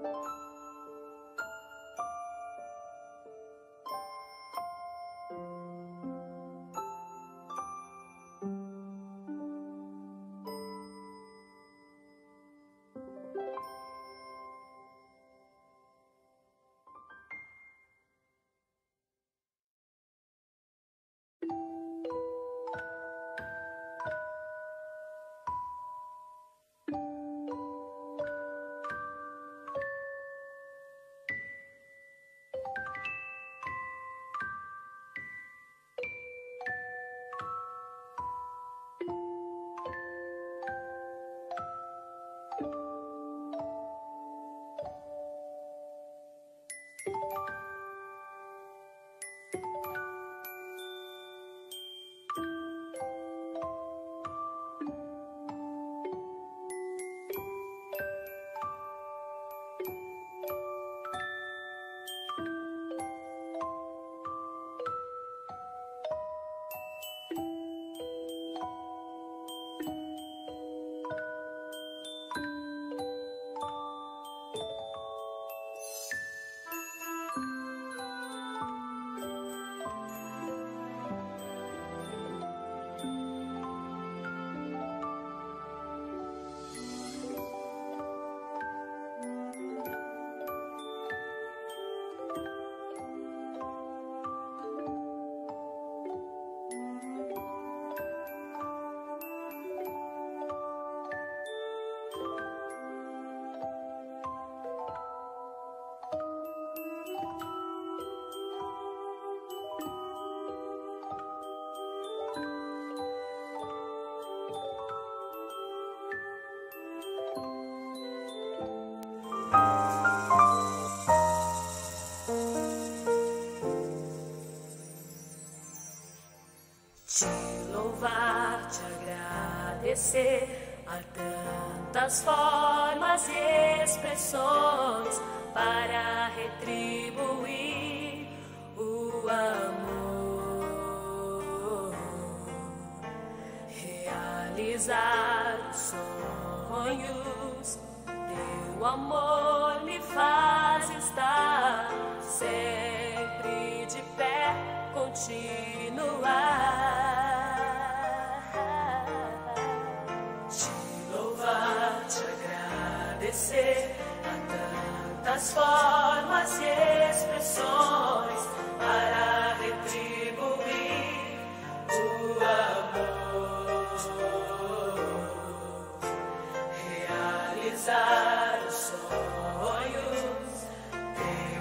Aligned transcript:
you. 0.00 0.47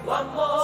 Teu 0.08 0.14
amor 0.16 0.57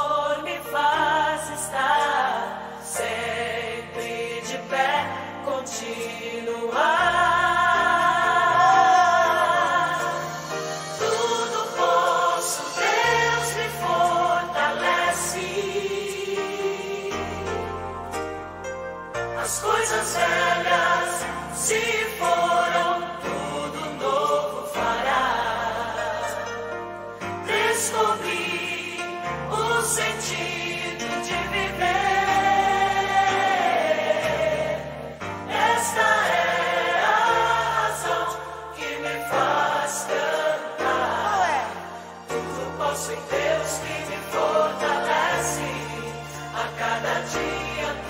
cada 47.34 48.03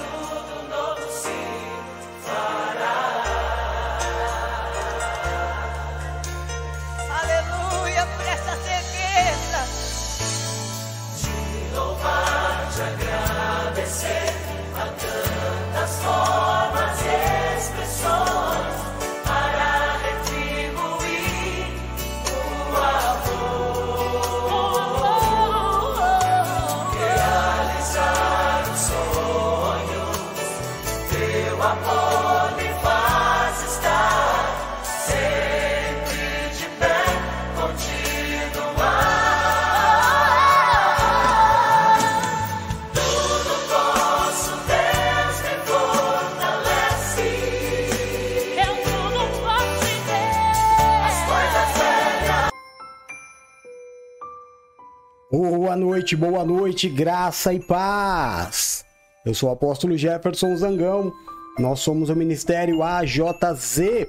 Boa 55.74 55.86
noite, 55.86 56.15
boa 56.15 56.46
noite, 56.46 56.88
graça 56.88 57.51
e 57.51 57.60
paz. 57.60 58.86
Eu 59.25 59.34
sou 59.34 59.50
o 59.50 59.53
apóstolo 59.53 59.98
Jefferson 59.98 60.56
Zangão. 60.56 61.12
Nós 61.58 61.80
somos 61.80 62.12
o 62.12 62.15
Ministério 62.15 62.84
AJZ, 62.84 64.06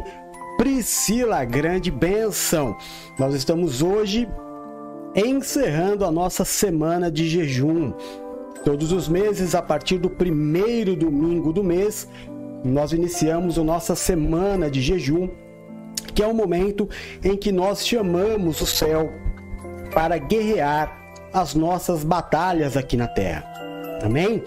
Priscila. 0.55 1.43
Grande 1.45 1.89
bênção. 1.89 2.77
Nós 3.17 3.33
estamos 3.33 3.81
hoje 3.81 4.29
encerrando 5.15 6.05
a 6.05 6.11
nossa 6.11 6.45
semana 6.45 7.11
de 7.11 7.27
jejum. 7.27 7.93
Todos 8.63 8.91
os 8.91 9.09
meses, 9.09 9.55
a 9.55 9.61
partir 9.61 9.97
do 9.97 10.09
primeiro 10.09 10.95
domingo 10.95 11.51
do 11.51 11.63
mês, 11.63 12.07
nós 12.63 12.93
iniciamos 12.93 13.57
a 13.57 13.63
nossa 13.63 13.95
semana 13.95 14.69
de 14.69 14.81
jejum, 14.81 15.29
que 16.13 16.21
é 16.21 16.27
o 16.27 16.33
momento 16.33 16.87
em 17.23 17.35
que 17.35 17.51
nós 17.51 17.85
chamamos 17.85 18.61
o 18.61 18.65
céu 18.65 19.11
para 19.93 20.17
guerrear 20.17 20.95
as 21.33 21.55
nossas 21.55 22.03
batalhas 22.03 22.77
aqui 22.77 22.95
na 22.95 23.07
terra. 23.07 23.51
Amém? 24.03 24.43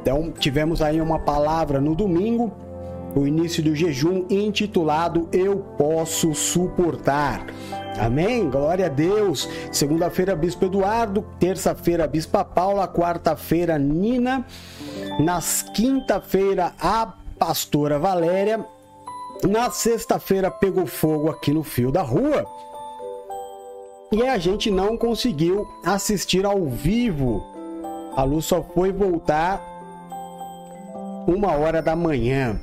Então, 0.00 0.32
tivemos 0.32 0.82
aí 0.82 1.00
uma 1.00 1.18
palavra 1.18 1.80
no 1.80 1.94
domingo, 1.94 2.52
o 3.14 3.26
início 3.26 3.62
do 3.62 3.74
jejum 3.74 4.24
intitulado 4.30 5.28
Eu 5.32 5.58
Posso 5.76 6.34
Suportar. 6.34 7.46
Amém? 7.98 8.48
Glória 8.48 8.86
a 8.86 8.88
Deus. 8.88 9.48
Segunda-feira, 9.70 10.34
Bispo 10.34 10.64
Eduardo. 10.64 11.24
Terça-feira, 11.38 12.06
Bispa 12.06 12.44
Paula. 12.44 12.88
Quarta-feira, 12.88 13.78
Nina. 13.78 14.46
Nas 15.20 15.62
quinta-feira, 15.62 16.72
a 16.80 17.12
Pastora 17.38 17.98
Valéria. 17.98 18.64
Na 19.48 19.70
sexta-feira, 19.70 20.50
pegou 20.50 20.86
fogo 20.86 21.30
aqui 21.30 21.52
no 21.52 21.62
fio 21.62 21.90
da 21.90 22.02
rua. 22.02 22.46
E 24.12 24.22
a 24.22 24.38
gente 24.38 24.70
não 24.70 24.96
conseguiu 24.96 25.66
assistir 25.84 26.44
ao 26.44 26.66
vivo. 26.66 27.42
A 28.14 28.22
luz 28.22 28.44
só 28.44 28.62
foi 28.62 28.92
voltar 28.92 29.60
uma 31.26 31.52
hora 31.56 31.80
da 31.80 31.96
manhã. 31.96 32.60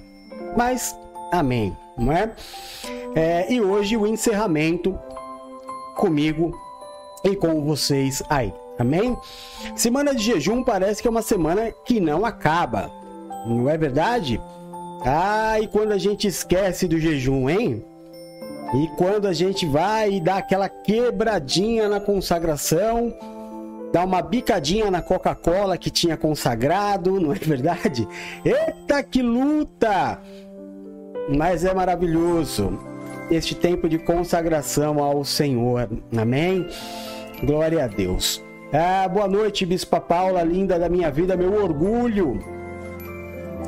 Mas, 0.55 0.95
amém, 1.31 1.75
não 1.98 2.12
é? 2.13 2.31
É, 3.15 3.51
e 3.51 3.59
hoje 3.59 3.98
o 3.98 4.05
encerramento 4.05 4.98
comigo 6.00 6.58
e 7.25 7.36
com 7.36 7.62
vocês 7.62 8.24
aí, 8.29 8.53
amém? 8.79 9.18
Semana 9.75 10.15
de 10.15 10.24
jejum 10.24 10.63
parece 10.63 11.01
que 11.01 11.08
é 11.10 11.12
uma 11.12 11.22
semana 11.22 11.74
que 11.84 12.00
não 12.00 12.25
acaba, 12.25 12.89
não 13.46 13.70
é 13.70 13.77
verdade? 13.77 14.41
Ah, 15.06 15.60
e 15.60 15.68
quando 15.68 15.91
a 15.91 15.98
gente 15.98 16.25
esquece 16.25 16.88
do 16.88 16.98
jejum, 16.98 17.50
hein? 17.50 17.84
E 18.74 18.88
quando 18.96 19.27
a 19.27 19.34
gente 19.34 19.65
vai 19.65 20.13
e 20.13 20.22
dá 20.22 20.38
aquela 20.38 20.70
quebradinha 20.70 21.89
na 21.89 22.00
consagração, 22.00 23.13
dá 23.91 24.06
uma 24.06 24.22
bicadinha 24.22 24.89
na 24.89 25.01
Coca-Cola 25.01 25.77
que 25.77 25.89
tinha 25.89 26.15
consagrado, 26.15 27.20
não 27.20 27.34
é 27.34 27.36
verdade? 27.36 28.08
Eita, 28.46 29.03
que 29.03 29.22
luta! 29.22 30.22
Mas 31.27 31.65
é 31.65 31.74
maravilhoso 31.74 32.88
este 33.29 33.55
tempo 33.55 33.88
de 33.88 33.98
consagração 33.98 35.03
ao 35.03 35.24
Senhor, 35.24 35.89
amém? 36.17 36.67
Glória 37.43 37.83
a 37.83 37.88
Deus. 37.88 38.43
Ah, 38.74 39.07
boa 39.07 39.27
noite, 39.27 39.65
Bispa 39.65 40.00
Paula, 40.00 40.43
linda 40.43 40.79
da 40.79 40.89
minha 40.89 41.12
vida, 41.12 41.38
meu 41.38 41.53
orgulho. 41.53 42.39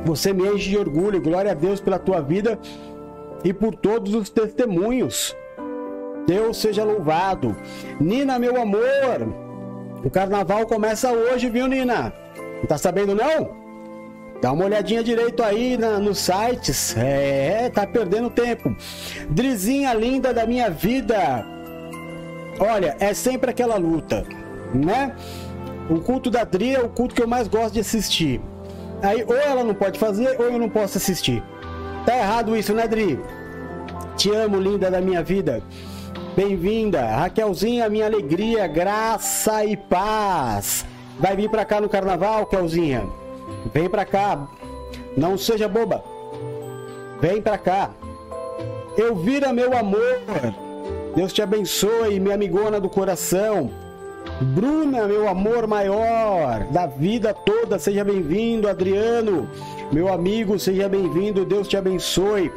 Você 0.06 0.34
me 0.34 0.48
enche 0.48 0.70
de 0.70 0.78
orgulho, 0.78 1.22
glória 1.22 1.52
a 1.52 1.56
Deus 1.56 1.80
pela 1.80 2.00
tua 2.00 2.22
vida 2.22 2.58
e 3.44 3.54
por 3.54 3.76
todos 3.76 4.14
os 4.16 4.30
testemunhos. 4.30 5.36
Deus 6.28 6.58
seja 6.58 6.84
louvado. 6.84 7.56
Nina, 8.00 8.40
meu 8.40 8.60
amor, 8.60 9.28
o 10.04 10.10
carnaval 10.10 10.66
começa 10.66 11.12
hoje, 11.12 11.50
viu, 11.50 11.68
Nina? 11.68 12.14
Não 12.60 12.66
tá 12.68 12.78
sabendo 12.78 13.16
não? 13.16 13.61
Dá 14.42 14.52
uma 14.52 14.66
olhadinha 14.66 15.04
direito 15.04 15.44
aí 15.44 15.78
na, 15.78 16.00
nos 16.00 16.18
sites. 16.18 16.98
É, 16.98 17.70
tá 17.70 17.86
perdendo 17.86 18.30
tempo. 18.30 18.76
Drizinha 19.30 19.94
linda 19.94 20.34
da 20.34 20.48
minha 20.48 20.70
vida. 20.70 21.46
Olha, 22.60 22.96
é 23.00 23.14
sempre 23.14 23.52
aquela 23.52 23.78
luta, 23.78 24.26
né? 24.74 25.16
O 25.90 26.00
culto 26.00 26.32
da 26.32 26.44
Dri 26.44 26.76
é 26.76 26.80
o 26.80 26.90
culto 26.90 27.14
que 27.14 27.22
eu 27.22 27.28
mais 27.28 27.48
gosto 27.48 27.76
de 27.76 27.82
assistir. 27.82 28.42
Aí 29.04 29.24
ou 29.24 29.36
ela 29.36 29.64
não 29.64 29.76
pode 29.76 30.00
fazer 30.00 30.40
ou 30.40 30.46
eu 30.46 30.58
não 30.58 30.70
posso 30.70 30.98
assistir. 30.98 31.44
Tá 32.06 32.18
errado 32.18 32.56
isso, 32.56 32.74
né, 32.74 32.88
Dri? 32.88 33.20
Te 34.18 34.32
amo, 34.32 34.60
linda 34.60 34.90
da 34.90 35.02
minha 35.02 35.22
vida. 35.22 35.62
Bem-vinda, 36.36 37.06
Raquelzinha, 37.06 37.90
minha 37.90 38.06
alegria, 38.06 38.68
graça 38.68 39.64
e 39.66 39.78
paz. 39.78 40.86
Vai 41.20 41.36
vir 41.36 41.50
pra 41.50 41.66
cá 41.66 41.80
no 41.80 41.90
carnaval, 41.90 42.46
Kelzinha? 42.48 43.21
Vem 43.74 43.90
pra 43.90 44.06
cá. 44.06 44.48
Não 45.16 45.38
seja 45.38 45.68
boba. 45.68 46.04
Vem 47.20 47.42
pra 47.42 47.58
cá. 47.58 47.92
Elvira, 48.98 49.54
meu 49.54 49.78
amor. 49.78 50.20
Deus 51.16 51.34
te 51.34 51.42
abençoe, 51.42 52.20
minha 52.20 52.36
amigona 52.36 52.80
do 52.80 52.90
coração. 52.90 53.70
Bruna, 54.40 55.08
meu 55.08 55.28
amor 55.28 55.68
maior 55.68 56.64
da 56.72 56.86
vida 56.86 57.34
toda, 57.34 57.80
seja 57.80 58.04
bem-vindo, 58.04 58.68
Adriano, 58.68 59.50
meu 59.92 60.12
amigo, 60.12 60.58
seja 60.60 60.88
bem-vindo, 60.88 61.46
Deus 61.46 61.68
te 61.68 61.76
abençoe. 61.76 62.52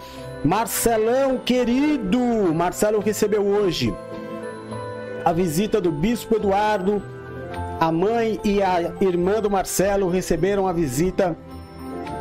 Marcelão, 0.44 1.38
querido, 1.38 2.18
Marcelo 2.54 3.00
recebeu 3.00 3.42
hoje 3.42 3.94
a 5.24 5.32
visita 5.32 5.80
do 5.80 5.90
Bispo 5.90 6.36
Eduardo, 6.36 7.02
a 7.80 7.90
mãe 7.90 8.40
e 8.44 8.62
a 8.62 8.92
irmã 9.00 9.40
do 9.40 9.50
Marcelo 9.50 10.08
receberam 10.08 10.66
a 10.66 10.72
visita 10.72 11.36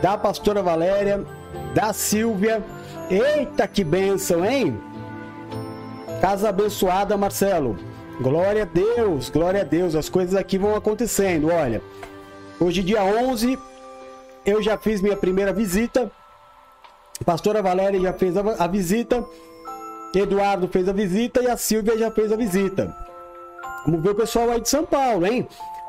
da 0.02 0.18
pastora 0.18 0.62
Valéria, 0.62 1.24
da 1.74 1.94
Silvia. 1.94 2.64
Eita, 3.10 3.68
que 3.68 3.84
bênção, 3.84 4.44
hein? 4.44 4.78
Casa 6.22 6.50
abençoada, 6.50 7.16
Marcelo. 7.18 7.78
Glória 8.22 8.64
a 8.64 8.66
Deus, 8.66 9.30
glória 9.30 9.62
a 9.62 9.64
Deus. 9.64 9.96
As 9.96 10.10
coisas 10.10 10.36
aqui 10.36 10.58
vão 10.58 10.76
acontecendo. 10.76 11.50
Olha, 11.50 11.82
hoje, 12.60 12.82
dia 12.82 13.04
11, 13.04 13.58
eu 14.46 14.62
já 14.62 14.78
fiz 14.78 15.02
minha 15.02 15.18
primeira 15.18 15.54
visita. 15.54 16.12
A 17.20 17.24
pastora 17.24 17.62
Valéria 17.62 18.00
já 18.00 18.14
fez 18.14 18.36
a 18.38 18.68
visita. 18.68 19.24
Eduardo 20.16 20.68
fez 20.68 20.88
a 20.88 20.94
visita 20.94 21.42
e 21.42 21.48
a 21.48 21.58
Silvia 21.58 21.98
já 21.98 22.12
fez 22.12 22.32
a 22.32 22.36
visita. 22.36 23.03
Vamos 23.86 24.02
ver 24.02 24.10
o 24.10 24.16
pessoal 24.16 24.50
aí 24.50 24.62
de 24.62 24.70
São 24.70 24.86
Paulo, 24.86 25.26
hein? 25.26 25.48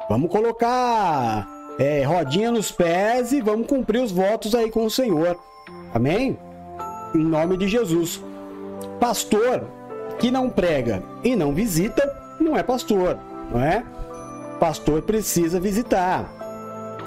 Vamos 0.08 0.30
colocar 0.30 1.48
é, 1.78 2.02
rodinha 2.02 2.50
nos 2.50 2.70
pés 2.70 3.32
e 3.32 3.40
vamos 3.40 3.66
cumprir 3.66 4.02
os 4.02 4.12
votos 4.12 4.54
aí 4.54 4.70
com 4.70 4.84
o 4.84 4.90
Senhor. 4.90 5.38
Amém? 5.92 6.38
Em 7.14 7.24
nome 7.24 7.56
de 7.56 7.68
Jesus. 7.68 8.22
Pastor 8.98 9.64
que 10.18 10.30
não 10.30 10.48
prega 10.50 11.02
e 11.22 11.34
não 11.34 11.52
visita, 11.52 12.14
não 12.40 12.56
é 12.56 12.62
pastor, 12.62 13.18
não 13.52 13.60
é? 13.60 13.84
Pastor 14.60 15.02
precisa 15.02 15.60
visitar. 15.60 16.28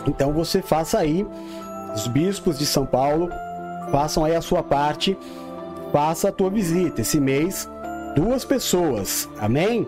Então 0.08 0.32
você 0.32 0.62
faça 0.62 1.00
aí, 1.00 1.26
os 1.94 2.08
bispos 2.08 2.58
de 2.58 2.66
São 2.66 2.86
Paulo, 2.86 3.30
façam 3.92 4.24
aí 4.24 4.36
a 4.36 4.42
sua 4.42 4.64
parte, 4.64 5.18
faça 5.92 6.30
a 6.30 6.32
tua 6.32 6.50
visita. 6.50 7.02
Esse 7.02 7.20
mês, 7.20 7.70
duas 8.16 8.46
pessoas, 8.46 9.30
amém? 9.40 9.88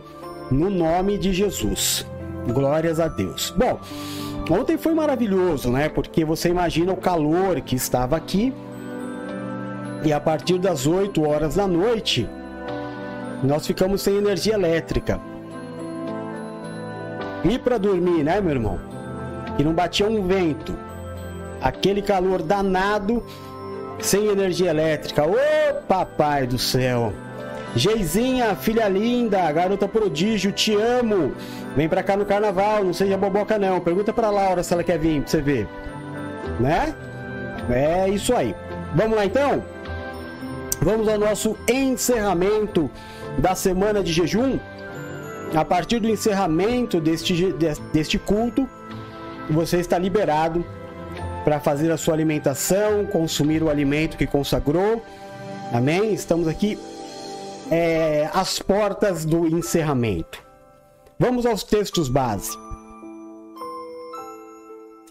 No 0.51 0.69
nome 0.69 1.17
de 1.17 1.31
Jesus. 1.31 2.05
Glórias 2.47 2.99
a 2.99 3.07
Deus. 3.07 3.53
Bom, 3.55 3.79
ontem 4.49 4.77
foi 4.77 4.93
maravilhoso, 4.93 5.69
né? 5.69 5.89
Porque 5.89 6.25
você 6.25 6.49
imagina 6.49 6.91
o 6.91 6.97
calor 6.97 7.61
que 7.61 7.75
estava 7.75 8.15
aqui. 8.15 8.53
E 10.03 10.13
a 10.13 10.19
partir 10.19 10.57
das 10.57 10.87
8 10.87 11.21
horas 11.27 11.55
da 11.55 11.67
noite, 11.67 12.27
nós 13.43 13.67
ficamos 13.67 14.01
sem 14.01 14.15
energia 14.15 14.53
elétrica. 14.53 15.19
E 17.43 17.57
para 17.57 17.77
dormir, 17.77 18.23
né, 18.23 18.41
meu 18.41 18.51
irmão? 18.51 18.79
E 19.57 19.63
não 19.63 19.73
batia 19.73 20.07
um 20.07 20.25
vento. 20.25 20.73
Aquele 21.61 22.01
calor 22.01 22.41
danado, 22.41 23.23
sem 23.99 24.27
energia 24.27 24.69
elétrica. 24.69 25.25
Ô, 25.25 25.35
papai 25.87 26.47
do 26.47 26.57
céu! 26.57 27.13
Geizinha, 27.75 28.55
filha 28.55 28.87
linda, 28.87 29.51
garota 29.51 29.87
prodígio, 29.87 30.51
te 30.51 30.73
amo. 30.75 31.33
Vem 31.75 31.87
pra 31.87 32.01
cá 32.01 32.17
no 32.17 32.25
carnaval, 32.25 32.83
não 32.83 32.93
seja 32.93 33.17
boboca 33.17 33.57
não. 33.59 33.79
Pergunta 33.79 34.11
pra 34.11 34.29
Laura 34.29 34.63
se 34.63 34.73
ela 34.73 34.83
quer 34.83 34.97
vir 34.97 35.21
pra 35.21 35.29
você 35.29 35.41
ver. 35.41 35.67
Né? 36.59 36.93
É 37.69 38.09
isso 38.09 38.35
aí. 38.35 38.55
Vamos 38.95 39.15
lá 39.15 39.25
então? 39.25 39.63
Vamos 40.81 41.07
ao 41.07 41.17
nosso 41.17 41.55
encerramento 41.67 42.89
da 43.37 43.53
semana 43.53 44.01
de 44.01 44.11
jejum. 44.11 44.59
A 45.53 45.63
partir 45.63 45.99
do 45.99 46.09
encerramento 46.09 46.99
deste, 46.99 47.53
deste 47.93 48.17
culto, 48.17 48.67
você 49.49 49.77
está 49.77 49.97
liberado 49.97 50.65
para 51.43 51.59
fazer 51.59 51.91
a 51.91 51.97
sua 51.97 52.13
alimentação, 52.13 53.05
consumir 53.05 53.61
o 53.63 53.69
alimento 53.69 54.17
que 54.17 54.27
consagrou. 54.27 55.03
Amém? 55.71 56.13
Estamos 56.13 56.47
aqui 56.47 56.77
é, 57.71 58.29
às 58.33 58.59
portas 58.59 59.25
do 59.25 59.47
encerramento. 59.47 60.41
Vamos 61.17 61.45
aos 61.45 61.63
textos 61.63 62.07
base. 62.07 62.57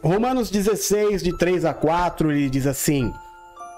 Romanos 0.03 0.51
16, 0.51 1.23
de 1.23 1.37
3 1.37 1.65
a 1.65 1.75
4, 1.75 2.33
ele 2.33 2.49
diz 2.49 2.67
assim: 2.67 3.13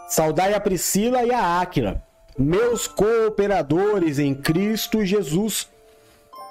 Saudai 0.08 0.54
a 0.54 0.60
Priscila 0.60 1.24
e 1.24 1.32
a 1.32 1.60
Áquila, 1.60 2.02
meus 2.38 2.86
cooperadores 2.86 4.18
em 4.18 4.34
Cristo 4.34 5.04
Jesus, 5.04 5.68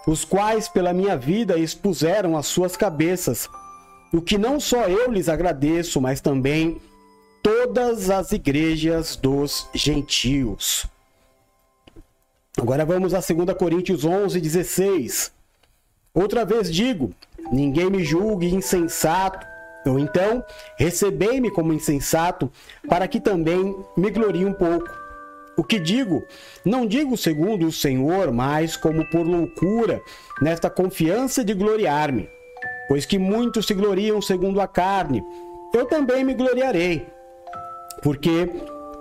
os 0.07 0.25
quais 0.25 0.67
pela 0.67 0.93
minha 0.93 1.15
vida 1.15 1.57
expuseram 1.57 2.35
as 2.35 2.47
suas 2.47 2.75
cabeças, 2.75 3.47
o 4.11 4.21
que 4.21 4.37
não 4.37 4.59
só 4.59 4.87
eu 4.87 5.11
lhes 5.11 5.29
agradeço, 5.29 6.01
mas 6.01 6.19
também 6.19 6.81
todas 7.43 8.09
as 8.09 8.31
igrejas 8.31 9.15
dos 9.15 9.67
gentios. 9.73 10.87
Agora 12.61 12.83
vamos 12.83 13.13
a 13.13 13.19
2 13.19 13.57
Coríntios 13.57 14.03
11, 14.03 14.41
16. 14.41 15.31
Outra 16.13 16.43
vez 16.43 16.69
digo: 16.69 17.13
ninguém 17.51 17.89
me 17.89 18.03
julgue 18.03 18.53
insensato, 18.53 19.47
ou 19.85 19.97
então 19.97 20.43
recebei-me 20.77 21.49
como 21.51 21.71
insensato, 21.71 22.51
para 22.87 23.07
que 23.07 23.19
também 23.19 23.75
me 23.95 24.11
glorie 24.11 24.45
um 24.45 24.53
pouco. 24.53 24.89
O 25.55 25.63
que 25.63 25.79
digo, 25.79 26.25
não 26.65 26.85
digo 26.85 27.17
segundo 27.17 27.67
o 27.67 27.71
Senhor, 27.71 28.31
mas 28.31 28.75
como 28.75 29.09
por 29.09 29.25
loucura, 29.25 30.01
nesta 30.41 30.69
confiança 30.69 31.43
de 31.43 31.53
gloriar-me. 31.53 32.29
Pois 32.89 33.05
que 33.05 33.17
muitos 33.17 33.67
se 33.67 33.73
gloriam 33.73 34.21
segundo 34.21 34.59
a 34.59 34.67
carne, 34.67 35.23
eu 35.73 35.85
também 35.85 36.25
me 36.25 36.33
gloriarei. 36.33 37.07
Porque 38.01 38.49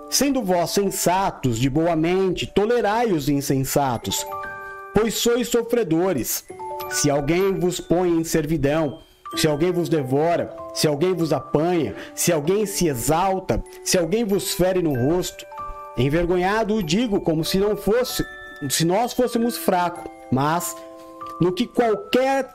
Sendo 0.09 0.41
vós 0.43 0.71
sensatos, 0.71 1.59
de 1.59 1.69
boa 1.69 1.95
mente, 1.95 2.47
tolerai 2.47 3.11
os 3.11 3.29
insensatos, 3.29 4.25
pois 4.91 5.13
sois 5.13 5.47
sofredores. 5.47 6.43
Se 6.89 7.11
alguém 7.11 7.59
vos 7.59 7.79
põe 7.79 8.09
em 8.09 8.23
servidão, 8.23 9.01
se 9.35 9.47
alguém 9.47 9.71
vos 9.71 9.87
devora, 9.87 10.55
se 10.73 10.87
alguém 10.87 11.13
vos 11.13 11.31
apanha, 11.31 11.95
se 12.15 12.33
alguém 12.33 12.65
se 12.65 12.87
exalta, 12.87 13.63
se 13.83 13.99
alguém 13.99 14.25
vos 14.25 14.55
fere 14.55 14.81
no 14.81 14.95
rosto, 14.95 15.45
envergonhado 15.95 16.73
o 16.73 16.81
digo 16.81 17.21
como 17.21 17.45
se 17.45 17.59
não 17.59 17.77
fosse, 17.77 18.25
se 18.67 18.85
nós 18.85 19.13
fôssemos 19.13 19.57
fracos, 19.57 20.11
mas 20.31 20.75
no 21.39 21.53
que 21.53 21.67
qualquer 21.67 22.49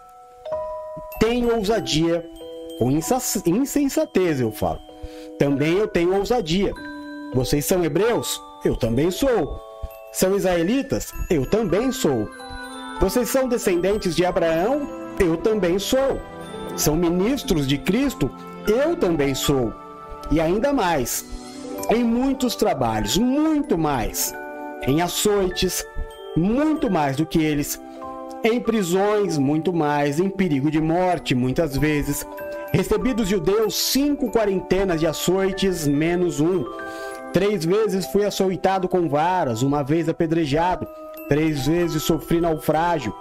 tem 1.20 1.48
ousadia, 1.48 2.28
com 2.80 2.90
insensatez 2.90 4.40
eu 4.40 4.50
falo. 4.50 4.80
Também 5.38 5.74
eu 5.74 5.86
tenho 5.86 6.16
ousadia 6.16 6.74
vocês 7.34 7.64
são 7.64 7.84
hebreus? 7.84 8.40
Eu 8.64 8.76
também 8.76 9.10
sou. 9.10 9.60
São 10.12 10.36
israelitas? 10.36 11.12
Eu 11.28 11.44
também 11.44 11.90
sou. 11.90 12.30
Vocês 13.00 13.28
são 13.28 13.48
descendentes 13.48 14.14
de 14.14 14.24
Abraão? 14.24 14.88
Eu 15.18 15.36
também 15.36 15.78
sou. 15.78 16.20
São 16.76 16.94
ministros 16.94 17.66
de 17.66 17.76
Cristo? 17.76 18.30
Eu 18.68 18.96
também 18.96 19.34
sou. 19.34 19.72
E 20.30 20.40
ainda 20.40 20.72
mais, 20.72 21.24
em 21.90 22.04
muitos 22.04 22.54
trabalhos, 22.54 23.18
muito 23.18 23.76
mais. 23.76 24.32
Em 24.86 25.02
açoites, 25.02 25.84
muito 26.36 26.88
mais 26.88 27.16
do 27.16 27.26
que 27.26 27.42
eles. 27.42 27.80
Em 28.44 28.60
prisões, 28.60 29.38
muito 29.38 29.72
mais. 29.72 30.20
Em 30.20 30.28
perigo 30.28 30.70
de 30.70 30.80
morte, 30.80 31.34
muitas 31.34 31.76
vezes. 31.76 32.24
Recebi 32.72 33.12
dos 33.12 33.28
judeus 33.28 33.74
cinco 33.74 34.30
quarentenas 34.30 35.00
de 35.00 35.06
açoites, 35.06 35.86
menos 35.86 36.40
um. 36.40 36.64
Três 37.34 37.64
vezes 37.64 38.06
fui 38.06 38.24
açoitado 38.24 38.88
com 38.88 39.08
varas, 39.08 39.62
uma 39.62 39.82
vez 39.82 40.08
apedrejado, 40.08 40.86
três 41.28 41.66
vezes 41.66 42.04
sofri 42.04 42.40
naufrágio. 42.40 43.12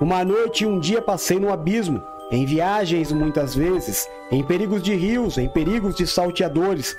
Uma 0.00 0.24
noite 0.24 0.64
e 0.64 0.66
um 0.66 0.80
dia 0.80 1.00
passei 1.00 1.38
no 1.38 1.52
abismo. 1.52 2.02
em 2.32 2.44
viagens 2.44 3.12
muitas 3.12 3.54
vezes, 3.54 4.08
em 4.30 4.42
perigos 4.42 4.82
de 4.82 4.94
rios, 4.94 5.38
em 5.38 5.48
perigos 5.48 5.94
de 5.94 6.04
salteadores, 6.04 6.96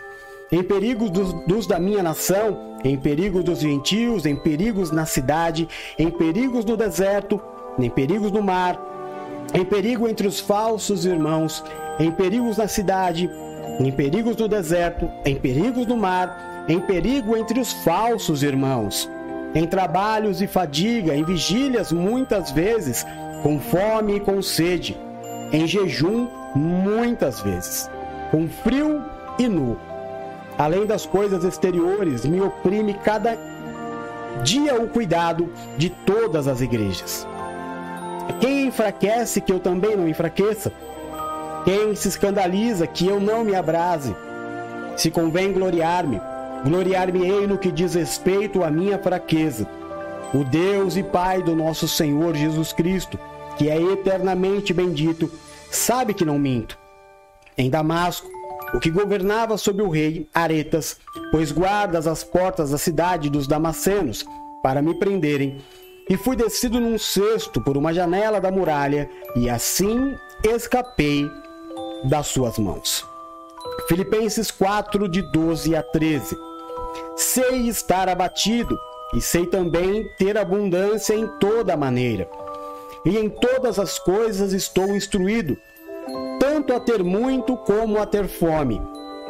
em 0.49 0.63
perigos 0.63 1.09
dos, 1.09 1.33
dos, 1.45 1.67
da 1.67 1.77
minha 1.77 2.01
nação, 2.03 2.77
em 2.85 2.97
perigos 2.97 3.43
dos 3.43 3.59
gentios, 3.59 4.25
em 4.25 4.35
perigos 4.35 4.91
na 4.91 5.05
cidade, 5.05 5.67
em 5.99 6.09
perigos 6.09 6.63
no 6.63 6.77
deserto, 6.77 7.39
em 7.79 7.89
perigos 7.89 8.31
no 8.31 8.41
mar, 8.41 8.77
em 9.53 9.65
perigo 9.65 10.07
entre 10.07 10.27
os 10.27 10.39
falsos 10.39 11.05
irmãos, 11.05 11.63
em 11.99 12.11
perigos 12.11 12.57
na 12.57 12.67
cidade, 12.67 13.29
em 13.79 13.91
perigos 13.91 14.35
no 14.37 14.47
deserto, 14.47 15.09
em 15.25 15.35
perigos 15.35 15.85
no 15.85 15.95
mar, 15.95 16.50
em 16.67 16.79
perigo 16.79 17.35
entre 17.35 17.59
os 17.59 17.71
falsos 17.71 18.43
irmãos, 18.43 19.09
em 19.53 19.65
trabalhos 19.65 20.41
e 20.41 20.47
fadiga, 20.47 21.15
em 21.15 21.23
vigílias 21.23 21.91
muitas 21.91 22.51
vezes, 22.51 23.05
com 23.43 23.59
fome 23.59 24.17
e 24.17 24.19
com 24.19 24.41
sede, 24.41 24.97
em 25.51 25.67
jejum 25.67 26.27
muitas 26.55 27.41
vezes, 27.41 27.89
com 28.31 28.47
frio 28.47 29.01
e 29.37 29.47
nu 29.47 29.77
além 30.61 30.85
das 30.85 31.07
coisas 31.07 31.43
exteriores, 31.43 32.23
me 32.23 32.39
oprime 32.39 32.93
cada 32.93 33.35
dia 34.43 34.79
o 34.79 34.87
cuidado 34.87 35.51
de 35.77 35.89
todas 35.89 36.47
as 36.47 36.61
igrejas. 36.61 37.27
Quem 38.39 38.67
enfraquece 38.67 39.41
que 39.41 39.51
eu 39.51 39.59
também 39.59 39.95
não 39.95 40.07
enfraqueça? 40.07 40.71
Quem 41.65 41.95
se 41.95 42.07
escandaliza 42.07 42.85
que 42.85 43.07
eu 43.07 43.19
não 43.19 43.43
me 43.43 43.55
abrase? 43.55 44.15
Se 44.95 45.09
convém 45.09 45.51
gloriar-me, 45.51 46.21
gloriar-me-ei 46.63 47.47
no 47.47 47.57
que 47.57 47.71
diz 47.71 47.95
respeito 47.95 48.63
à 48.63 48.69
minha 48.69 48.99
fraqueza. 48.99 49.67
O 50.33 50.43
Deus 50.43 50.95
e 50.95 51.03
Pai 51.03 51.41
do 51.43 51.55
nosso 51.55 51.87
Senhor 51.87 52.35
Jesus 52.35 52.71
Cristo, 52.71 53.19
que 53.57 53.69
é 53.69 53.81
eternamente 53.81 54.73
bendito, 54.73 55.29
sabe 55.69 56.13
que 56.13 56.25
não 56.25 56.39
minto. 56.39 56.77
Em 57.57 57.69
Damasco, 57.69 58.29
o 58.73 58.79
que 58.79 58.89
governava 58.89 59.57
sobre 59.57 59.83
o 59.83 59.89
rei 59.89 60.29
Aretas, 60.33 60.97
pois 61.31 61.51
guardas 61.51 62.07
as 62.07 62.23
portas 62.23 62.71
da 62.71 62.77
cidade 62.77 63.29
dos 63.29 63.47
Damascenos, 63.47 64.25
para 64.63 64.81
me 64.81 64.93
prenderem. 64.97 65.61
E 66.09 66.15
fui 66.15 66.35
descido 66.35 66.79
num 66.79 66.97
cesto 66.97 67.61
por 67.61 67.75
uma 67.75 67.93
janela 67.93 68.39
da 68.39 68.51
muralha, 68.51 69.09
e 69.35 69.49
assim 69.49 70.15
escapei 70.43 71.29
das 72.05 72.27
suas 72.27 72.57
mãos. 72.57 73.05
Filipenses 73.87 74.49
4, 74.49 75.09
de 75.09 75.21
12 75.21 75.75
a 75.75 75.83
13. 75.83 76.50
Sei 77.21 77.67
estar 77.67 78.09
abatido, 78.09 78.75
e 79.13 79.21
sei 79.21 79.45
também 79.45 80.07
ter 80.17 80.35
abundância 80.39 81.13
em 81.13 81.27
toda 81.39 81.77
maneira. 81.77 82.27
E 83.05 83.15
em 83.15 83.29
todas 83.29 83.77
as 83.77 83.99
coisas 83.99 84.53
estou 84.53 84.87
instruído 84.95 85.55
tanto 86.39 86.73
a 86.73 86.79
ter 86.79 87.03
muito 87.03 87.55
como 87.57 88.01
a 88.01 88.07
ter 88.07 88.27
fome, 88.27 88.81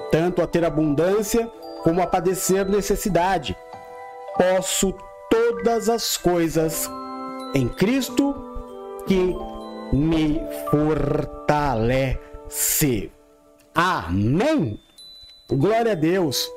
tanto 0.10 0.42
a 0.42 0.48
ter 0.48 0.64
abundância 0.64 1.52
como 1.84 2.02
a 2.02 2.08
padecer 2.08 2.66
necessidade. 2.70 3.58
Posso 4.38 4.96
todas 5.30 5.90
as 5.90 6.16
coisas 6.16 6.90
em 7.54 7.68
Cristo 7.68 8.34
que 9.06 9.36
me 9.92 10.40
fortalece. 10.70 12.22
Amém. 13.76 14.80
Glória 15.50 15.92
a 15.92 15.96
Deus. 15.96 16.50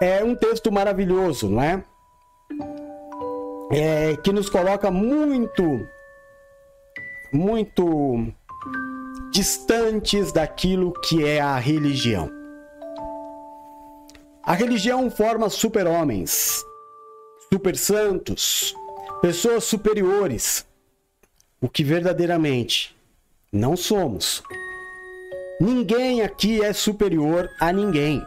É 0.00 0.22
um 0.22 0.34
texto 0.34 0.70
maravilhoso, 0.70 1.48
não 1.48 1.62
é? 1.62 1.84
é 3.70 4.16
que 4.16 4.32
nos 4.32 4.48
coloca 4.48 4.90
muito, 4.90 5.86
muito 7.32 8.32
distantes 9.30 10.32
daquilo 10.32 10.92
que 11.02 11.24
é 11.24 11.40
a 11.40 11.58
religião. 11.58 12.30
A 14.42 14.54
religião 14.54 15.10
forma 15.10 15.50
super-homens, 15.50 16.64
super-santos, 17.52 18.74
pessoas 19.20 19.64
superiores, 19.64 20.64
o 21.60 21.68
que 21.68 21.84
verdadeiramente 21.84 22.96
não 23.52 23.76
somos. 23.76 24.42
Ninguém 25.60 26.22
aqui 26.22 26.62
é 26.64 26.72
superior 26.72 27.50
a 27.60 27.72
ninguém. 27.72 28.24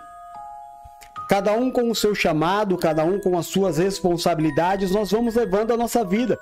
Cada 1.32 1.54
um 1.54 1.72
com 1.72 1.90
o 1.90 1.96
seu 1.96 2.14
chamado, 2.14 2.78
cada 2.78 3.06
um 3.06 3.18
com 3.18 3.38
as 3.38 3.46
suas 3.46 3.78
responsabilidades, 3.78 4.92
nós 4.92 5.12
vamos 5.12 5.36
levando 5.36 5.72
a 5.72 5.78
nossa 5.78 6.04
vida 6.04 6.38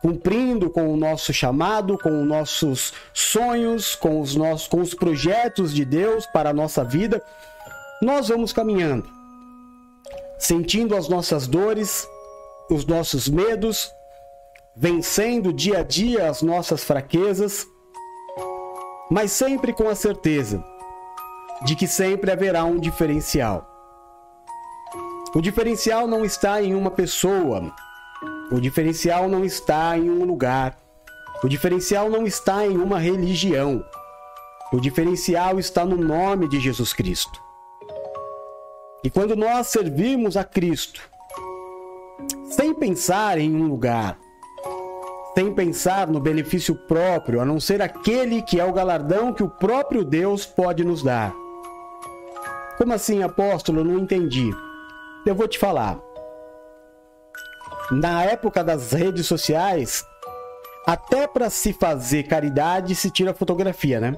cumprindo 0.00 0.70
com 0.70 0.90
o 0.90 0.96
nosso 0.96 1.34
chamado, 1.34 1.98
com 1.98 2.22
os 2.22 2.26
nossos 2.26 2.94
sonhos, 3.12 3.94
com 3.94 4.22
os 4.22 4.34
nossos 4.34 4.68
com 4.68 4.80
os 4.80 4.94
projetos 4.94 5.74
de 5.74 5.84
Deus 5.84 6.24
para 6.26 6.48
a 6.48 6.52
nossa 6.54 6.82
vida, 6.82 7.22
nós 8.00 8.28
vamos 8.28 8.54
caminhando, 8.54 9.06
sentindo 10.38 10.96
as 10.96 11.06
nossas 11.06 11.46
dores, 11.46 12.08
os 12.70 12.86
nossos 12.86 13.28
medos, 13.28 13.90
vencendo 14.74 15.52
dia 15.52 15.80
a 15.80 15.82
dia 15.82 16.30
as 16.30 16.40
nossas 16.40 16.82
fraquezas, 16.84 17.66
mas 19.10 19.30
sempre 19.30 19.74
com 19.74 19.90
a 19.90 19.94
certeza 19.94 20.64
de 21.66 21.76
que 21.76 21.86
sempre 21.86 22.30
haverá 22.30 22.64
um 22.64 22.78
diferencial. 22.78 23.73
O 25.34 25.42
diferencial 25.42 26.06
não 26.06 26.24
está 26.24 26.62
em 26.62 26.74
uma 26.74 26.92
pessoa, 26.92 27.74
o 28.52 28.60
diferencial 28.60 29.28
não 29.28 29.44
está 29.44 29.98
em 29.98 30.08
um 30.08 30.24
lugar. 30.24 30.78
O 31.42 31.48
diferencial 31.48 32.08
não 32.08 32.24
está 32.24 32.64
em 32.64 32.76
uma 32.76 32.98
religião. 32.98 33.84
O 34.72 34.80
diferencial 34.80 35.58
está 35.58 35.84
no 35.84 35.96
nome 35.96 36.48
de 36.48 36.60
Jesus 36.60 36.92
Cristo. 36.92 37.42
E 39.02 39.10
quando 39.10 39.34
nós 39.34 39.66
servimos 39.66 40.36
a 40.36 40.44
Cristo, 40.44 41.00
sem 42.44 42.72
pensar 42.72 43.36
em 43.36 43.54
um 43.54 43.66
lugar, 43.66 44.16
sem 45.34 45.52
pensar 45.52 46.06
no 46.06 46.20
benefício 46.20 46.74
próprio, 46.74 47.40
a 47.40 47.44
não 47.44 47.58
ser 47.58 47.82
aquele 47.82 48.40
que 48.40 48.60
é 48.60 48.64
o 48.64 48.72
galardão 48.72 49.32
que 49.32 49.42
o 49.42 49.50
próprio 49.50 50.04
Deus 50.04 50.46
pode 50.46 50.84
nos 50.84 51.02
dar. 51.02 51.34
Como 52.78 52.92
assim, 52.92 53.22
apóstolo? 53.22 53.82
Não 53.82 53.98
entendi. 53.98 54.50
Eu 55.26 55.34
vou 55.34 55.48
te 55.48 55.58
falar 55.58 55.98
na 57.90 58.24
época 58.24 58.62
das 58.64 58.92
redes 58.92 59.26
sociais, 59.26 60.04
até 60.86 61.26
para 61.26 61.50
se 61.50 61.72
fazer 61.72 62.24
caridade 62.24 62.94
se 62.94 63.10
tira 63.10 63.34
fotografia, 63.34 64.00
né? 64.00 64.16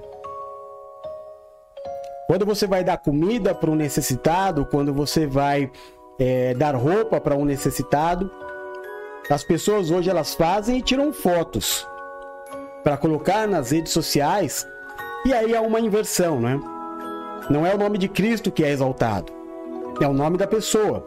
Quando 2.27 2.45
você 2.45 2.66
vai 2.66 2.83
dar 2.83 2.99
comida 2.99 3.55
para 3.55 3.71
um 3.71 3.77
necessitado, 3.77 4.66
quando 4.66 4.92
você 4.92 5.27
vai 5.27 5.71
é, 6.19 6.55
dar 6.55 6.75
roupa 6.75 7.21
para 7.21 7.37
um 7.37 7.45
necessitado, 7.45 8.31
as 9.31 9.45
pessoas 9.45 9.90
hoje 9.90 10.11
elas 10.11 10.35
fazem 10.35 10.79
e 10.79 10.83
tiram 10.83 11.12
fotos 11.12 11.87
para 12.83 12.97
colocar 12.97 13.47
nas 13.47 13.71
redes 13.71 13.92
sociais 13.92 14.66
e 15.25 15.33
aí 15.33 15.55
há 15.55 15.61
uma 15.61 15.81
inversão, 15.81 16.40
né? 16.40 16.59
Não 17.49 17.64
é 17.64 17.75
o 17.75 17.79
nome 17.79 17.99
de 17.99 18.09
Cristo 18.09 18.51
que 18.51 18.64
é 18.64 18.71
exaltado, 18.71 19.33
é 20.00 20.06
o 20.06 20.12
nome 20.12 20.37
da 20.37 20.46
pessoa. 20.46 21.04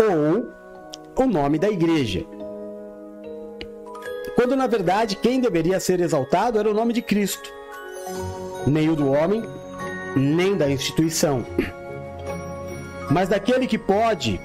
Ou 0.00 0.52
o 1.16 1.26
nome 1.26 1.58
da 1.58 1.68
igreja. 1.70 2.24
Quando 4.34 4.56
na 4.56 4.66
verdade 4.66 5.16
quem 5.16 5.40
deveria 5.40 5.78
ser 5.78 6.00
exaltado 6.00 6.58
era 6.58 6.68
o 6.68 6.74
nome 6.74 6.92
de 6.92 7.00
Cristo, 7.00 7.52
nem 8.66 8.90
o 8.90 8.96
do 8.96 9.12
homem, 9.12 9.42
nem 10.16 10.56
da 10.56 10.68
instituição, 10.68 11.46
mas 13.10 13.28
daquele 13.28 13.66
que 13.66 13.78
pode 13.78 14.40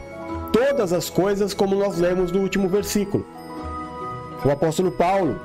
todas 0.54 0.94
as 0.94 1.10
coisas, 1.10 1.54
como 1.54 1.76
nós 1.76 1.98
lemos 1.98 2.32
no 2.32 2.42
último 2.42 2.70
versículo. 2.70 3.26
O 4.46 4.52
apóstolo 4.52 4.92
Paulo, 4.92 5.40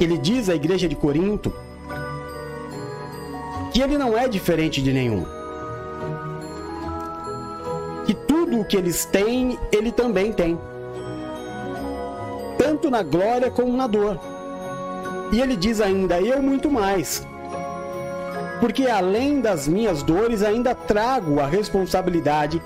ele 0.00 0.16
diz 0.16 0.48
à 0.48 0.54
igreja 0.54 0.88
de 0.88 0.96
Corinto 0.96 1.52
que 3.72 3.82
ele 3.82 3.98
não 3.98 4.16
é 4.16 4.26
diferente 4.26 4.82
de 4.82 4.92
nenhum 4.92 5.37
tudo 8.14 8.60
o 8.60 8.64
que 8.64 8.76
eles 8.76 9.04
têm, 9.04 9.58
ele 9.72 9.92
também 9.92 10.32
tem. 10.32 10.58
Tanto 12.56 12.90
na 12.90 13.02
glória 13.02 13.50
como 13.50 13.76
na 13.76 13.86
dor. 13.86 14.18
E 15.32 15.40
ele 15.40 15.56
diz 15.56 15.80
ainda: 15.80 16.20
Eu 16.20 16.42
muito 16.42 16.70
mais. 16.70 17.26
Porque 18.60 18.86
além 18.86 19.40
das 19.40 19.68
minhas 19.68 20.02
dores, 20.02 20.42
ainda 20.42 20.74
trago 20.74 21.40
a 21.40 21.46
responsabilidade 21.46 22.60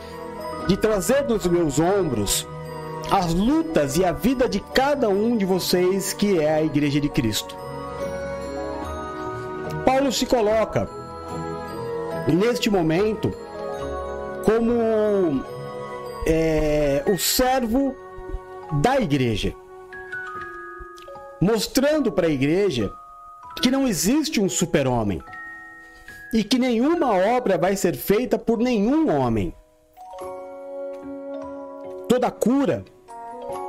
de 0.66 0.76
trazer 0.76 1.28
nos 1.28 1.46
meus 1.46 1.78
ombros 1.78 2.46
as 3.10 3.34
lutas 3.34 3.98
e 3.98 4.04
a 4.04 4.12
vida 4.12 4.48
de 4.48 4.60
cada 4.60 5.08
um 5.08 5.36
de 5.36 5.44
vocês 5.44 6.14
que 6.14 6.38
é 6.38 6.54
a 6.54 6.62
Igreja 6.62 6.98
de 6.98 7.10
Cristo. 7.10 7.54
Paulo 9.84 10.10
se 10.10 10.24
coloca 10.24 10.88
neste 12.26 12.70
momento 12.70 13.30
como 14.44 15.44
é, 16.26 17.04
o 17.06 17.18
servo 17.18 17.94
da 18.80 19.00
igreja. 19.00 19.54
mostrando 21.42 22.12
para 22.12 22.28
a 22.28 22.30
igreja 22.30 22.92
que 23.60 23.68
não 23.68 23.88
existe 23.88 24.40
um 24.40 24.48
super-homem 24.48 25.20
e 26.32 26.44
que 26.44 26.56
nenhuma 26.56 27.10
obra 27.10 27.58
vai 27.58 27.74
ser 27.74 27.96
feita 27.96 28.38
por 28.38 28.58
nenhum 28.58 29.10
homem. 29.10 29.52
Toda 32.08 32.30
cura, 32.30 32.84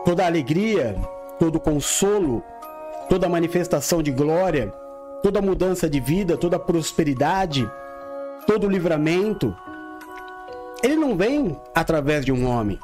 toda 0.06 0.24
alegria, 0.24 0.96
todo 1.40 1.60
consolo, 1.60 2.44
toda 3.10 3.28
manifestação 3.28 4.04
de 4.04 4.12
glória, 4.12 4.68
toda 5.24 5.42
mudança 5.42 5.90
de 5.90 6.00
vida, 6.00 6.38
toda 6.38 6.60
prosperidade, 6.60 7.68
todo 8.46 8.70
livramento, 8.70 9.56
ele 10.84 10.98
não 10.98 11.16
vem 11.16 11.58
através 11.74 12.26
de 12.26 12.32
um 12.32 12.46
homem. 12.46 12.78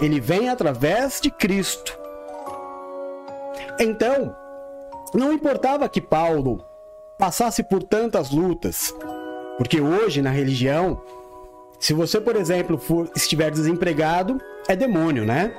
Ele 0.00 0.20
vem 0.20 0.50
através 0.50 1.20
de 1.20 1.30
Cristo. 1.30 1.96
Então, 3.78 4.34
não 5.14 5.32
importava 5.32 5.88
que 5.88 6.00
Paulo 6.00 6.64
passasse 7.18 7.62
por 7.62 7.82
tantas 7.82 8.30
lutas, 8.30 8.92
porque 9.56 9.80
hoje 9.80 10.20
na 10.20 10.30
religião, 10.30 11.00
se 11.78 11.94
você, 11.94 12.20
por 12.20 12.36
exemplo, 12.36 12.76
for, 12.76 13.08
estiver 13.14 13.50
desempregado, 13.50 14.38
é 14.68 14.74
demônio, 14.74 15.24
né? 15.24 15.54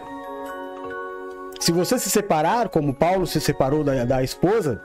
Se 1.60 1.72
você 1.72 1.98
se 1.98 2.10
separar, 2.10 2.70
como 2.70 2.94
Paulo 2.94 3.26
se 3.26 3.42
separou 3.42 3.84
da, 3.84 4.04
da 4.04 4.22
esposa, 4.22 4.82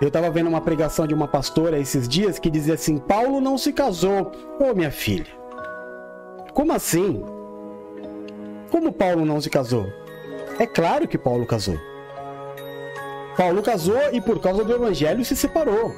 eu 0.00 0.08
estava 0.08 0.30
vendo 0.30 0.48
uma 0.48 0.60
pregação 0.60 1.06
de 1.06 1.14
uma 1.14 1.28
pastora 1.28 1.78
esses 1.78 2.08
dias 2.08 2.38
que 2.38 2.50
dizia 2.50 2.74
assim: 2.74 2.98
Paulo 2.98 3.40
não 3.40 3.56
se 3.56 3.72
casou. 3.72 4.32
Ô 4.58 4.74
minha 4.74 4.90
filha, 4.90 5.41
como 6.54 6.72
assim? 6.72 7.24
Como 8.70 8.92
Paulo 8.92 9.24
não 9.24 9.40
se 9.40 9.50
casou? 9.50 9.86
É 10.58 10.66
claro 10.66 11.08
que 11.08 11.18
Paulo 11.18 11.46
casou. 11.46 11.78
Paulo 13.36 13.62
casou 13.62 14.10
e 14.12 14.20
por 14.20 14.40
causa 14.40 14.64
do 14.64 14.74
evangelho 14.74 15.24
se 15.24 15.34
separou. 15.34 15.94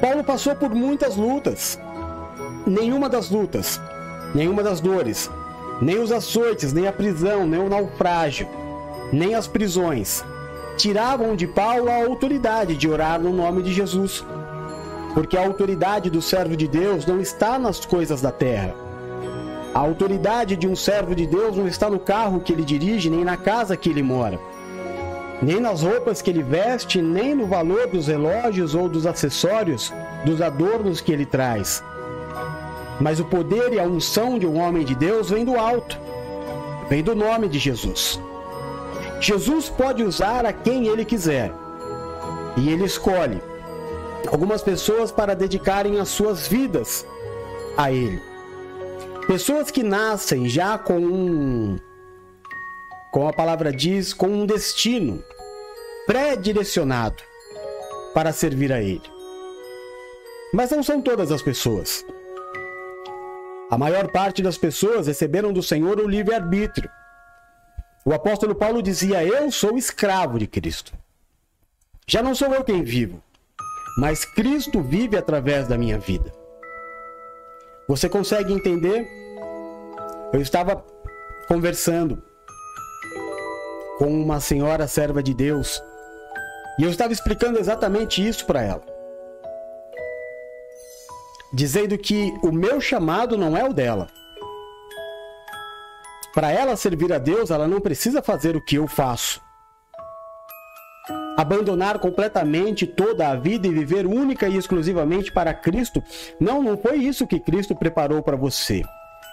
Paulo 0.00 0.24
passou 0.24 0.56
por 0.56 0.74
muitas 0.74 1.16
lutas. 1.16 1.78
Nenhuma 2.66 3.08
das 3.08 3.30
lutas, 3.30 3.80
nenhuma 4.34 4.62
das 4.62 4.80
dores, 4.80 5.30
nem 5.80 5.98
os 5.98 6.12
açoites, 6.12 6.72
nem 6.72 6.86
a 6.86 6.92
prisão, 6.92 7.46
nem 7.46 7.60
o 7.60 7.68
naufrágio, 7.68 8.48
nem 9.12 9.34
as 9.34 9.46
prisões 9.46 10.24
tiravam 10.80 11.36
de 11.36 11.46
Paulo 11.46 11.90
a 11.90 11.96
autoridade 11.96 12.74
de 12.74 12.88
orar 12.88 13.20
no 13.20 13.32
nome 13.32 13.62
de 13.62 13.70
Jesus. 13.70 14.24
Porque 15.14 15.36
a 15.36 15.44
autoridade 15.44 16.08
do 16.10 16.22
servo 16.22 16.56
de 16.56 16.68
Deus 16.68 17.04
não 17.06 17.20
está 17.20 17.58
nas 17.58 17.84
coisas 17.84 18.20
da 18.20 18.30
terra. 18.30 18.74
A 19.74 19.78
autoridade 19.78 20.56
de 20.56 20.66
um 20.66 20.74
servo 20.74 21.14
de 21.14 21.26
Deus 21.26 21.56
não 21.56 21.66
está 21.66 21.88
no 21.88 21.98
carro 21.98 22.40
que 22.40 22.52
ele 22.52 22.64
dirige, 22.64 23.10
nem 23.10 23.24
na 23.24 23.36
casa 23.36 23.76
que 23.76 23.88
ele 23.88 24.02
mora 24.02 24.38
nem 25.42 25.58
nas 25.58 25.82
roupas 25.82 26.20
que 26.20 26.30
ele 26.30 26.42
veste, 26.42 27.00
nem 27.00 27.34
no 27.34 27.46
valor 27.46 27.86
dos 27.86 28.06
relógios 28.06 28.74
ou 28.74 28.88
dos 28.88 29.06
acessórios, 29.06 29.92
dos 30.24 30.42
adornos 30.42 31.00
que 31.00 31.12
ele 31.12 31.24
traz. 31.24 31.82
Mas 33.00 33.18
o 33.18 33.24
poder 33.24 33.72
e 33.72 33.80
a 33.80 33.84
unção 33.84 34.38
de 34.38 34.46
um 34.46 34.58
homem 34.58 34.84
de 34.84 34.94
Deus 34.94 35.30
vem 35.30 35.44
do 35.44 35.58
alto, 35.58 35.98
vem 36.88 37.02
do 37.02 37.14
nome 37.14 37.48
de 37.48 37.58
Jesus. 37.58 38.20
Jesus 39.20 39.68
pode 39.70 40.02
usar 40.02 40.44
a 40.44 40.52
quem 40.52 40.86
ele 40.86 41.04
quiser, 41.04 41.52
e 42.56 42.68
ele 42.68 42.84
escolhe 42.84 43.40
algumas 44.28 44.62
pessoas 44.62 45.10
para 45.12 45.34
dedicarem 45.34 45.98
as 45.98 46.08
suas 46.08 46.46
vidas 46.48 47.06
a 47.76 47.90
ele. 47.90 48.20
Pessoas 49.26 49.70
que 49.70 49.82
nascem 49.82 50.48
já 50.48 50.76
com 50.76 50.98
um 50.98 51.78
como 53.10 53.28
a 53.28 53.32
palavra 53.32 53.72
diz, 53.72 54.12
com 54.14 54.28
um 54.28 54.46
destino 54.46 55.22
pré-direcionado 56.06 57.22
para 58.14 58.32
servir 58.32 58.72
a 58.72 58.80
Ele. 58.80 59.02
Mas 60.52 60.70
não 60.70 60.82
são 60.82 61.00
todas 61.00 61.30
as 61.30 61.42
pessoas. 61.42 62.04
A 63.70 63.78
maior 63.78 64.10
parte 64.10 64.42
das 64.42 64.58
pessoas 64.58 65.06
receberam 65.06 65.52
do 65.52 65.62
Senhor 65.62 65.98
o 66.00 66.08
livre-arbítrio. 66.08 66.90
O 68.04 68.12
apóstolo 68.12 68.54
Paulo 68.54 68.82
dizia: 68.82 69.24
Eu 69.24 69.50
sou 69.50 69.76
escravo 69.76 70.38
de 70.38 70.46
Cristo. 70.46 70.92
Já 72.06 72.22
não 72.22 72.34
sou 72.34 72.52
eu 72.52 72.64
quem 72.64 72.82
vivo, 72.82 73.22
mas 73.96 74.24
Cristo 74.24 74.82
vive 74.82 75.16
através 75.16 75.66
da 75.68 75.76
minha 75.76 75.98
vida. 75.98 76.32
Você 77.88 78.08
consegue 78.08 78.52
entender? 78.52 79.08
Eu 80.32 80.40
estava 80.40 80.84
conversando 81.48 82.22
com 83.98 84.06
uma 84.06 84.40
senhora 84.40 84.86
serva 84.86 85.22
de 85.22 85.34
Deus. 85.34 85.82
E 86.78 86.84
eu 86.84 86.90
estava 86.90 87.12
explicando 87.12 87.58
exatamente 87.58 88.26
isso 88.26 88.46
para 88.46 88.62
ela. 88.62 88.82
Dizendo 91.52 91.98
que 91.98 92.32
o 92.42 92.52
meu 92.52 92.80
chamado 92.80 93.36
não 93.36 93.56
é 93.56 93.64
o 93.64 93.72
dela. 93.72 94.06
Para 96.32 96.52
ela 96.52 96.76
servir 96.76 97.12
a 97.12 97.18
Deus, 97.18 97.50
ela 97.50 97.66
não 97.66 97.80
precisa 97.80 98.22
fazer 98.22 98.54
o 98.54 98.64
que 98.64 98.76
eu 98.76 98.86
faço. 98.86 99.42
Abandonar 101.40 101.98
completamente 101.98 102.86
toda 102.86 103.30
a 103.30 103.34
vida 103.34 103.66
e 103.66 103.72
viver 103.72 104.06
única 104.06 104.46
e 104.46 104.58
exclusivamente 104.58 105.32
para 105.32 105.54
Cristo, 105.54 106.04
não, 106.38 106.62
não 106.62 106.76
foi 106.76 106.98
isso 106.98 107.26
que 107.26 107.40
Cristo 107.40 107.74
preparou 107.74 108.22
para 108.22 108.36
você. 108.36 108.82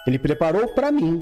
Ele 0.06 0.18
preparou 0.18 0.66
para 0.68 0.90
mim. 0.90 1.20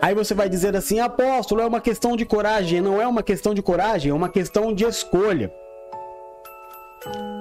Aí 0.00 0.14
você 0.14 0.32
vai 0.32 0.48
dizer 0.48 0.74
assim, 0.74 0.98
apóstolo, 0.98 1.60
é 1.60 1.66
uma 1.66 1.78
questão 1.78 2.16
de 2.16 2.24
coragem. 2.24 2.80
Não 2.80 3.02
é 3.02 3.06
uma 3.06 3.22
questão 3.22 3.52
de 3.52 3.60
coragem, 3.60 4.10
é 4.10 4.14
uma 4.14 4.30
questão 4.30 4.72
de 4.72 4.84
escolha. 4.84 5.52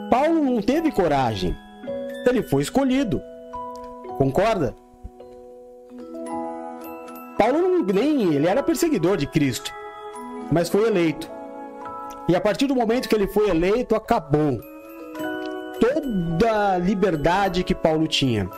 Paulo 0.10 0.44
não 0.44 0.62
teve 0.62 0.92
coragem. 0.92 1.56
Ele 2.28 2.44
foi 2.44 2.64
escolhido. 2.64 3.22
Concorda? 4.18 4.76
Paulo 7.38 7.82
nem 7.94 8.34
ele 8.34 8.46
era 8.46 8.62
perseguidor 8.62 9.16
de 9.16 9.28
Cristo, 9.28 9.72
mas 10.52 10.70
foi 10.70 10.88
eleito. 10.88 11.30
E 12.28 12.36
a 12.36 12.42
partir 12.42 12.68
do 12.68 12.76
momento 12.76 13.08
que 13.08 13.16
ele 13.16 13.28
foi 13.28 13.50
eleito, 13.50 13.96
acabou 13.96 14.60
toda 15.80 16.74
a 16.74 16.78
liberdade 16.78 17.64
que 17.64 17.76
Paulo 17.76 18.08
tinha 18.08 18.50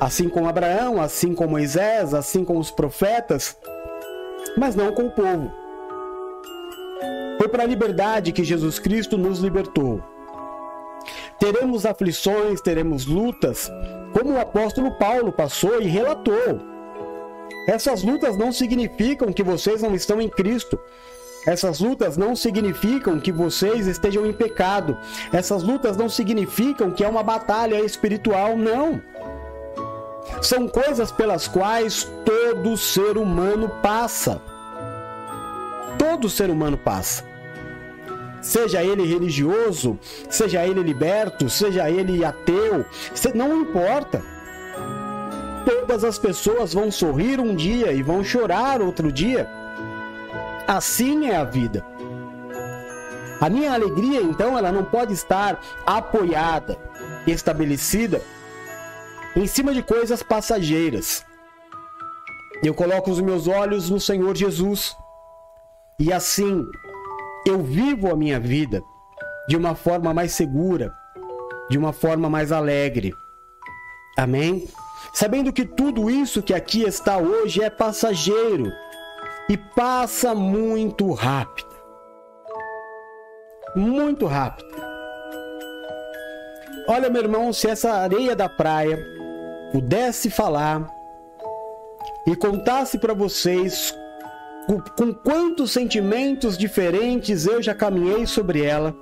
assim 0.00 0.28
como 0.28 0.48
Abraão, 0.48 1.00
assim 1.00 1.34
como 1.34 1.50
Moisés, 1.50 2.14
assim 2.14 2.44
como 2.44 2.60
os 2.60 2.70
profetas, 2.70 3.56
mas 4.56 4.74
não 4.74 4.92
com 4.92 5.06
o 5.06 5.10
povo. 5.10 5.50
Foi 7.38 7.48
para 7.48 7.64
a 7.64 7.66
liberdade 7.66 8.32
que 8.32 8.44
Jesus 8.44 8.78
Cristo 8.78 9.18
nos 9.18 9.38
libertou. 9.38 10.02
Teremos 11.38 11.84
aflições, 11.84 12.60
teremos 12.60 13.06
lutas, 13.06 13.70
como 14.12 14.34
o 14.34 14.40
apóstolo 14.40 14.92
Paulo 14.92 15.32
passou 15.32 15.80
e 15.80 15.86
relatou. 15.86 16.73
Essas 17.66 18.02
lutas 18.02 18.36
não 18.36 18.52
significam 18.52 19.32
que 19.32 19.42
vocês 19.42 19.82
não 19.82 19.94
estão 19.94 20.20
em 20.20 20.28
Cristo. 20.28 20.78
Essas 21.46 21.80
lutas 21.80 22.16
não 22.16 22.34
significam 22.34 23.20
que 23.20 23.30
vocês 23.30 23.86
estejam 23.86 24.26
em 24.26 24.32
pecado. 24.32 24.96
Essas 25.32 25.62
lutas 25.62 25.96
não 25.96 26.08
significam 26.08 26.90
que 26.90 27.04
é 27.04 27.08
uma 27.08 27.22
batalha 27.22 27.80
espiritual, 27.80 28.56
não 28.56 29.00
são 30.42 30.68
coisas 30.68 31.10
pelas 31.10 31.48
quais 31.48 32.10
todo 32.24 32.76
ser 32.76 33.16
humano 33.16 33.68
passa. 33.82 34.40
Todo 35.98 36.28
ser 36.28 36.50
humano 36.50 36.76
passa. 36.76 37.24
Seja 38.42 38.82
ele 38.82 39.06
religioso, 39.06 39.98
seja 40.28 40.66
ele 40.66 40.82
liberto, 40.82 41.48
seja 41.48 41.90
ele 41.90 42.24
ateu, 42.24 42.84
não 43.34 43.62
importa. 43.62 44.22
Todas 45.64 46.04
as 46.04 46.18
pessoas 46.18 46.74
vão 46.74 46.90
sorrir 46.90 47.40
um 47.40 47.54
dia 47.54 47.92
e 47.92 48.02
vão 48.02 48.22
chorar 48.22 48.82
outro 48.82 49.10
dia. 49.10 49.48
Assim 50.66 51.26
é 51.26 51.36
a 51.36 51.44
vida. 51.44 51.84
A 53.40 53.50
minha 53.50 53.72
alegria, 53.72 54.22
então, 54.22 54.56
ela 54.56 54.72
não 54.72 54.84
pode 54.84 55.12
estar 55.12 55.60
apoiada, 55.86 56.78
estabelecida 57.26 58.22
em 59.36 59.46
cima 59.46 59.74
de 59.74 59.82
coisas 59.82 60.22
passageiras. 60.22 61.24
Eu 62.62 62.72
coloco 62.72 63.10
os 63.10 63.20
meus 63.20 63.46
olhos 63.46 63.90
no 63.90 64.00
Senhor 64.00 64.34
Jesus 64.36 64.96
e 65.98 66.12
assim 66.12 66.64
eu 67.46 67.62
vivo 67.62 68.10
a 68.10 68.16
minha 68.16 68.40
vida 68.40 68.82
de 69.46 69.56
uma 69.56 69.74
forma 69.74 70.14
mais 70.14 70.32
segura, 70.32 70.92
de 71.68 71.76
uma 71.76 71.92
forma 71.92 72.30
mais 72.30 72.52
alegre. 72.52 73.12
Amém? 74.16 74.66
Sabendo 75.14 75.52
que 75.52 75.64
tudo 75.64 76.10
isso 76.10 76.42
que 76.42 76.52
aqui 76.52 76.82
está 76.82 77.16
hoje 77.18 77.62
é 77.62 77.70
passageiro 77.70 78.72
e 79.48 79.56
passa 79.56 80.34
muito 80.34 81.12
rápido. 81.12 81.68
Muito 83.76 84.26
rápido. 84.26 84.68
Olha, 86.88 87.08
meu 87.08 87.22
irmão, 87.22 87.52
se 87.52 87.68
essa 87.68 87.92
areia 87.92 88.36
da 88.36 88.48
praia 88.48 88.98
pudesse 89.72 90.28
falar, 90.30 90.86
e 92.26 92.34
contasse 92.34 92.98
para 92.98 93.12
vocês 93.12 93.94
com, 94.66 94.80
com 94.80 95.14
quantos 95.14 95.72
sentimentos 95.72 96.56
diferentes 96.56 97.46
eu 97.46 97.62
já 97.62 97.74
caminhei 97.74 98.26
sobre 98.26 98.64
ela, 98.64 98.94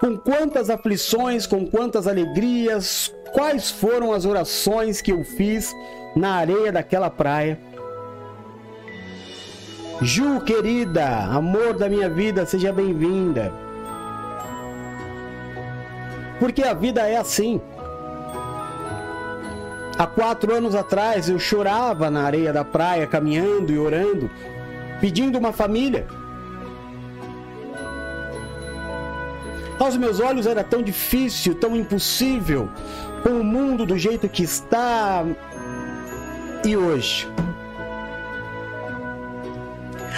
com 0.00 0.16
quantas 0.16 0.70
aflições, 0.70 1.46
com 1.46 1.66
quantas 1.66 2.06
alegrias, 2.06 3.14
quais 3.32 3.70
foram 3.70 4.12
as 4.12 4.24
orações 4.24 5.00
que 5.00 5.12
eu 5.12 5.24
fiz 5.24 5.74
na 6.14 6.34
areia 6.34 6.72
daquela 6.72 7.10
praia. 7.10 7.58
Ju, 10.02 10.40
querida, 10.40 11.06
amor 11.26 11.74
da 11.74 11.88
minha 11.88 12.08
vida, 12.08 12.46
seja 12.46 12.72
bem-vinda. 12.72 13.52
Porque 16.38 16.62
a 16.62 16.72
vida 16.72 17.06
é 17.06 17.16
assim. 17.16 17.60
Há 19.98 20.06
quatro 20.06 20.54
anos 20.54 20.74
atrás 20.74 21.28
eu 21.28 21.38
chorava 21.38 22.10
na 22.10 22.22
areia 22.22 22.50
da 22.50 22.64
praia, 22.64 23.06
caminhando 23.06 23.70
e 23.70 23.78
orando, 23.78 24.30
pedindo 24.98 25.38
uma 25.38 25.52
família. 25.52 26.06
Aos 29.78 29.98
meus 29.98 30.18
olhos 30.18 30.46
era 30.46 30.64
tão 30.64 30.82
difícil, 30.82 31.54
tão 31.54 31.76
impossível, 31.76 32.70
com 33.22 33.30
o 33.30 33.44
mundo 33.44 33.84
do 33.86 33.98
jeito 33.98 34.28
que 34.28 34.42
está. 34.42 35.24
E 36.64 36.76
hoje? 36.76 37.28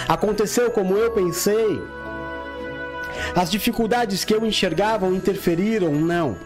Aconteceu 0.07 0.71
como 0.71 0.97
eu 0.97 1.11
pensei? 1.11 1.81
As 3.35 3.49
dificuldades 3.49 4.25
que 4.25 4.33
eu 4.33 4.45
enxergava 4.45 5.07
interferiram? 5.07 5.91
Não. 5.91 6.37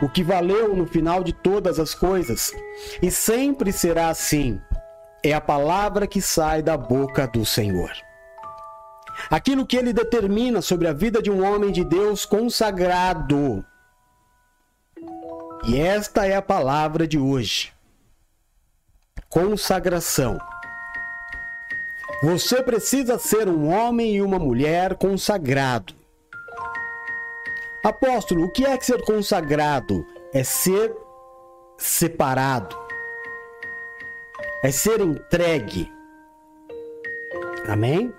O 0.00 0.08
que 0.08 0.22
valeu 0.22 0.74
no 0.74 0.86
final 0.86 1.22
de 1.22 1.32
todas 1.32 1.78
as 1.78 1.94
coisas, 1.94 2.52
e 3.00 3.10
sempre 3.10 3.72
será 3.72 4.08
assim, 4.08 4.60
é 5.22 5.32
a 5.32 5.40
palavra 5.40 6.06
que 6.06 6.20
sai 6.20 6.60
da 6.60 6.76
boca 6.76 7.26
do 7.26 7.46
Senhor. 7.46 7.92
Aquilo 9.30 9.66
que 9.66 9.76
ele 9.76 9.92
determina 9.92 10.60
sobre 10.60 10.88
a 10.88 10.92
vida 10.92 11.22
de 11.22 11.30
um 11.30 11.44
homem 11.46 11.70
de 11.70 11.84
Deus 11.84 12.24
consagrado. 12.24 13.64
E 15.64 15.78
esta 15.80 16.26
é 16.26 16.34
a 16.34 16.42
palavra 16.42 17.06
de 17.06 17.18
hoje. 17.18 17.72
Consagração. 19.28 20.36
Você 22.20 22.60
precisa 22.62 23.16
ser 23.16 23.48
um 23.48 23.68
homem 23.68 24.16
e 24.16 24.22
uma 24.22 24.40
mulher 24.40 24.96
consagrado. 24.96 25.94
Apóstolo, 27.84 28.44
o 28.44 28.50
que 28.50 28.64
é 28.64 28.78
ser 28.80 29.02
consagrado? 29.02 30.04
É 30.32 30.42
ser 30.42 30.92
separado. 31.78 32.76
É 34.64 34.70
ser 34.72 35.00
entregue. 35.00 35.92
Amém? 37.68 38.12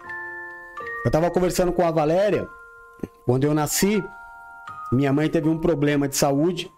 Eu 1.04 1.08
estava 1.08 1.30
conversando 1.30 1.74
com 1.74 1.86
a 1.86 1.92
Valéria. 1.92 2.48
Quando 3.26 3.44
eu 3.44 3.54
nasci, 3.54 4.02
minha 4.94 5.12
mãe 5.12 5.30
teve 5.30 5.50
um 5.50 5.60
problema 5.60 6.08
de 6.08 6.16
saúde 6.16 6.72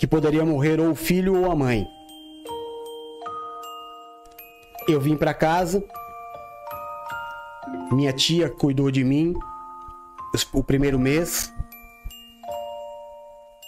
que 0.00 0.06
poderia 0.06 0.46
morrer 0.46 0.80
ou 0.80 0.92
o 0.92 0.94
filho 0.94 1.44
ou 1.44 1.52
a 1.52 1.54
mãe. 1.54 1.86
Eu 4.88 4.98
vim 4.98 5.14
para 5.14 5.34
casa, 5.34 5.84
minha 7.92 8.10
tia 8.10 8.48
cuidou 8.48 8.90
de 8.90 9.04
mim 9.04 9.34
o 10.54 10.64
primeiro 10.64 10.98
mês 10.98 11.52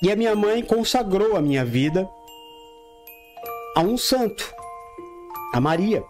e 0.03 0.11
a 0.11 0.17
minha 0.17 0.35
mãe 0.35 0.63
consagrou 0.65 1.37
a 1.37 1.43
minha 1.43 1.65
vida 1.67 2.09
a 3.77 3.81
um 3.81 3.99
santo, 3.99 4.55
a 5.53 5.61
Maria. 5.61 6.03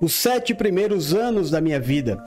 Os 0.00 0.14
sete 0.14 0.54
primeiros 0.54 1.12
anos 1.12 1.50
da 1.50 1.60
minha 1.60 1.78
vida 1.78 2.22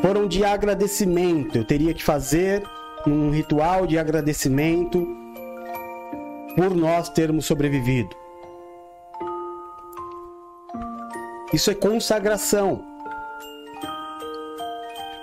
foram 0.00 0.28
de 0.28 0.44
agradecimento. 0.44 1.58
Eu 1.58 1.64
teria 1.64 1.92
que 1.92 2.04
fazer 2.04 2.62
um 3.12 3.30
ritual 3.30 3.86
de 3.86 3.98
agradecimento 3.98 5.06
por 6.56 6.74
nós 6.74 7.08
termos 7.08 7.46
sobrevivido. 7.46 8.16
Isso 11.52 11.70
é 11.70 11.74
consagração. 11.74 12.84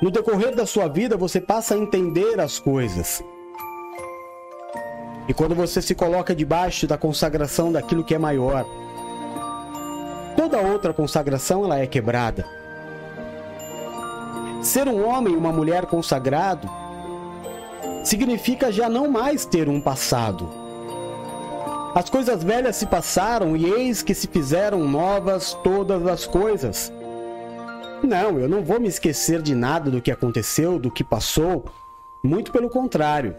No 0.02 0.10
decorrer 0.10 0.56
da 0.56 0.66
sua 0.66 0.88
vida, 0.88 1.16
você 1.16 1.40
passa 1.40 1.76
a 1.76 1.78
entender 1.78 2.40
as 2.40 2.60
coisas. 2.60 3.24
E 5.28 5.34
quando 5.34 5.56
você 5.56 5.82
se 5.82 5.96
coloca 5.96 6.36
debaixo 6.36 6.88
da 6.88 6.98
consagração 6.98 7.72
daquilo 7.72 8.04
que 8.04 8.14
é 8.14 8.18
maior, 8.18 8.66
toda 10.36 10.60
outra 10.60 10.94
consagração 10.94 11.64
ela 11.64 11.80
é 11.80 11.88
quebrada. 11.88 12.46
Ser 14.62 14.88
um 14.88 15.08
homem 15.08 15.34
e 15.34 15.38
uma 15.38 15.52
mulher 15.52 15.86
consagrado 15.86 16.70
significa 18.08 18.72
já 18.72 18.90
não 18.90 19.10
mais 19.10 19.46
ter 19.46 19.68
um 19.68 19.82
passado 19.82 20.66
as 21.96 22.10
coisas 22.10 22.44
velhas 22.44 22.76
se 22.76 22.86
passaram 22.86 23.56
e 23.56 23.64
eis 23.64 24.04
que 24.04 24.14
se 24.14 24.28
fizeram 24.28 24.86
novas 24.86 25.54
todas 25.64 26.06
as 26.06 26.28
coisas. 26.28 26.92
Não, 28.04 28.38
eu 28.38 28.50
não 28.50 28.62
vou 28.62 28.82
me 28.82 28.90
esquecer 28.90 29.42
de 29.42 29.56
nada 29.56 29.90
do 29.90 30.02
que 30.02 30.12
aconteceu, 30.12 30.78
do 30.78 30.92
que 30.92 31.06
passou. 31.06 31.64
Muito 32.22 32.52
pelo 32.52 32.70
contrário. 32.70 33.34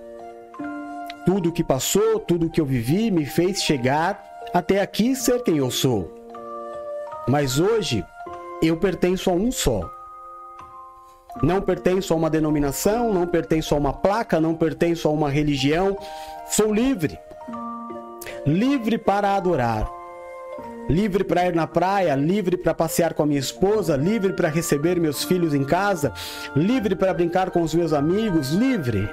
Tudo 1.27 1.51
o 1.51 1.53
que 1.53 1.63
passou, 1.63 2.19
tudo 2.19 2.47
o 2.47 2.51
que 2.51 2.59
eu 2.59 2.65
vivi 2.65 3.11
me 3.11 3.27
fez 3.27 3.63
chegar 3.63 4.25
até 4.55 4.81
aqui 4.81 5.15
ser 5.15 5.43
quem 5.43 5.59
eu 5.59 5.71
sou. 5.71 6.11
Mas 7.29 7.61
hoje 7.61 8.03
eu 8.63 8.79
pertenço 8.79 9.29
a 9.29 9.35
um 9.35 9.53
só. 9.53 9.96
Não 11.43 11.61
pertenço 11.61 12.13
a 12.13 12.17
uma 12.17 12.31
denominação, 12.31 13.13
não 13.13 13.27
pertenço 13.27 13.75
a 13.75 13.79
uma 13.79 13.93
placa, 13.93 14.41
não 14.41 14.55
pertenço 14.55 15.07
a 15.09 15.11
uma 15.11 15.31
religião. 15.31 15.97
Sou 16.49 16.73
livre 16.73 17.19
livre 18.47 18.97
para 18.97 19.35
adorar. 19.35 19.91
Livre 20.89 21.25
para 21.25 21.47
ir 21.47 21.55
na 21.55 21.67
praia, 21.67 22.15
livre 22.15 22.57
para 22.57 22.73
passear 22.73 23.13
com 23.13 23.25
a 23.25 23.27
minha 23.27 23.41
esposa, 23.41 23.97
livre 23.97 24.33
para 24.33 24.49
receber 24.49 25.01
meus 25.01 25.25
filhos 25.25 25.53
em 25.53 25.65
casa, 25.65 26.13
livre 26.55 26.95
para 26.95 27.13
brincar 27.13 27.51
com 27.51 27.61
os 27.61 27.75
meus 27.75 27.93
amigos, 27.93 28.51
livre. 28.51 29.11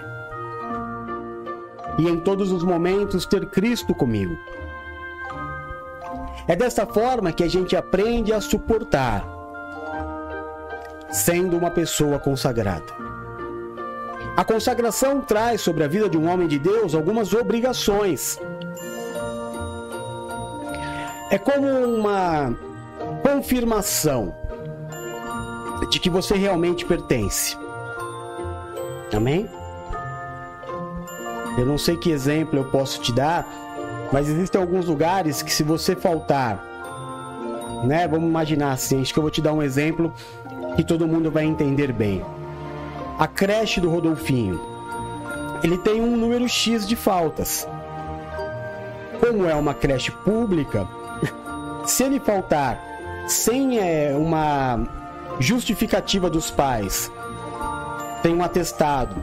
E 1.97 2.07
em 2.07 2.19
todos 2.19 2.51
os 2.51 2.63
momentos 2.63 3.25
ter 3.25 3.49
Cristo 3.49 3.95
comigo. 3.95 4.37
É 6.47 6.55
dessa 6.55 6.85
forma 6.85 7.31
que 7.31 7.43
a 7.43 7.49
gente 7.49 7.75
aprende 7.75 8.31
a 8.31 8.39
suportar, 8.39 9.25
sendo 11.13 11.55
uma 11.55 11.71
pessoa 11.71 12.19
consagrada. 12.19 12.91
A 14.35 14.43
consagração 14.43 15.21
traz 15.21 15.61
sobre 15.61 15.83
a 15.83 15.87
vida 15.87 16.09
de 16.09 16.17
um 16.17 16.27
homem 16.27 16.47
de 16.47 16.57
Deus 16.57 16.95
algumas 16.95 17.33
obrigações 17.33 18.39
é 21.33 21.37
como 21.39 21.67
uma 21.67 22.55
confirmação 23.23 24.35
de 25.89 25.99
que 25.99 26.07
você 26.07 26.35
realmente 26.35 26.85
pertence. 26.85 27.57
Amém? 29.15 29.49
Eu 31.57 31.65
não 31.65 31.77
sei 31.77 31.97
que 31.97 32.11
exemplo 32.11 32.59
eu 32.59 32.65
posso 32.65 33.01
te 33.01 33.11
dar, 33.11 33.47
mas 34.11 34.29
existem 34.29 34.61
alguns 34.61 34.85
lugares 34.85 35.41
que 35.41 35.51
se 35.51 35.63
você 35.63 35.95
faltar, 35.95 36.63
né? 37.83 38.07
Vamos 38.07 38.29
imaginar 38.29 38.71
assim, 38.71 39.01
acho 39.01 39.11
que 39.11 39.17
eu 39.17 39.23
vou 39.23 39.31
te 39.31 39.41
dar 39.41 39.53
um 39.53 39.61
exemplo 39.61 40.13
que 40.75 40.83
todo 40.83 41.07
mundo 41.07 41.29
vai 41.29 41.45
entender 41.45 41.91
bem. 41.91 42.23
A 43.17 43.27
creche 43.27 43.79
do 43.79 43.89
Rodolfinho. 43.89 44.59
Ele 45.63 45.77
tem 45.77 46.01
um 46.01 46.17
número 46.17 46.47
X 46.47 46.87
de 46.87 46.95
faltas. 46.95 47.67
Como 49.19 49.45
é 49.45 49.55
uma 49.55 49.73
creche 49.73 50.11
pública, 50.11 50.87
se 51.85 52.03
ele 52.03 52.19
faltar 52.19 52.79
sem 53.27 53.79
é, 53.79 54.13
uma 54.17 54.85
justificativa 55.39 56.29
dos 56.29 56.51
pais, 56.51 57.11
tem 58.21 58.35
um 58.35 58.43
atestado, 58.43 59.15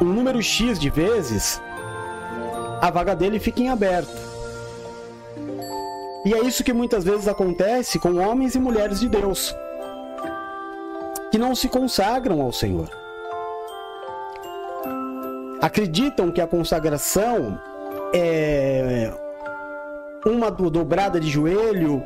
um 0.00 0.06
número 0.06 0.42
X 0.42 0.78
de 0.78 0.90
vezes, 0.90 1.60
a 2.80 2.90
vaga 2.90 3.14
dele 3.14 3.38
fica 3.38 3.62
em 3.62 3.68
aberto. 3.68 4.34
E 6.24 6.32
é 6.32 6.40
isso 6.40 6.64
que 6.64 6.72
muitas 6.72 7.04
vezes 7.04 7.28
acontece 7.28 7.98
com 7.98 8.16
homens 8.16 8.54
e 8.54 8.58
mulheres 8.58 9.00
de 9.00 9.08
Deus, 9.08 9.54
que 11.34 11.38
não 11.38 11.52
se 11.52 11.68
consagram 11.68 12.40
ao 12.40 12.52
Senhor. 12.52 12.88
Acreditam 15.60 16.30
que 16.30 16.40
a 16.40 16.46
consagração 16.46 17.60
é 18.14 19.12
uma 20.24 20.48
dobrada 20.48 21.18
de 21.18 21.28
joelho, 21.28 22.00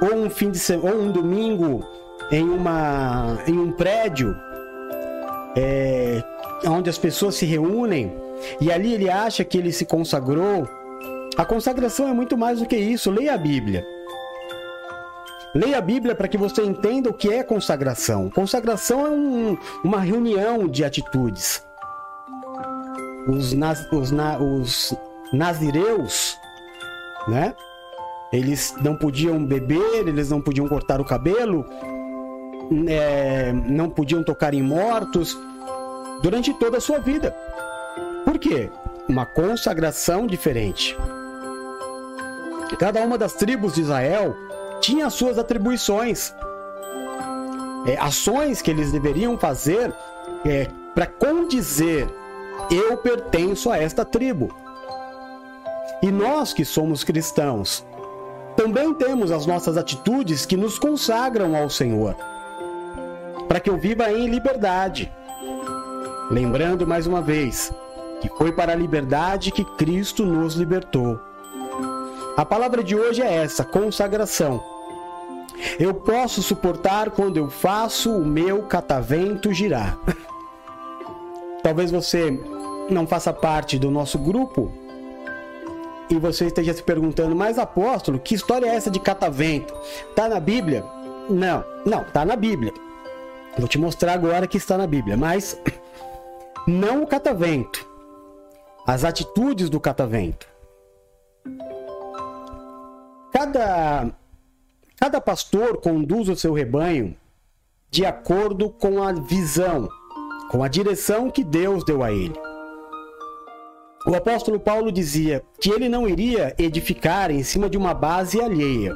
ou 0.00 0.16
um 0.16 0.30
fim 0.30 0.50
de 0.50 0.58
semana, 0.58 0.94
ou 0.94 1.02
um 1.02 1.12
domingo 1.12 1.86
em, 2.30 2.48
uma, 2.48 3.38
em 3.46 3.58
um 3.58 3.70
prédio, 3.70 4.34
é, 5.54 6.22
onde 6.64 6.88
as 6.88 6.96
pessoas 6.96 7.34
se 7.34 7.44
reúnem, 7.44 8.16
e 8.58 8.72
ali 8.72 8.94
ele 8.94 9.10
acha 9.10 9.44
que 9.44 9.58
ele 9.58 9.72
se 9.72 9.84
consagrou, 9.84 10.66
A 11.36 11.44
consagração 11.44 12.08
é 12.08 12.14
muito 12.14 12.38
mais 12.38 12.60
do 12.60 12.66
que 12.66 12.76
isso. 12.76 13.10
Leia 13.10 13.34
a 13.34 13.38
Bíblia. 13.38 13.91
Leia 15.54 15.78
a 15.78 15.82
Bíblia 15.82 16.14
para 16.14 16.28
que 16.28 16.38
você 16.38 16.62
entenda 16.62 17.10
o 17.10 17.12
que 17.12 17.30
é 17.30 17.42
consagração. 17.42 18.30
Consagração 18.30 19.06
é 19.06 19.10
um, 19.10 19.58
uma 19.84 20.00
reunião 20.00 20.66
de 20.66 20.82
atitudes. 20.82 21.62
Os, 23.28 23.52
naz, 23.52 23.86
os, 23.92 24.10
na, 24.10 24.38
os 24.38 24.94
nazireus, 25.32 26.38
né? 27.28 27.54
Eles 28.32 28.74
não 28.82 28.96
podiam 28.96 29.44
beber, 29.44 30.08
eles 30.08 30.30
não 30.30 30.40
podiam 30.40 30.66
cortar 30.66 31.02
o 31.02 31.04
cabelo, 31.04 31.66
é, 32.88 33.52
não 33.52 33.90
podiam 33.90 34.24
tocar 34.24 34.54
em 34.54 34.62
mortos 34.62 35.38
durante 36.22 36.54
toda 36.54 36.78
a 36.78 36.80
sua 36.80 36.98
vida. 36.98 37.36
Por 38.24 38.38
quê? 38.38 38.70
Uma 39.06 39.26
consagração 39.26 40.26
diferente. 40.26 40.96
Cada 42.78 43.02
uma 43.02 43.18
das 43.18 43.34
tribos 43.34 43.74
de 43.74 43.82
Israel 43.82 44.34
tinha 44.82 45.06
as 45.06 45.14
suas 45.14 45.38
atribuições, 45.38 46.34
é, 47.86 47.96
ações 47.98 48.60
que 48.60 48.70
eles 48.70 48.92
deveriam 48.92 49.38
fazer 49.38 49.94
é, 50.44 50.68
para 50.94 51.06
condizer: 51.06 52.06
eu 52.70 52.96
pertenço 52.98 53.70
a 53.70 53.78
esta 53.78 54.04
tribo. 54.04 54.54
E 56.02 56.10
nós 56.10 56.52
que 56.52 56.64
somos 56.64 57.04
cristãos, 57.04 57.86
também 58.56 58.92
temos 58.92 59.30
as 59.30 59.46
nossas 59.46 59.76
atitudes 59.76 60.44
que 60.44 60.56
nos 60.56 60.78
consagram 60.78 61.56
ao 61.56 61.70
Senhor, 61.70 62.16
para 63.46 63.60
que 63.60 63.70
eu 63.70 63.78
viva 63.78 64.10
em 64.10 64.26
liberdade. 64.26 65.10
Lembrando 66.28 66.86
mais 66.86 67.06
uma 67.06 67.22
vez 67.22 67.72
que 68.20 68.28
foi 68.28 68.52
para 68.52 68.72
a 68.72 68.76
liberdade 68.76 69.52
que 69.52 69.64
Cristo 69.64 70.24
nos 70.24 70.54
libertou. 70.54 71.20
A 72.36 72.44
palavra 72.44 72.82
de 72.82 72.96
hoje 72.96 73.22
é 73.22 73.32
essa: 73.32 73.64
consagração. 73.64 74.71
Eu 75.78 75.94
posso 75.94 76.42
suportar 76.42 77.10
quando 77.10 77.36
eu 77.36 77.50
faço 77.50 78.10
o 78.14 78.24
meu 78.24 78.62
catavento 78.64 79.52
girar. 79.52 79.98
Talvez 81.62 81.90
você 81.90 82.38
não 82.90 83.06
faça 83.06 83.32
parte 83.32 83.78
do 83.78 83.90
nosso 83.90 84.18
grupo 84.18 84.72
e 86.10 86.18
você 86.18 86.46
esteja 86.46 86.74
se 86.74 86.82
perguntando, 86.82 87.34
mas 87.34 87.58
apóstolo, 87.58 88.18
que 88.18 88.34
história 88.34 88.66
é 88.66 88.74
essa 88.74 88.90
de 88.90 89.00
catavento? 89.00 89.74
Tá 90.14 90.28
na 90.28 90.40
Bíblia? 90.40 90.84
Não, 91.30 91.64
não, 91.86 92.04
tá 92.04 92.24
na 92.24 92.36
Bíblia. 92.36 92.72
Vou 93.56 93.68
te 93.68 93.78
mostrar 93.78 94.12
agora 94.12 94.46
que 94.46 94.56
está 94.56 94.76
na 94.76 94.86
Bíblia, 94.86 95.16
mas 95.16 95.60
não 96.66 97.02
o 97.02 97.06
catavento, 97.06 97.86
as 98.86 99.04
atitudes 99.04 99.70
do 99.70 99.80
catavento. 99.80 100.46
Cada, 103.32 104.10
cada 105.02 105.20
pastor 105.20 105.78
conduz 105.78 106.28
o 106.28 106.36
seu 106.36 106.52
rebanho 106.52 107.16
de 107.90 108.06
acordo 108.06 108.70
com 108.70 109.02
a 109.02 109.12
visão, 109.12 109.88
com 110.48 110.62
a 110.62 110.68
direção 110.68 111.28
que 111.28 111.42
Deus 111.42 111.84
deu 111.84 112.04
a 112.04 112.12
ele. 112.12 112.38
O 114.06 114.14
apóstolo 114.14 114.60
Paulo 114.60 114.92
dizia 114.92 115.42
que 115.60 115.70
ele 115.70 115.88
não 115.88 116.08
iria 116.08 116.54
edificar 116.56 117.32
em 117.32 117.42
cima 117.42 117.68
de 117.68 117.76
uma 117.76 117.92
base 117.92 118.40
alheia. 118.40 118.94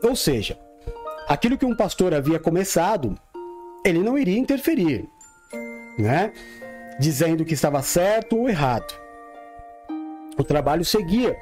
Ou 0.00 0.14
seja, 0.14 0.56
aquilo 1.26 1.58
que 1.58 1.66
um 1.66 1.74
pastor 1.74 2.14
havia 2.14 2.38
começado, 2.38 3.18
ele 3.84 3.98
não 3.98 4.16
iria 4.16 4.38
interferir, 4.38 5.08
né? 5.98 6.32
Dizendo 7.00 7.44
que 7.44 7.54
estava 7.54 7.82
certo 7.82 8.36
ou 8.38 8.48
errado. 8.48 8.94
O 10.38 10.44
trabalho 10.44 10.84
seguia, 10.84 11.36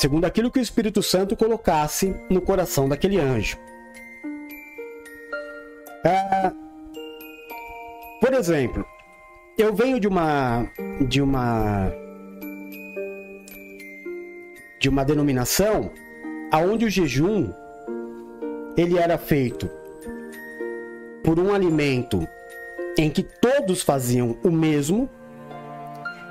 segundo 0.00 0.24
aquilo 0.24 0.50
que 0.50 0.58
o 0.58 0.62
Espírito 0.62 1.02
Santo 1.02 1.36
colocasse 1.36 2.16
no 2.30 2.40
coração 2.40 2.88
daquele 2.88 3.20
anjo. 3.20 3.58
Ah, 6.02 6.52
por 8.18 8.32
exemplo, 8.32 8.82
eu 9.58 9.74
venho 9.74 10.00
de 10.00 10.08
uma 10.08 10.66
de 11.06 11.20
uma 11.20 11.92
de 14.80 14.88
uma 14.88 15.04
denominação 15.04 15.90
aonde 16.50 16.86
o 16.86 16.90
jejum 16.90 17.52
ele 18.78 18.96
era 18.96 19.18
feito 19.18 19.68
por 21.22 21.38
um 21.38 21.52
alimento 21.52 22.26
em 22.96 23.10
que 23.10 23.22
todos 23.22 23.82
faziam 23.82 24.38
o 24.42 24.50
mesmo, 24.50 25.10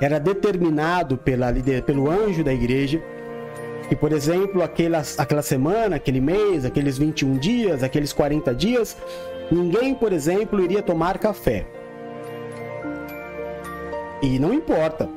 era 0.01 0.20
determinado 0.20 1.20
pela, 1.20 1.53
pelo 1.86 2.09
anjo 2.09 2.43
da 2.43 2.51
igreja, 2.51 2.99
e 3.91 3.95
por 3.95 4.11
exemplo, 4.11 4.61
aquela, 4.61 5.01
aquela 5.17 5.41
semana, 5.41 5.95
aquele 5.95 6.21
mês, 6.21 6.63
aqueles 6.63 6.97
21 6.97 7.37
dias, 7.37 7.83
aqueles 7.83 8.13
40 8.13 8.53
dias, 8.53 8.95
ninguém, 9.51 9.95
por 9.95 10.13
exemplo, 10.13 10.63
iria 10.63 10.81
tomar 10.81 11.17
café. 11.17 11.65
E 14.21 14.37
não 14.37 14.53
importa 14.53 15.09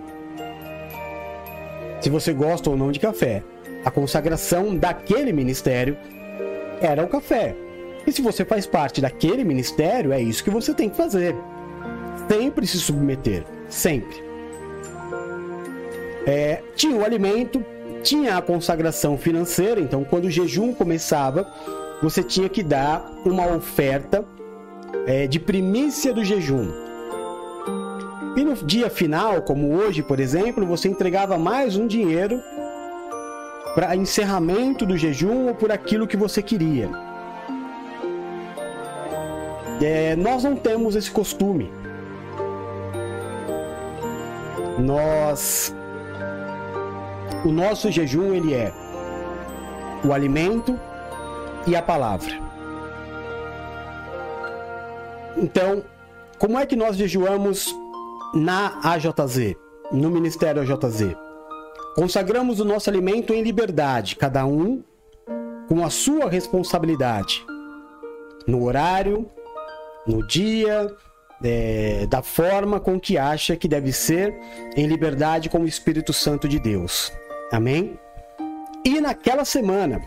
se 2.00 2.08
você 2.08 2.32
gosta 2.32 2.70
ou 2.70 2.76
não 2.76 2.90
de 2.90 2.98
café, 2.98 3.42
a 3.84 3.90
consagração 3.90 4.74
daquele 4.76 5.32
ministério 5.32 5.96
era 6.80 7.04
o 7.04 7.08
café. 7.08 7.54
E 8.06 8.12
se 8.12 8.20
você 8.20 8.44
faz 8.44 8.66
parte 8.66 9.00
daquele 9.00 9.44
ministério, 9.44 10.12
é 10.12 10.20
isso 10.20 10.42
que 10.42 10.50
você 10.50 10.74
tem 10.74 10.88
que 10.88 10.96
fazer. 10.96 11.36
Sempre 12.28 12.66
se 12.66 12.78
submeter. 12.78 13.44
Sempre. 13.68 14.22
É, 16.26 16.62
tinha 16.74 16.96
o 16.96 17.04
alimento, 17.04 17.64
tinha 18.03 18.36
a 18.36 18.42
consagração 18.42 19.16
financeira, 19.16 19.80
então 19.80 20.05
quando 20.05 20.24
o 20.24 20.30
jejum 20.30 20.74
começava, 20.74 21.46
você 22.03 22.22
tinha 22.22 22.48
que 22.48 22.62
dar 22.62 23.11
uma 23.24 23.46
oferta 23.55 24.24
é, 25.07 25.26
de 25.26 25.38
primícia 25.38 26.12
do 26.12 26.24
jejum. 26.24 26.68
E 28.36 28.44
no 28.44 28.55
dia 28.55 28.90
final, 28.90 29.42
como 29.42 29.74
hoje, 29.74 30.03
por 30.03 30.18
exemplo, 30.18 30.66
você 30.66 30.88
entregava 30.88 31.38
mais 31.38 31.76
um 31.76 31.86
dinheiro 31.86 32.40
para 33.74 33.94
encerramento 33.94 34.84
do 34.84 34.96
jejum 34.96 35.48
ou 35.48 35.55
por 35.55 35.70
aquilo 35.70 36.07
que 36.07 36.16
você 36.16 36.42
queria. 36.42 36.90
É, 39.82 40.14
nós 40.16 40.44
não 40.44 40.57
temos 40.57 40.94
esse 40.94 41.11
costume. 41.11 41.72
Nós, 44.78 45.74
o 47.45 47.51
nosso 47.51 47.90
jejum 47.90 48.32
ele 48.34 48.55
é 48.55 48.72
o 50.05 50.12
alimento 50.12 50.78
e 51.66 51.74
a 51.76 51.82
palavra. 51.82 52.40
Então, 55.36 55.84
como 56.38 56.59
é 56.59 56.66
que 56.66 56.76
nós 56.76 56.97
jejuamos 56.97 57.74
na 58.34 58.80
AJZ, 58.82 59.55
no 59.90 60.11
Ministério 60.11 60.62
AJZ? 60.62 61.16
Consagramos 61.95 62.61
o 62.61 62.64
nosso 62.64 62.88
alimento 62.88 63.32
em 63.32 63.43
liberdade, 63.43 64.16
cada 64.16 64.47
um 64.47 64.82
com 65.68 65.84
a 65.84 65.90
sua 65.90 66.28
responsabilidade, 66.28 67.45
no 68.47 68.64
horário, 68.64 69.28
no 70.07 70.26
dia, 70.26 70.86
é, 71.45 72.07
da 72.07 72.22
forma 72.22 72.80
com 72.80 72.99
que 72.99 73.18
acha 73.18 73.57
que 73.57 73.68
deve 73.68 73.93
ser, 73.93 74.34
em 74.76 74.86
liberdade 74.86 75.49
com 75.49 75.61
o 75.61 75.66
Espírito 75.66 76.12
Santo 76.12 76.49
de 76.49 76.59
Deus. 76.59 77.12
Amém? 77.53 77.98
E 78.82 78.98
naquela 78.98 79.44
semana, 79.44 80.00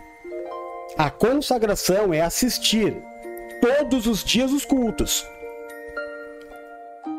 a 0.98 1.08
consagração 1.08 2.12
é 2.12 2.20
assistir 2.20 3.00
todos 3.60 4.08
os 4.08 4.24
dias 4.24 4.50
os 4.50 4.64
cultos. 4.64 5.24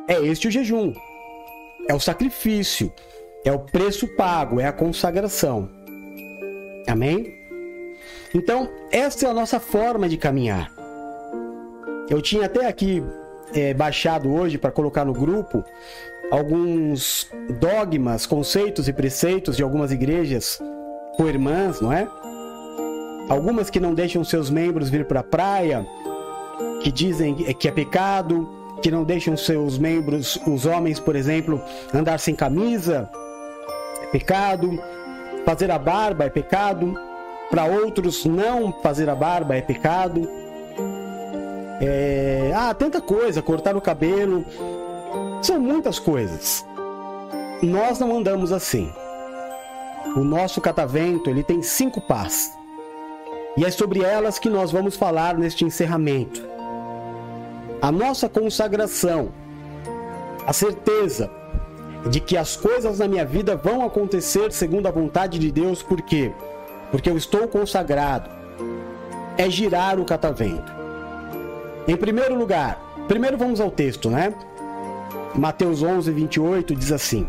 É 0.05 0.19
este 0.19 0.49
o 0.49 0.51
jejum, 0.51 0.93
é 1.87 1.93
o 1.93 1.99
sacrifício, 1.99 2.91
é 3.45 3.51
o 3.53 3.59
preço 3.59 4.05
pago, 4.15 4.59
é 4.59 4.65
a 4.65 4.73
consagração. 4.73 5.69
Amém? 6.87 7.33
Então, 8.35 8.69
esta 8.91 9.27
é 9.27 9.29
a 9.29 9.33
nossa 9.33 9.61
forma 9.61 10.09
de 10.09 10.17
caminhar. 10.17 10.71
Eu 12.09 12.21
tinha 12.21 12.45
até 12.45 12.67
aqui 12.67 13.01
é, 13.53 13.73
baixado 13.73 14.33
hoje 14.33 14.57
para 14.57 14.71
colocar 14.71 15.05
no 15.05 15.13
grupo 15.13 15.63
alguns 16.31 17.29
dogmas, 17.59 18.25
conceitos 18.25 18.87
e 18.87 18.93
preceitos 18.93 19.55
de 19.55 19.63
algumas 19.63 19.91
igrejas 19.91 20.59
co-irmãs, 21.15 21.81
não 21.81 21.91
é? 21.91 22.07
Algumas 23.29 23.69
que 23.69 23.79
não 23.79 23.93
deixam 23.93 24.23
seus 24.23 24.49
membros 24.49 24.89
vir 24.89 25.05
para 25.05 25.21
a 25.21 25.23
praia, 25.23 25.85
que 26.81 26.91
dizem 26.91 27.35
que 27.35 27.67
é 27.67 27.71
pecado, 27.71 28.47
que 28.81 28.91
não 28.91 29.03
deixam 29.03 29.35
seus 29.35 29.77
membros, 29.77 30.39
os 30.47 30.65
homens, 30.65 30.99
por 30.99 31.15
exemplo, 31.15 31.61
andar 31.93 32.19
sem 32.19 32.35
camisa, 32.35 33.09
é 34.03 34.05
pecado, 34.07 34.79
fazer 35.43 35.71
a 35.71 35.79
barba 35.79 36.25
é 36.25 36.29
pecado, 36.29 36.93
para 37.49 37.65
outros 37.65 38.25
não 38.25 38.71
fazer 38.81 39.09
a 39.09 39.15
barba 39.15 39.55
é 39.55 39.61
pecado. 39.61 40.29
É... 41.81 42.51
Ah, 42.55 42.73
tanta 42.73 43.01
coisa, 43.01 43.41
cortar 43.41 43.75
o 43.75 43.81
cabelo. 43.81 44.45
São 45.41 45.59
muitas 45.59 45.99
coisas. 45.99 46.65
Nós 47.61 47.99
não 47.99 48.17
andamos 48.17 48.51
assim. 48.51 48.91
o 50.15 50.23
nosso 50.23 50.59
catavento 50.61 51.29
ele 51.29 51.43
tem 51.43 51.61
cinco 51.61 52.01
pás. 52.01 52.51
E 53.55 53.65
é 53.65 53.71
sobre 53.71 54.03
elas 54.03 54.39
que 54.39 54.49
nós 54.49 54.71
vamos 54.71 54.95
falar 54.95 55.37
neste 55.37 55.65
encerramento. 55.65 56.41
A 57.81 57.91
nossa 57.91 58.27
consagração, 58.27 59.31
a 60.45 60.53
certeza 60.53 61.29
de 62.09 62.19
que 62.19 62.37
as 62.37 62.55
coisas 62.55 62.99
na 62.99 63.07
minha 63.07 63.25
vida 63.25 63.55
vão 63.55 63.85
acontecer 63.85 64.51
segundo 64.51 64.87
a 64.87 64.91
vontade 64.91 65.37
de 65.37 65.51
Deus, 65.51 65.83
por 65.83 66.01
quê? 66.01 66.31
Porque 66.91 67.09
eu 67.09 67.17
estou 67.17 67.47
consagrado. 67.47 68.29
É 69.37 69.49
girar 69.49 69.99
o 69.99 70.05
catavento. 70.05 70.71
Em 71.87 71.95
primeiro 71.95 72.35
lugar, 72.35 72.81
primeiro 73.07 73.37
vamos 73.37 73.59
ao 73.59 73.69
texto, 73.69 74.09
né? 74.09 74.33
Mateus 75.37 75.83
11, 75.83 76.11
28 76.11 76.75
diz 76.75 76.91
assim: 76.91 77.27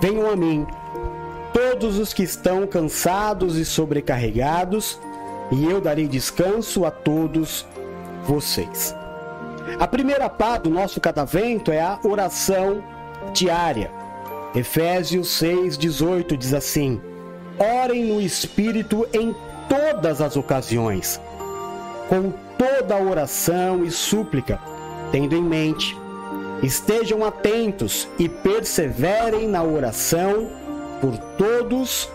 Venham 0.00 0.30
a 0.30 0.36
mim, 0.36 0.66
todos 1.54 1.98
os 1.98 2.12
que 2.12 2.22
estão 2.22 2.66
cansados 2.66 3.56
e 3.56 3.64
sobrecarregados, 3.64 5.00
e 5.50 5.64
eu 5.64 5.80
darei 5.80 6.06
descanso 6.06 6.84
a 6.84 6.90
todos 6.90 7.66
vocês. 8.24 8.94
A 9.80 9.86
primeira 9.86 10.28
pá 10.28 10.58
do 10.58 10.68
nosso 10.68 11.00
catavento 11.00 11.72
é 11.72 11.80
a 11.80 11.98
oração 12.04 12.84
diária. 13.32 13.90
Efésios 14.54 15.28
6,18 15.40 16.36
diz 16.36 16.52
assim: 16.52 17.00
Orem 17.58 18.04
no 18.04 18.20
Espírito 18.20 19.08
em 19.14 19.34
todas 19.66 20.20
as 20.20 20.36
ocasiões, 20.36 21.18
com 22.08 22.32
toda 22.58 23.02
oração 23.02 23.82
e 23.82 23.90
súplica, 23.90 24.60
tendo 25.10 25.34
em 25.34 25.42
mente. 25.42 25.96
Estejam 26.62 27.24
atentos 27.24 28.08
e 28.18 28.28
perseverem 28.28 29.48
na 29.48 29.62
oração 29.62 30.50
por 31.00 31.16
todos 31.36 32.10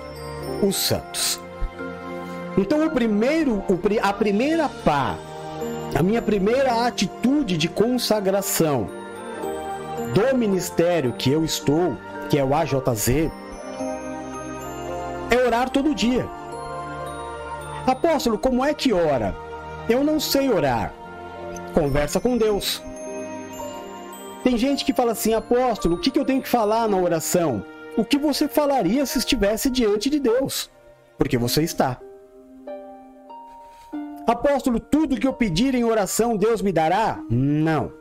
os 0.61 0.75
santos. 0.75 1.39
Então, 2.57 2.85
o 2.85 2.91
primeiro, 2.91 3.63
a 4.01 4.13
primeira 4.13 4.69
pá, 4.69 5.15
a 5.95 6.03
minha 6.03 6.21
primeira 6.21 6.85
atitude 6.85 7.57
de 7.57 7.67
consagração 7.67 8.89
do 10.13 10.37
ministério 10.37 11.13
que 11.13 11.31
eu 11.31 11.43
estou, 11.43 11.97
que 12.29 12.37
é 12.37 12.43
o 12.43 12.53
AJZ, 12.53 13.31
é 15.31 15.37
orar 15.45 15.69
todo 15.69 15.95
dia. 15.95 16.27
Apóstolo, 17.87 18.37
como 18.37 18.63
é 18.63 18.73
que 18.73 18.93
ora? 18.93 19.35
Eu 19.89 20.03
não 20.03 20.19
sei 20.19 20.49
orar. 20.49 20.93
Conversa 21.73 22.19
com 22.19 22.37
Deus. 22.37 22.81
Tem 24.43 24.57
gente 24.57 24.83
que 24.83 24.93
fala 24.93 25.13
assim, 25.13 25.33
apóstolo, 25.33 25.95
o 25.95 25.99
que, 25.99 26.17
eu 26.19 26.25
tenho 26.25 26.41
que 26.41 26.49
falar 26.49 26.89
na 26.89 26.97
oração? 26.97 27.65
O 27.95 28.03
que 28.03 28.17
você 28.17 28.47
falaria 28.47 29.05
se 29.05 29.17
estivesse 29.17 29.69
diante 29.69 30.09
de 30.09 30.19
Deus? 30.19 30.69
Porque 31.17 31.37
você 31.37 31.63
está. 31.63 31.99
Apóstolo, 34.27 34.79
tudo 34.79 35.19
que 35.19 35.27
eu 35.27 35.33
pedir 35.33 35.73
em 35.75 35.85
oração 35.85 36.35
Deus 36.35 36.61
me 36.61 36.73
dará? 36.73 37.23
Não. 37.29 37.93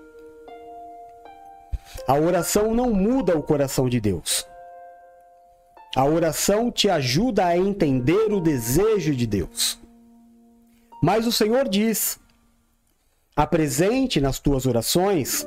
A 2.09 2.15
oração 2.15 2.75
não 2.75 2.93
muda 2.93 3.39
o 3.39 3.43
coração 3.43 3.89
de 3.89 4.01
Deus. 4.01 4.47
A 5.95 6.05
oração 6.05 6.71
te 6.71 6.89
ajuda 6.89 7.47
a 7.47 7.57
entender 7.57 8.33
o 8.33 8.41
desejo 8.41 9.15
de 9.15 9.27
Deus. 9.27 9.79
Mas 11.03 11.27
o 11.27 11.33
Senhor 11.33 11.69
diz: 11.69 12.19
apresente 13.37 14.21
nas 14.21 14.39
tuas 14.39 14.65
orações 14.65 15.47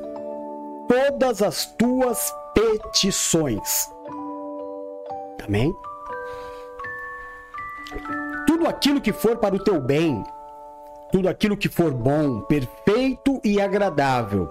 todas 0.87 1.41
as 1.41 1.65
tuas 1.65 2.33
petições. 2.53 3.89
Amém? 5.45 5.73
Tudo 8.47 8.67
aquilo 8.67 9.01
que 9.01 9.13
for 9.13 9.37
para 9.37 9.55
o 9.55 9.63
teu 9.63 9.79
bem, 9.79 10.23
tudo 11.11 11.29
aquilo 11.29 11.57
que 11.57 11.69
for 11.69 11.91
bom, 11.91 12.41
perfeito 12.41 13.39
e 13.43 13.61
agradável, 13.61 14.47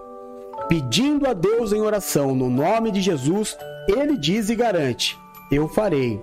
pedindo 0.68 1.28
a 1.28 1.32
Deus 1.32 1.72
em 1.72 1.80
oração 1.80 2.34
no 2.34 2.48
nome 2.48 2.90
de 2.90 3.00
Jesus, 3.00 3.56
ele 3.88 4.16
diz 4.16 4.48
e 4.48 4.54
garante: 4.54 5.18
Eu 5.50 5.68
farei. 5.68 6.22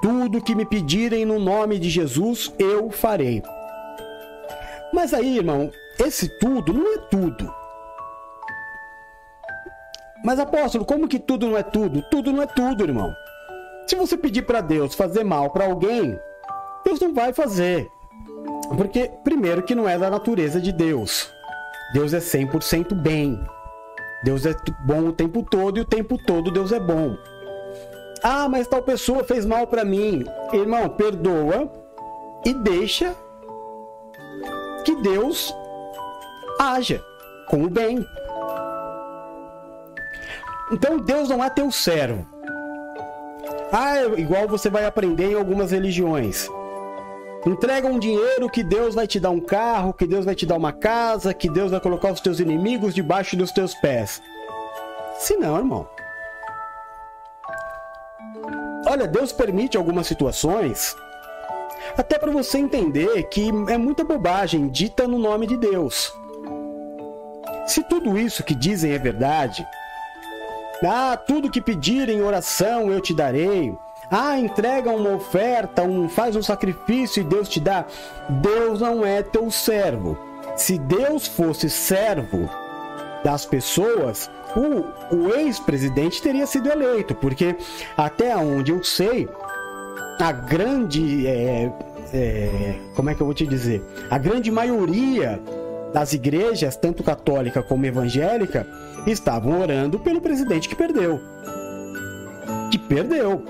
Tudo 0.00 0.42
que 0.42 0.54
me 0.54 0.66
pedirem 0.66 1.24
no 1.24 1.38
nome 1.38 1.78
de 1.78 1.88
Jesus, 1.88 2.52
eu 2.58 2.90
farei. 2.90 3.42
Mas 4.92 5.14
aí, 5.14 5.38
irmão, 5.38 5.70
esse 5.98 6.28
tudo 6.38 6.72
não 6.72 6.94
é 6.94 6.98
tudo. 7.10 7.63
Mas 10.24 10.38
apóstolo, 10.38 10.84
como 10.86 11.06
que 11.06 11.18
tudo 11.18 11.48
não 11.48 11.56
é 11.56 11.62
tudo? 11.62 12.02
Tudo 12.10 12.32
não 12.32 12.42
é 12.42 12.46
tudo, 12.46 12.82
irmão. 12.82 13.14
Se 13.86 13.94
você 13.94 14.16
pedir 14.16 14.42
para 14.42 14.62
Deus 14.62 14.94
fazer 14.94 15.22
mal 15.22 15.50
para 15.50 15.66
alguém, 15.66 16.18
Deus 16.84 16.98
não 16.98 17.12
vai 17.12 17.32
fazer. 17.32 17.86
Porque, 18.76 19.10
primeiro, 19.22 19.62
que 19.62 19.74
não 19.74 19.86
é 19.86 19.98
da 19.98 20.08
natureza 20.08 20.60
de 20.60 20.72
Deus. 20.72 21.30
Deus 21.92 22.14
é 22.14 22.18
100% 22.18 22.94
bem. 22.94 23.38
Deus 24.24 24.46
é 24.46 24.54
bom 24.86 25.08
o 25.08 25.12
tempo 25.12 25.42
todo 25.42 25.76
e 25.76 25.82
o 25.82 25.84
tempo 25.84 26.16
todo 26.16 26.50
Deus 26.50 26.72
é 26.72 26.80
bom. 26.80 27.14
Ah, 28.22 28.48
mas 28.48 28.66
tal 28.66 28.82
pessoa 28.82 29.22
fez 29.22 29.44
mal 29.44 29.66
para 29.66 29.84
mim. 29.84 30.24
Irmão, 30.50 30.88
perdoa 30.88 31.70
e 32.42 32.54
deixa 32.54 33.14
que 34.82 34.96
Deus 34.96 35.54
haja 36.58 37.04
com 37.48 37.64
o 37.64 37.68
bem. 37.68 38.02
Então 40.70 40.98
Deus 40.98 41.28
não 41.28 41.42
é 41.42 41.50
teu 41.50 41.70
servo. 41.70 42.26
Ah, 43.72 43.96
é 43.96 44.20
igual 44.20 44.46
você 44.48 44.70
vai 44.70 44.84
aprender 44.84 45.32
em 45.32 45.34
algumas 45.34 45.70
religiões. 45.70 46.48
Entrega 47.46 47.86
um 47.86 47.98
dinheiro 47.98 48.48
que 48.48 48.64
Deus 48.64 48.94
vai 48.94 49.06
te 49.06 49.20
dar 49.20 49.30
um 49.30 49.40
carro, 49.40 49.92
que 49.92 50.06
Deus 50.06 50.24
vai 50.24 50.34
te 50.34 50.46
dar 50.46 50.56
uma 50.56 50.72
casa, 50.72 51.34
que 51.34 51.50
Deus 51.50 51.70
vai 51.70 51.80
colocar 51.80 52.10
os 52.10 52.20
teus 52.20 52.40
inimigos 52.40 52.94
debaixo 52.94 53.36
dos 53.36 53.52
teus 53.52 53.74
pés. 53.74 54.22
Se 55.18 55.36
não, 55.36 55.58
irmão. 55.58 55.88
Olha, 58.86 59.06
Deus 59.06 59.32
permite 59.32 59.76
algumas 59.76 60.06
situações 60.06 60.96
até 61.96 62.18
para 62.18 62.30
você 62.30 62.58
entender 62.58 63.24
que 63.24 63.48
é 63.68 63.76
muita 63.76 64.04
bobagem 64.04 64.68
dita 64.68 65.06
no 65.06 65.18
nome 65.18 65.46
de 65.46 65.56
Deus. 65.56 66.12
Se 67.66 67.82
tudo 67.84 68.18
isso 68.18 68.42
que 68.42 68.54
dizem 68.54 68.92
é 68.92 68.98
verdade, 68.98 69.66
ah, 70.82 71.16
tudo 71.16 71.50
que 71.50 71.60
pedirem 71.60 72.18
em 72.18 72.22
oração 72.22 72.90
eu 72.90 73.00
te 73.00 73.14
darei. 73.14 73.76
Ah, 74.10 74.38
entrega 74.38 74.90
uma 74.90 75.14
oferta, 75.14 75.82
um, 75.82 76.08
faz 76.08 76.36
um 76.36 76.42
sacrifício 76.42 77.20
e 77.20 77.24
Deus 77.24 77.48
te 77.48 77.60
dá. 77.60 77.84
Deus 78.28 78.80
não 78.80 79.04
é 79.04 79.22
teu 79.22 79.50
servo. 79.50 80.16
Se 80.56 80.78
Deus 80.78 81.26
fosse 81.26 81.68
servo 81.70 82.48
das 83.24 83.46
pessoas, 83.46 84.30
o, 84.54 85.16
o 85.16 85.34
ex-presidente 85.34 86.20
teria 86.22 86.46
sido 86.46 86.70
eleito, 86.70 87.14
porque 87.14 87.56
até 87.96 88.36
onde 88.36 88.70
eu 88.70 88.84
sei, 88.84 89.28
a 90.20 90.30
grande. 90.30 91.26
É, 91.26 91.72
é, 92.12 92.74
como 92.94 93.10
é 93.10 93.14
que 93.14 93.20
eu 93.20 93.26
vou 93.26 93.34
te 93.34 93.46
dizer? 93.46 93.82
A 94.10 94.18
grande 94.18 94.50
maioria 94.50 95.40
das 95.92 96.12
igrejas, 96.12 96.76
tanto 96.76 97.02
católica 97.02 97.62
como 97.62 97.86
evangélica, 97.86 98.66
estavam 99.06 99.60
orando 99.60 99.98
pelo 99.98 100.20
presidente 100.20 100.68
que 100.68 100.74
perdeu. 100.74 101.20
Que 102.70 102.78
perdeu. 102.78 103.42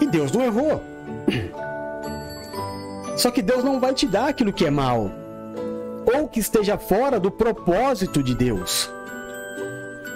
E 0.00 0.06
Deus 0.06 0.32
não 0.32 0.42
errou. 0.42 0.82
Só 3.16 3.30
que 3.30 3.42
Deus 3.42 3.62
não 3.62 3.78
vai 3.78 3.94
te 3.94 4.06
dar 4.06 4.28
aquilo 4.28 4.52
que 4.52 4.66
é 4.66 4.70
mal, 4.70 5.10
ou 6.14 6.28
que 6.28 6.40
esteja 6.40 6.76
fora 6.76 7.20
do 7.20 7.30
propósito 7.30 8.22
de 8.22 8.34
Deus. 8.34 8.90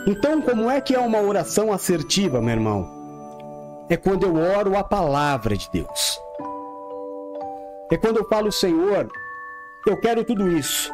Então, 0.07 0.43
como 0.43 0.71
é 0.71 0.81
que 0.81 0.95
é 0.95 0.99
uma 0.99 1.21
oração 1.21 1.73
assertiva, 1.73 2.41
meu 2.41 2.51
irmão? 2.51 2.89
É 3.89 3.97
quando 3.97 4.25
eu 4.25 4.35
oro 4.35 4.77
a 4.77 4.83
palavra 4.83 5.57
de 5.57 5.71
Deus. 5.73 6.21
É 7.91 7.97
quando 7.97 8.19
eu 8.19 8.29
falo, 8.29 8.51
Senhor, 8.51 9.09
eu 9.87 9.97
quero 9.99 10.25
tudo 10.25 10.51
isso. 10.51 10.93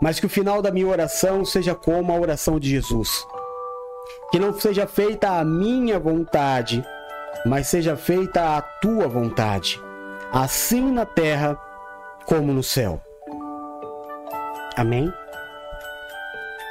Mas 0.00 0.18
que 0.18 0.26
o 0.26 0.30
final 0.30 0.62
da 0.62 0.70
minha 0.70 0.88
oração 0.88 1.44
seja 1.44 1.74
como 1.74 2.12
a 2.12 2.18
oração 2.18 2.58
de 2.58 2.70
Jesus 2.70 3.26
que 4.30 4.38
não 4.38 4.58
seja 4.58 4.86
feita 4.86 5.28
a 5.38 5.44
minha 5.44 5.98
vontade, 5.98 6.84
mas 7.44 7.66
seja 7.66 7.96
feita 7.96 8.56
a 8.56 8.62
tua 8.62 9.08
vontade, 9.08 9.80
assim 10.32 10.92
na 10.92 11.04
terra 11.04 11.58
como 12.26 12.52
no 12.52 12.62
céu. 12.62 13.00
Amém? 14.76 15.12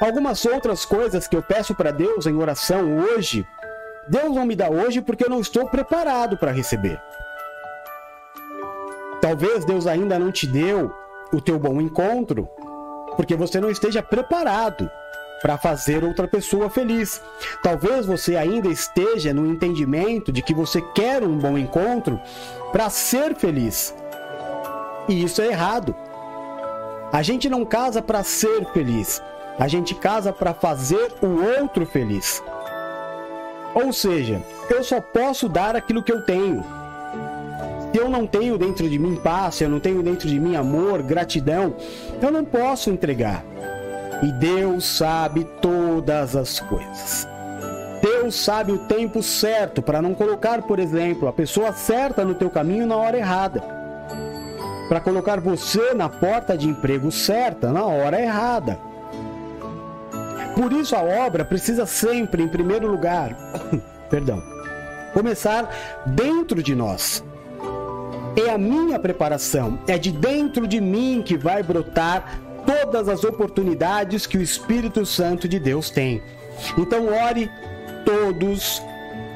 Algumas 0.00 0.44
outras 0.46 0.86
coisas 0.86 1.28
que 1.28 1.36
eu 1.36 1.42
peço 1.42 1.74
para 1.74 1.90
Deus 1.90 2.26
em 2.26 2.34
oração 2.34 2.96
hoje, 2.98 3.46
Deus 4.08 4.34
não 4.34 4.46
me 4.46 4.56
dá 4.56 4.70
hoje 4.70 5.02
porque 5.02 5.24
eu 5.24 5.30
não 5.30 5.40
estou 5.40 5.68
preparado 5.68 6.38
para 6.38 6.50
receber. 6.50 6.98
Talvez 9.20 9.66
Deus 9.66 9.86
ainda 9.86 10.18
não 10.18 10.32
te 10.32 10.46
deu 10.46 10.90
o 11.30 11.42
teu 11.42 11.58
bom 11.58 11.78
encontro 11.78 12.48
porque 13.20 13.36
você 13.36 13.60
não 13.60 13.70
esteja 13.70 14.02
preparado 14.02 14.90
para 15.42 15.58
fazer 15.58 16.02
outra 16.02 16.26
pessoa 16.26 16.70
feliz. 16.70 17.20
Talvez 17.62 18.06
você 18.06 18.34
ainda 18.34 18.68
esteja 18.68 19.34
no 19.34 19.46
entendimento 19.46 20.32
de 20.32 20.40
que 20.40 20.54
você 20.54 20.80
quer 20.94 21.22
um 21.22 21.36
bom 21.36 21.58
encontro 21.58 22.18
para 22.72 22.88
ser 22.88 23.34
feliz. 23.34 23.94
E 25.06 25.22
isso 25.22 25.42
é 25.42 25.48
errado. 25.48 25.94
A 27.12 27.20
gente 27.20 27.46
não 27.50 27.62
casa 27.62 28.00
para 28.00 28.24
ser 28.24 28.64
feliz. 28.72 29.22
A 29.58 29.68
gente 29.68 29.94
casa 29.94 30.32
para 30.32 30.54
fazer 30.54 31.12
o 31.20 31.60
outro 31.60 31.84
feliz. 31.84 32.42
Ou 33.74 33.92
seja, 33.92 34.40
eu 34.70 34.82
só 34.82 34.98
posso 34.98 35.46
dar 35.46 35.76
aquilo 35.76 36.02
que 36.02 36.10
eu 36.10 36.24
tenho. 36.24 36.64
Eu 37.92 38.08
não 38.08 38.26
tenho 38.26 38.56
dentro 38.56 38.88
de 38.88 38.98
mim 38.98 39.16
paz, 39.16 39.60
eu 39.60 39.68
não 39.68 39.80
tenho 39.80 40.02
dentro 40.02 40.28
de 40.28 40.38
mim 40.38 40.54
amor, 40.54 41.02
gratidão, 41.02 41.74
eu 42.22 42.30
não 42.30 42.44
posso 42.44 42.90
entregar. 42.90 43.44
E 44.22 44.30
Deus 44.32 44.84
sabe 44.84 45.44
todas 45.60 46.36
as 46.36 46.60
coisas. 46.60 47.26
Deus 48.00 48.34
sabe 48.34 48.72
o 48.72 48.78
tempo 48.78 49.22
certo 49.22 49.82
para 49.82 50.00
não 50.00 50.14
colocar, 50.14 50.62
por 50.62 50.78
exemplo, 50.78 51.28
a 51.28 51.32
pessoa 51.32 51.72
certa 51.72 52.24
no 52.24 52.34
teu 52.34 52.48
caminho 52.48 52.86
na 52.86 52.96
hora 52.96 53.18
errada. 53.18 53.62
Para 54.88 55.00
colocar 55.00 55.40
você 55.40 55.92
na 55.94 56.08
porta 56.08 56.56
de 56.56 56.68
emprego 56.68 57.10
certa 57.10 57.72
na 57.72 57.84
hora 57.84 58.20
errada. 58.20 58.78
Por 60.54 60.72
isso 60.72 60.94
a 60.94 61.00
obra 61.00 61.44
precisa 61.44 61.86
sempre, 61.86 62.42
em 62.42 62.48
primeiro 62.48 62.86
lugar, 62.86 63.36
perdão, 64.10 64.42
começar 65.12 65.68
dentro 66.06 66.62
de 66.62 66.74
nós. 66.74 67.24
É 68.36 68.50
a 68.50 68.58
minha 68.58 68.98
preparação, 68.98 69.78
é 69.86 69.98
de 69.98 70.12
dentro 70.12 70.66
de 70.66 70.80
mim 70.80 71.22
que 71.24 71.36
vai 71.36 71.62
brotar 71.62 72.40
todas 72.64 73.08
as 73.08 73.24
oportunidades 73.24 74.26
que 74.26 74.38
o 74.38 74.42
Espírito 74.42 75.04
Santo 75.04 75.48
de 75.48 75.58
Deus 75.58 75.90
tem. 75.90 76.22
Então 76.78 77.08
ore 77.08 77.50
todos 78.04 78.82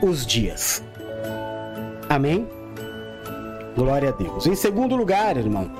os 0.03 0.25
dias. 0.25 0.83
Amém? 2.09 2.49
Glória 3.77 4.11
a 4.11 4.13
Deus. 4.13 4.47
Em 4.47 4.55
segundo 4.55 4.95
lugar, 4.95 5.37
irmão, 5.37 5.71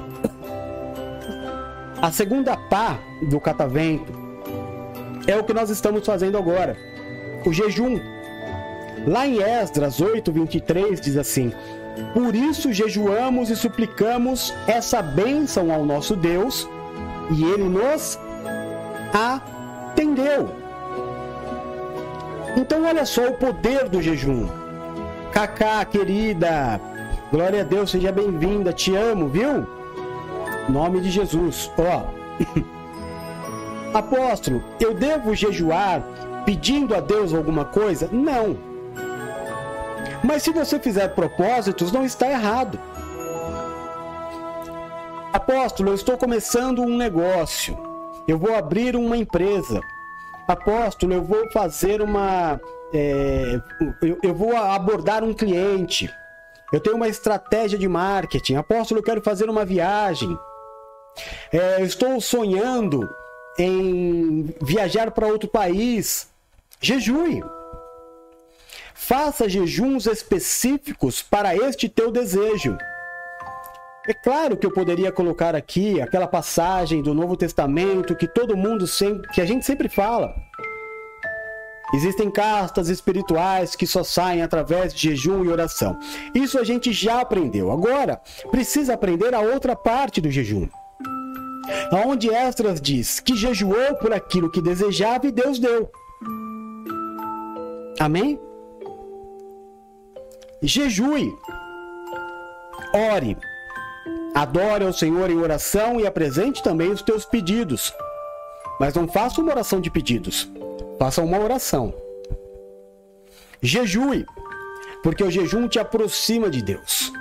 a 2.03 2.11
segunda 2.11 2.57
pá 2.57 2.99
do 3.31 3.39
catavento 3.39 4.13
é 5.27 5.37
o 5.37 5.45
que 5.45 5.55
nós 5.55 5.71
estamos 5.71 6.05
fazendo 6.05 6.37
agora. 6.37 6.77
O 7.47 7.53
jejum. 7.53 7.99
Lá 9.07 9.27
em 9.27 9.43
Esdras 9.43 10.01
8, 10.01 10.33
23 10.33 11.01
diz 11.01 11.17
assim: 11.17 11.53
Por 12.13 12.35
isso 12.35 12.73
jejuamos 12.73 13.51
e 13.51 13.57
suplicamos 13.57 14.55
essa 14.67 15.01
bênção 15.03 15.73
ao 15.73 15.85
nosso 15.85 16.17
Deus, 16.17 16.69
e 17.31 17.45
ele 17.45 17.65
nos 17.65 18.19
atendeu. 19.13 20.51
Então, 22.57 22.85
olha 22.85 23.05
só 23.05 23.29
o 23.29 23.35
poder 23.35 23.89
do 23.89 24.01
jejum. 24.01 24.49
Cacá, 25.33 25.85
querida, 25.85 26.81
glória 27.33 27.63
a 27.63 27.65
Deus, 27.65 27.91
seja 27.91 28.13
bem-vinda, 28.13 28.73
te 28.73 28.95
amo, 28.95 29.29
viu? 29.29 29.67
Nome 30.69 31.01
de 31.01 31.11
Jesus, 31.11 31.71
ó. 31.77 32.05
Apóstolo, 33.93 34.63
eu 34.81 34.95
devo 34.95 35.35
jejuar 35.35 36.03
pedindo 36.45 36.95
a 36.95 37.01
Deus 37.01 37.33
alguma 37.33 37.65
coisa? 37.65 38.09
Não. 38.13 38.57
Mas 40.25 40.43
se 40.43 40.51
você 40.51 40.81
fizer 40.81 41.09
propósitos, 41.09 41.93
não 41.93 42.03
está 42.03 42.31
errado. 42.31 42.81
Apóstolo, 45.31 45.91
eu 45.91 45.95
estou 45.95 46.17
começando 46.17 46.81
um 46.81 46.97
negócio. 46.97 47.77
Eu 48.27 48.39
vou 48.39 48.55
abrir 48.55 48.97
uma 48.97 49.19
empresa. 49.19 49.83
Apóstolo, 50.49 51.13
eu 51.13 51.23
vou 51.23 51.51
fazer 51.51 52.01
uma. 52.01 52.59
é, 52.95 53.61
eu, 54.01 54.19
eu 54.23 54.35
vou 54.35 54.57
abordar 54.57 55.23
um 55.23 55.35
cliente. 55.35 56.11
Eu 56.73 56.81
tenho 56.81 56.97
uma 56.97 57.09
estratégia 57.09 57.79
de 57.79 57.87
marketing. 57.87 58.55
Apóstolo, 58.55 59.01
eu 59.01 59.05
quero 59.05 59.21
fazer 59.21 59.51
uma 59.51 59.65
viagem. 59.65 60.39
É, 61.53 61.83
eu 61.83 61.85
estou 61.85 62.19
sonhando 62.19 63.09
em 63.59 64.55
viajar 64.63 65.11
para 65.11 65.27
outro 65.27 65.51
país. 65.51 66.29
Jejue. 66.81 67.43
Faça 68.95 69.49
jejuns 69.49 70.07
específicos 70.07 71.21
para 71.21 71.55
este 71.55 71.89
teu 71.89 72.13
desejo. 72.13 72.79
É 74.07 74.15
claro 74.15 74.57
que 74.57 74.65
eu 74.65 74.71
poderia 74.71 75.11
colocar 75.11 75.55
aqui 75.57 76.01
aquela 76.01 76.29
passagem 76.29 77.03
do 77.03 77.13
Novo 77.13 77.37
Testamento 77.37 78.15
que 78.15 78.29
todo 78.29 78.57
mundo 78.57 78.87
sempre, 78.87 79.29
que 79.31 79.41
a 79.41 79.45
gente 79.45 79.67
sempre 79.67 79.89
fala. 79.89 80.35
Existem 81.93 82.31
castas 82.31 82.89
espirituais 82.89 83.75
que 83.75 83.87
só 83.87 84.05
saem 84.05 84.43
através 84.43 84.95
de 84.95 85.11
jejum 85.11 85.45
e 85.45 85.49
oração. 85.49 85.99
Isso 86.35 86.59
a 86.59 86.65
gente 86.65 86.93
já 86.93 87.21
aprendeu. 87.21 87.71
Agora, 87.71 88.21
precisa 88.51 88.95
aprender 88.95 89.35
a 89.35 89.41
outra 89.41 89.75
parte 89.75 90.21
do 90.21 90.31
jejum. 90.31 90.69
Onde 92.07 92.31
Esdras 92.33 92.81
diz 92.81 93.21
que 93.21 93.37
jejuou 93.37 93.97
por 93.97 94.13
aquilo 94.13 94.51
que 94.51 94.63
desejava 94.63 95.27
e 95.27 95.33
Deus 95.33 95.59
deu. 95.59 95.91
Amém? 97.99 98.39
Jejue. 100.67 101.37
Ore. 102.95 103.37
Adore 104.35 104.85
ao 104.85 104.93
Senhor 104.93 105.31
em 105.31 105.37
oração 105.37 106.01
e 106.01 106.07
apresente 106.07 106.63
também 106.63 106.91
os 106.91 107.03
teus 107.03 107.25
pedidos. 107.25 107.93
Mas 108.81 108.95
não 108.95 109.07
faça 109.07 109.41
uma 109.41 109.53
oração 109.53 109.81
de 109.81 109.91
pedidos. 109.91 110.51
Faça 110.99 111.23
uma 111.23 111.39
oração. 111.39 111.95
Jejue, 113.61 114.27
porque 115.03 115.23
o 115.23 115.31
jejum 115.31 115.69
te 115.69 115.79
aproxima 115.79 116.51
de 116.51 116.63
Deus. 116.63 117.13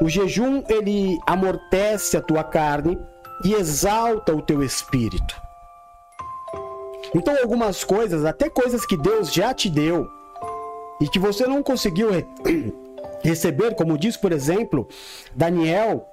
O 0.00 0.08
jejum 0.08 0.62
ele 0.68 1.18
amortece 1.26 2.16
a 2.16 2.22
tua 2.22 2.44
carne 2.44 2.98
e 3.44 3.54
exalta 3.54 4.34
o 4.34 4.42
teu 4.42 4.62
espírito. 4.62 5.34
Então 7.14 7.36
algumas 7.42 7.82
coisas, 7.82 8.24
até 8.24 8.48
coisas 8.48 8.86
que 8.86 8.96
Deus 8.96 9.32
já 9.32 9.52
te 9.52 9.68
deu 9.68 10.19
e 11.00 11.08
que 11.08 11.18
você 11.18 11.46
não 11.46 11.62
conseguiu 11.62 12.10
re- 12.10 12.26
receber, 13.24 13.74
como 13.74 13.96
diz, 13.98 14.16
por 14.16 14.32
exemplo, 14.32 14.88
Daniel. 15.34 16.06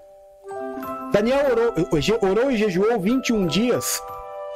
Daniel 1.12 1.40
orou, 1.52 2.32
orou 2.32 2.52
e 2.52 2.58
jejuou 2.58 3.00
21 3.00 3.48
dias. 3.48 4.02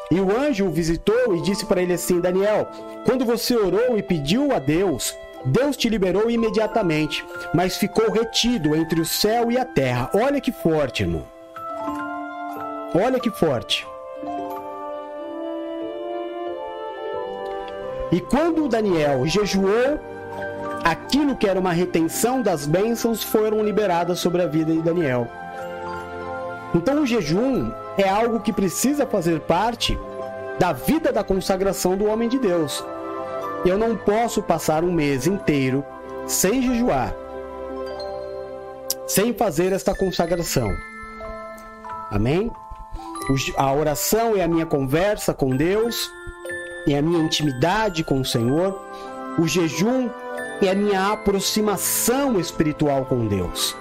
E 0.09 0.19
o 0.19 0.29
anjo 0.37 0.65
o 0.65 0.71
visitou 0.71 1.35
e 1.35 1.41
disse 1.41 1.65
para 1.65 1.81
ele 1.81 1.93
assim: 1.93 2.19
Daniel, 2.19 2.67
quando 3.05 3.25
você 3.25 3.55
orou 3.55 3.97
e 3.97 4.03
pediu 4.03 4.51
a 4.53 4.59
Deus, 4.59 5.15
Deus 5.45 5.77
te 5.77 5.87
liberou 5.89 6.29
imediatamente, 6.29 7.25
mas 7.53 7.77
ficou 7.77 8.11
retido 8.11 8.75
entre 8.75 8.99
o 8.99 9.05
céu 9.05 9.49
e 9.51 9.57
a 9.57 9.65
terra. 9.65 10.11
Olha 10.13 10.41
que 10.41 10.51
forte, 10.51 11.03
irmão. 11.03 11.25
Olha 12.93 13.19
que 13.19 13.31
forte. 13.31 13.87
E 18.11 18.19
quando 18.19 18.67
Daniel 18.67 19.25
jejuou, 19.25 19.97
aquilo 20.83 21.35
que 21.35 21.47
era 21.47 21.59
uma 21.59 21.71
retenção 21.71 22.41
das 22.41 22.65
bênçãos 22.65 23.23
foram 23.23 23.63
liberadas 23.63 24.19
sobre 24.19 24.41
a 24.41 24.47
vida 24.47 24.71
de 24.71 24.81
Daniel. 24.81 25.27
Então 26.73 27.01
o 27.01 27.05
jejum 27.05 27.71
é 27.97 28.07
algo 28.07 28.39
que 28.39 28.53
precisa 28.53 29.05
fazer 29.05 29.41
parte 29.41 29.97
da 30.57 30.73
vida 30.73 31.11
da 31.11 31.23
consagração 31.23 31.97
do 31.97 32.05
homem 32.05 32.29
de 32.29 32.39
Deus. 32.39 32.83
Eu 33.65 33.77
não 33.77 33.95
posso 33.95 34.41
passar 34.41 34.83
um 34.83 34.91
mês 34.91 35.27
inteiro 35.27 35.83
sem 36.25 36.61
jejuar, 36.61 37.13
sem 39.05 39.33
fazer 39.33 39.73
esta 39.73 39.93
consagração. 39.93 40.71
Amém? 42.09 42.51
A 43.55 43.73
oração 43.73 44.35
é 44.35 44.43
a 44.43 44.47
minha 44.47 44.65
conversa 44.65 45.33
com 45.33 45.55
Deus, 45.55 46.11
é 46.87 46.97
a 46.97 47.01
minha 47.01 47.23
intimidade 47.23 48.03
com 48.03 48.19
o 48.19 48.25
Senhor. 48.25 48.81
O 49.37 49.47
jejum 49.47 50.09
é 50.67 50.71
a 50.71 50.75
minha 50.75 51.11
aproximação 51.11 52.39
espiritual 52.39 53.05
com 53.05 53.27
Deus. 53.27 53.75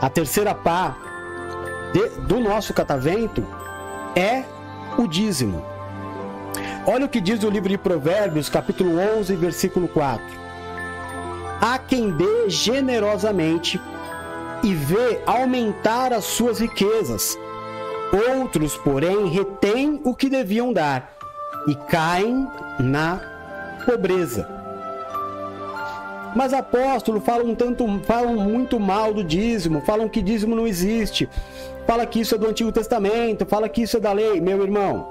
A 0.00 0.08
terceira 0.08 0.54
pá 0.54 0.96
de- 1.92 2.20
do 2.26 2.40
nosso 2.40 2.72
catavento 2.74 3.44
é 4.14 4.44
o 4.98 5.06
dízimo. 5.06 5.64
Olha 6.86 7.06
o 7.06 7.08
que 7.08 7.20
diz 7.20 7.42
o 7.42 7.50
livro 7.50 7.68
de 7.68 7.76
Provérbios, 7.78 8.48
capítulo 8.48 8.98
11, 9.18 9.34
versículo 9.36 9.88
4. 9.88 10.24
Há 11.60 11.78
quem 11.78 12.10
dê 12.12 12.48
generosamente 12.48 13.80
e 14.62 14.74
vê 14.74 15.20
aumentar 15.26 16.12
as 16.12 16.24
suas 16.24 16.60
riquezas. 16.60 17.36
Outros, 18.36 18.76
porém, 18.76 19.26
retêm 19.28 20.00
o 20.04 20.14
que 20.14 20.28
deviam 20.28 20.72
dar 20.72 21.12
e 21.66 21.74
caem 21.74 22.46
na 22.78 23.20
pobreza. 23.84 24.55
Mas 26.36 26.52
apóstolo 26.52 27.18
falam 27.18 27.54
tanto, 27.54 27.86
falam 28.00 28.36
muito 28.36 28.78
mal 28.78 29.14
do 29.14 29.24
dízimo, 29.24 29.80
falam 29.80 30.06
que 30.06 30.20
dízimo 30.20 30.54
não 30.54 30.66
existe, 30.66 31.26
fala 31.86 32.04
que 32.04 32.20
isso 32.20 32.34
é 32.34 32.38
do 32.38 32.46
Antigo 32.46 32.70
Testamento, 32.70 33.46
fala 33.46 33.70
que 33.70 33.80
isso 33.80 33.96
é 33.96 34.00
da 34.00 34.12
lei, 34.12 34.38
meu 34.38 34.62
irmão. 34.62 35.08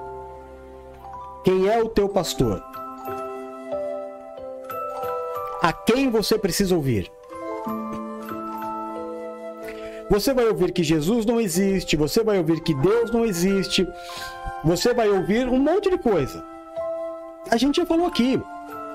Quem 1.42 1.66
é 1.66 1.82
o 1.82 1.88
teu 1.88 2.08
pastor? 2.08 2.62
A 5.60 5.72
quem 5.72 6.08
você 6.08 6.38
precisa 6.38 6.76
ouvir? 6.76 7.10
Você 10.08 10.32
vai 10.32 10.46
ouvir 10.46 10.70
que 10.70 10.84
Jesus 10.84 11.26
não 11.26 11.40
existe, 11.40 11.96
você 11.96 12.22
vai 12.22 12.38
ouvir 12.38 12.60
que 12.60 12.72
Deus 12.72 13.10
não 13.10 13.24
existe, 13.24 13.84
você 14.62 14.94
vai 14.94 15.08
ouvir 15.08 15.48
um 15.48 15.58
monte 15.58 15.90
de 15.90 15.98
coisa. 15.98 16.44
A 17.50 17.56
gente 17.56 17.78
já 17.78 17.84
falou 17.84 18.06
aqui 18.06 18.40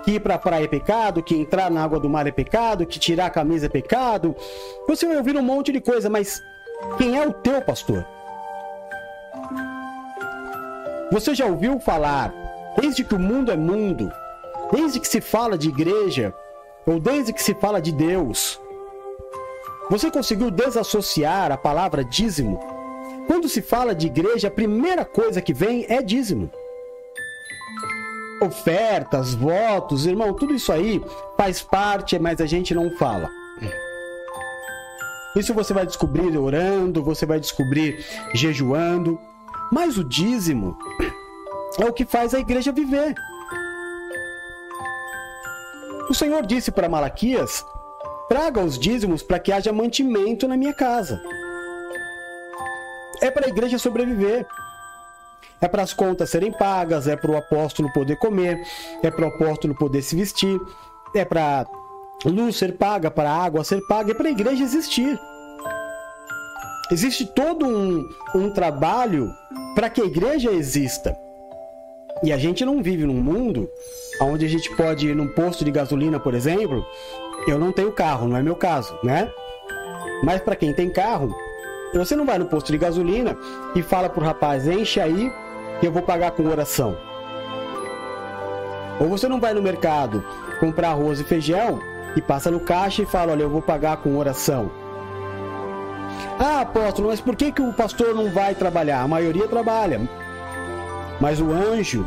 que 0.03 0.11
ir 0.11 0.19
para 0.19 0.35
a 0.35 0.39
praia 0.39 0.65
é 0.65 0.67
pecado, 0.67 1.23
que 1.23 1.35
entrar 1.35 1.69
na 1.69 1.83
água 1.83 1.99
do 1.99 2.09
mar 2.09 2.27
é 2.27 2.31
pecado, 2.31 2.85
que 2.85 2.99
tirar 2.99 3.27
a 3.27 3.29
camisa 3.29 3.67
é 3.67 3.69
pecado. 3.69 4.35
Você 4.87 5.05
vai 5.07 5.17
ouvir 5.17 5.35
um 5.35 5.43
monte 5.43 5.71
de 5.71 5.79
coisa, 5.79 6.09
mas 6.09 6.41
quem 6.97 7.17
é 7.17 7.27
o 7.27 7.33
teu 7.33 7.61
pastor? 7.61 8.05
Você 11.11 11.35
já 11.35 11.45
ouviu 11.45 11.79
falar, 11.79 12.33
desde 12.79 13.03
que 13.03 13.15
o 13.15 13.19
mundo 13.19 13.51
é 13.51 13.57
mundo, 13.57 14.11
desde 14.71 14.99
que 14.99 15.07
se 15.07 15.19
fala 15.19 15.57
de 15.57 15.69
igreja, 15.69 16.33
ou 16.85 16.99
desde 16.99 17.33
que 17.33 17.43
se 17.43 17.53
fala 17.53 17.81
de 17.81 17.91
Deus, 17.91 18.59
você 19.89 20.09
conseguiu 20.09 20.49
desassociar 20.49 21.51
a 21.51 21.57
palavra 21.57 22.03
dízimo? 22.03 22.59
Quando 23.27 23.49
se 23.49 23.61
fala 23.61 23.93
de 23.93 24.07
igreja, 24.07 24.47
a 24.47 24.51
primeira 24.51 25.03
coisa 25.03 25.41
que 25.41 25.53
vem 25.53 25.85
é 25.89 26.01
dízimo. 26.01 26.49
Ofertas, 28.41 29.33
votos, 29.33 30.05
irmão, 30.05 30.33
tudo 30.33 30.53
isso 30.53 30.71
aí 30.71 31.03
faz 31.37 31.61
parte, 31.61 32.17
mas 32.17 32.41
a 32.41 32.45
gente 32.45 32.73
não 32.73 32.89
fala. 32.97 33.29
Isso 35.35 35.53
você 35.53 35.73
vai 35.73 35.85
descobrir 35.85 36.37
orando, 36.37 37.03
você 37.03 37.25
vai 37.25 37.39
descobrir 37.39 38.03
jejuando. 38.33 39.19
Mas 39.71 39.97
o 39.97 40.03
dízimo 40.03 40.77
é 41.79 41.85
o 41.85 41.93
que 41.93 42.05
faz 42.05 42.33
a 42.33 42.39
igreja 42.39 42.71
viver. 42.71 43.15
O 46.09 46.13
Senhor 46.13 46.45
disse 46.45 46.71
para 46.71 46.89
Malaquias 46.89 47.63
Traga 48.31 48.63
os 48.63 48.79
dízimos 48.79 49.21
para 49.21 49.39
que 49.39 49.51
haja 49.51 49.73
mantimento 49.73 50.47
na 50.47 50.55
minha 50.55 50.73
casa. 50.73 51.21
É 53.21 53.29
para 53.29 53.45
a 53.45 53.49
igreja 53.49 53.77
sobreviver. 53.77 54.47
É 55.61 55.67
para 55.67 55.83
as 55.83 55.93
contas 55.93 56.29
serem 56.29 56.51
pagas, 56.51 57.07
é 57.07 57.15
para 57.15 57.31
o 57.31 57.37
apóstolo 57.37 57.91
poder 57.93 58.15
comer, 58.17 58.61
é 59.03 59.11
para 59.11 59.25
o 59.25 59.27
apóstolo 59.27 59.75
poder 59.75 60.01
se 60.01 60.15
vestir, 60.15 60.59
é 61.13 61.23
para 61.23 61.67
luz 62.25 62.55
ser 62.55 62.77
paga, 62.77 63.11
para 63.11 63.31
água 63.31 63.63
ser 63.63 63.79
paga, 63.87 64.11
é 64.11 64.13
para 64.15 64.27
a 64.27 64.31
igreja 64.31 64.63
existir. 64.63 65.19
Existe 66.91 67.25
todo 67.25 67.65
um, 67.65 68.09
um 68.35 68.49
trabalho 68.49 69.31
para 69.75 69.89
que 69.89 70.01
a 70.01 70.05
igreja 70.05 70.51
exista. 70.51 71.15
E 72.23 72.33
a 72.33 72.37
gente 72.37 72.65
não 72.65 72.83
vive 72.83 73.05
num 73.05 73.21
mundo 73.21 73.69
onde 74.21 74.45
a 74.45 74.49
gente 74.49 74.75
pode 74.75 75.07
ir 75.07 75.15
num 75.15 75.27
posto 75.27 75.63
de 75.63 75.71
gasolina, 75.71 76.19
por 76.19 76.33
exemplo, 76.33 76.85
eu 77.47 77.57
não 77.57 77.71
tenho 77.71 77.91
carro, 77.91 78.27
não 78.27 78.37
é 78.37 78.43
meu 78.43 78.55
caso, 78.55 78.97
né? 79.03 79.31
Mas 80.23 80.41
para 80.41 80.55
quem 80.55 80.73
tem 80.73 80.89
carro, 80.89 81.33
você 81.93 82.15
não 82.15 82.25
vai 82.25 82.37
no 82.37 82.45
posto 82.45 82.71
de 82.71 82.77
gasolina 82.77 83.35
e 83.75 83.81
fala 83.81 84.09
pro 84.09 84.23
rapaz, 84.23 84.67
enche 84.67 84.99
aí 84.99 85.31
que 85.81 85.87
eu 85.87 85.91
vou 85.91 86.03
pagar 86.03 86.31
com 86.31 86.47
oração. 86.47 86.95
Ou 88.99 89.09
você 89.09 89.27
não 89.27 89.39
vai 89.39 89.51
no 89.51 89.63
mercado 89.63 90.23
comprar 90.59 90.91
arroz 90.91 91.19
e 91.19 91.23
feijão 91.23 91.81
e 92.15 92.21
passa 92.21 92.51
no 92.51 92.59
caixa 92.59 93.01
e 93.01 93.05
fala, 93.05 93.31
olha, 93.31 93.41
eu 93.41 93.49
vou 93.49 93.63
pagar 93.63 93.97
com 93.97 94.15
oração. 94.15 94.71
Ah, 96.39 96.61
apóstolo, 96.61 97.07
mas 97.07 97.19
por 97.19 97.35
que, 97.35 97.51
que 97.51 97.63
o 97.63 97.73
pastor 97.73 98.13
não 98.13 98.29
vai 98.29 98.53
trabalhar? 98.53 99.01
A 99.01 99.07
maioria 99.07 99.47
trabalha. 99.47 99.99
Mas 101.19 101.41
o 101.41 101.51
anjo, 101.51 102.05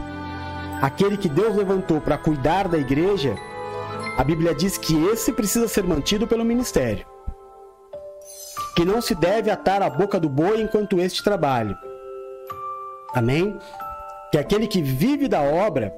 aquele 0.81 1.17
que 1.17 1.29
Deus 1.29 1.57
levantou 1.57 2.01
para 2.01 2.17
cuidar 2.17 2.69
da 2.69 2.79
igreja, 2.79 3.35
a 4.17 4.23
Bíblia 4.23 4.55
diz 4.55 4.79
que 4.79 4.95
esse 5.07 5.33
precisa 5.33 5.67
ser 5.67 5.83
mantido 5.83 6.29
pelo 6.29 6.45
ministério. 6.45 7.05
Que 8.77 8.85
não 8.85 9.01
se 9.01 9.17
deve 9.17 9.51
atar 9.51 9.83
a 9.83 9.91
boca 9.91 10.21
do 10.21 10.29
boi 10.29 10.61
enquanto 10.61 11.01
este 11.01 11.25
trabalhe. 11.25 11.75
Amém? 13.15 13.59
Que 14.31 14.39
aquele 14.39 14.67
que 14.67 14.83
vive 14.83 15.29
da 15.29 15.41
obra 15.41 15.95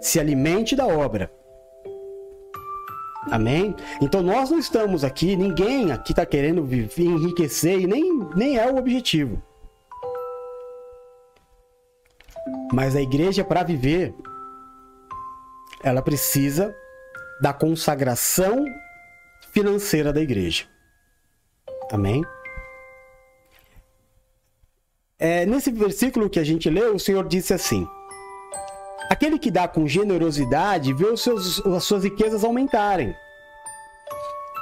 se 0.00 0.20
alimente 0.20 0.76
da 0.76 0.86
obra. 0.86 1.30
Amém? 3.30 3.74
Então 4.00 4.22
nós 4.22 4.50
não 4.50 4.58
estamos 4.58 5.02
aqui, 5.02 5.34
ninguém 5.34 5.90
aqui 5.90 6.12
está 6.12 6.24
querendo 6.24 6.62
viver, 6.62 7.04
enriquecer 7.04 7.80
e 7.80 7.86
nem, 7.86 8.20
nem 8.36 8.56
é 8.58 8.70
o 8.70 8.76
objetivo. 8.76 9.42
Mas 12.72 12.94
a 12.94 13.00
igreja, 13.00 13.42
para 13.42 13.64
viver, 13.64 14.14
ela 15.82 16.02
precisa 16.02 16.74
da 17.40 17.52
consagração 17.52 18.64
financeira 19.52 20.12
da 20.12 20.20
igreja. 20.20 20.64
Amém? 21.90 22.22
É, 25.18 25.46
nesse 25.46 25.70
versículo 25.70 26.28
que 26.28 26.38
a 26.38 26.44
gente 26.44 26.68
leu, 26.68 26.94
o 26.94 27.00
Senhor 27.00 27.26
disse 27.26 27.54
assim: 27.54 27.88
Aquele 29.08 29.38
que 29.38 29.50
dá 29.50 29.66
com 29.66 29.88
generosidade 29.88 30.92
vê 30.92 31.06
os 31.06 31.22
seus, 31.22 31.64
as 31.64 31.84
suas 31.84 32.04
riquezas 32.04 32.44
aumentarem. 32.44 33.14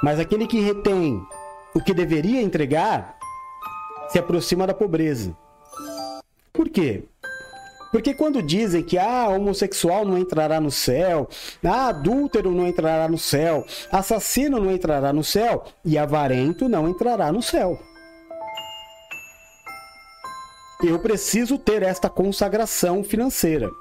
Mas 0.01 0.19
aquele 0.19 0.47
que 0.47 0.61
retém 0.61 1.21
o 1.73 1.81
que 1.81 1.93
deveria 1.93 2.41
entregar 2.41 3.17
se 4.09 4.17
aproxima 4.17 4.65
da 4.65 4.73
pobreza. 4.73 5.35
Por 6.53 6.69
quê? 6.69 7.03
Porque 7.91 8.13
quando 8.13 8.41
dizem 8.41 8.83
que 8.83 8.97
ah, 8.97 9.27
homossexual 9.27 10.05
não 10.05 10.17
entrará 10.17 10.59
no 10.59 10.71
céu, 10.71 11.27
ah, 11.63 11.87
adúltero 11.87 12.51
não 12.51 12.67
entrará 12.67 13.07
no 13.07 13.17
céu, 13.17 13.65
assassino 13.91 14.59
não 14.59 14.71
entrará 14.71 15.11
no 15.11 15.23
céu 15.23 15.65
e 15.83 15.97
avarento 15.97 16.69
não 16.69 16.87
entrará 16.87 17.31
no 17.31 17.41
céu. 17.41 17.79
Eu 20.87 20.99
preciso 20.99 21.57
ter 21.57 21.81
esta 21.81 22.07
consagração 22.09 23.03
financeira. 23.03 23.71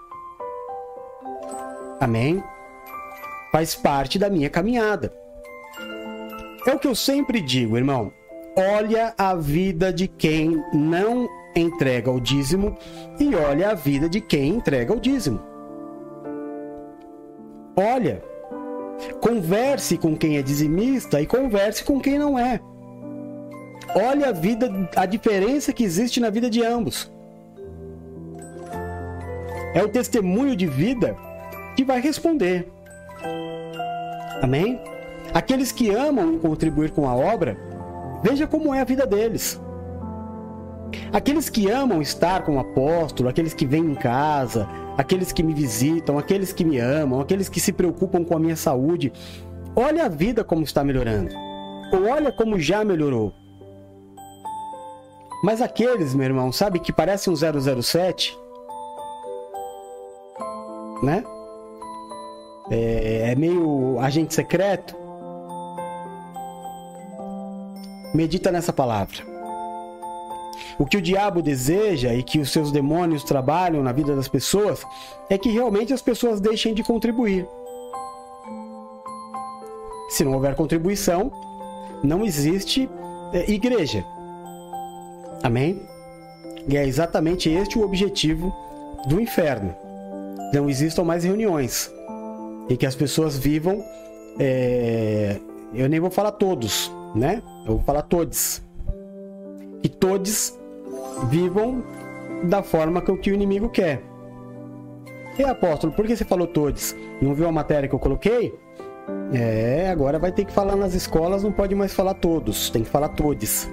Amém? 2.00 2.42
Faz 3.52 3.74
parte 3.74 4.18
da 4.18 4.30
minha 4.30 4.48
caminhada. 4.48 5.12
É 6.66 6.72
o 6.72 6.78
que 6.78 6.88
eu 6.88 6.94
sempre 6.94 7.42
digo, 7.42 7.76
irmão. 7.76 8.10
Olha 8.56 9.12
a 9.18 9.34
vida 9.34 9.92
de 9.92 10.08
quem 10.08 10.64
não 10.72 11.28
entrega 11.54 12.10
o 12.10 12.18
dízimo 12.18 12.74
e 13.20 13.34
olha 13.34 13.70
a 13.70 13.74
vida 13.74 14.08
de 14.08 14.22
quem 14.22 14.56
entrega 14.56 14.94
o 14.94 15.00
dízimo. 15.00 15.40
Olha, 17.76 18.22
converse 19.20 19.98
com 19.98 20.16
quem 20.16 20.38
é 20.38 20.42
dizimista 20.42 21.20
e 21.20 21.26
converse 21.26 21.84
com 21.84 22.00
quem 22.00 22.18
não 22.18 22.38
é. 22.38 22.60
Olha 23.94 24.30
a 24.30 24.32
vida, 24.32 24.70
a 24.96 25.06
diferença 25.06 25.72
que 25.72 25.84
existe 25.84 26.18
na 26.20 26.28
vida 26.28 26.50
de 26.50 26.64
ambos. 26.64 27.12
É 29.72 29.82
o 29.82 29.88
testemunho 29.88 30.56
de 30.56 30.66
vida 30.66 31.16
que 31.76 31.84
vai 31.84 32.00
responder. 32.00 32.68
Amém? 34.42 34.80
Aqueles 35.32 35.70
que 35.70 35.90
amam 35.90 36.38
contribuir 36.38 36.90
com 36.90 37.08
a 37.08 37.14
obra, 37.14 37.56
veja 38.22 38.46
como 38.46 38.74
é 38.74 38.80
a 38.80 38.84
vida 38.84 39.06
deles. 39.06 39.60
Aqueles 41.12 41.48
que 41.48 41.70
amam 41.70 42.02
estar 42.02 42.42
com 42.42 42.56
o 42.56 42.60
apóstolo, 42.60 43.28
aqueles 43.28 43.54
que 43.54 43.66
vêm 43.66 43.84
em 43.84 43.94
casa, 43.94 44.68
aqueles 44.96 45.32
que 45.32 45.42
me 45.42 45.54
visitam, 45.54 46.18
aqueles 46.18 46.52
que 46.52 46.64
me 46.64 46.78
amam, 46.78 47.20
aqueles 47.20 47.48
que 47.48 47.60
se 47.60 47.72
preocupam 47.72 48.24
com 48.24 48.36
a 48.36 48.40
minha 48.40 48.56
saúde, 48.56 49.12
olha 49.74 50.06
a 50.06 50.08
vida 50.08 50.42
como 50.42 50.62
está 50.62 50.82
melhorando. 50.82 51.30
Ou 51.92 52.08
olha 52.08 52.32
como 52.32 52.58
já 52.58 52.84
melhorou. 52.84 53.32
Mas 55.44 55.60
aqueles, 55.60 56.14
meu 56.14 56.24
irmão, 56.24 56.50
sabe 56.50 56.80
que 56.80 56.90
parece 56.90 57.28
um 57.28 57.34
007? 57.36 58.34
Né? 61.02 61.22
É, 62.70 63.32
é 63.32 63.34
meio 63.34 63.98
agente 64.00 64.32
secreto. 64.32 64.96
Medita 68.14 68.50
nessa 68.50 68.72
palavra. 68.72 69.18
O 70.78 70.86
que 70.86 70.96
o 70.96 71.02
diabo 71.02 71.42
deseja 71.42 72.14
e 72.14 72.22
que 72.22 72.38
os 72.38 72.50
seus 72.50 72.72
demônios 72.72 73.22
trabalham 73.22 73.82
na 73.82 73.92
vida 73.92 74.16
das 74.16 74.28
pessoas 74.28 74.82
é 75.28 75.36
que 75.36 75.50
realmente 75.50 75.92
as 75.92 76.00
pessoas 76.00 76.40
deixem 76.40 76.72
de 76.72 76.82
contribuir. 76.82 77.46
Se 80.08 80.24
não 80.24 80.32
houver 80.32 80.54
contribuição, 80.54 81.30
não 82.02 82.24
existe 82.24 82.88
é, 83.34 83.50
igreja. 83.50 84.06
Amém? 85.44 85.82
E 86.66 86.74
é 86.74 86.86
exatamente 86.86 87.50
este 87.50 87.78
o 87.78 87.82
objetivo 87.82 88.50
do 89.06 89.20
inferno. 89.20 89.74
Não 90.54 90.70
existam 90.70 91.04
mais 91.04 91.22
reuniões 91.22 91.92
e 92.66 92.78
que 92.78 92.86
as 92.86 92.96
pessoas 92.96 93.36
vivam. 93.36 93.84
É... 94.40 95.36
Eu 95.74 95.86
nem 95.86 96.00
vou 96.00 96.10
falar 96.10 96.32
todos, 96.32 96.90
né? 97.14 97.42
Eu 97.66 97.74
vou 97.74 97.82
falar 97.84 98.02
todos. 98.02 98.62
Que 99.82 99.88
todos 99.90 100.58
vivam 101.28 101.84
da 102.44 102.62
forma 102.62 103.02
que 103.02 103.30
o 103.30 103.34
inimigo 103.34 103.68
quer. 103.68 104.02
E 105.38 105.42
apóstolo, 105.42 105.92
por 105.92 106.06
que 106.06 106.16
você 106.16 106.24
falou 106.24 106.46
todos? 106.46 106.96
Não 107.20 107.34
viu 107.34 107.46
a 107.46 107.52
matéria 107.52 107.86
que 107.86 107.94
eu 107.94 107.98
coloquei? 107.98 108.54
É, 109.34 109.90
agora 109.90 110.18
vai 110.18 110.32
ter 110.32 110.46
que 110.46 110.52
falar 110.52 110.74
nas 110.74 110.94
escolas, 110.94 111.42
não 111.42 111.52
pode 111.52 111.74
mais 111.74 111.92
falar 111.92 112.14
todos, 112.14 112.70
tem 112.70 112.82
que 112.82 112.88
falar 112.88 113.08
todos. 113.08 113.68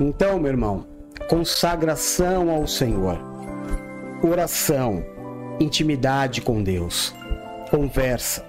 Então, 0.00 0.38
meu 0.38 0.52
irmão, 0.52 0.86
consagração 1.28 2.50
ao 2.50 2.68
Senhor, 2.68 3.18
oração, 4.22 5.04
intimidade 5.58 6.40
com 6.40 6.62
Deus, 6.62 7.12
conversa, 7.68 8.44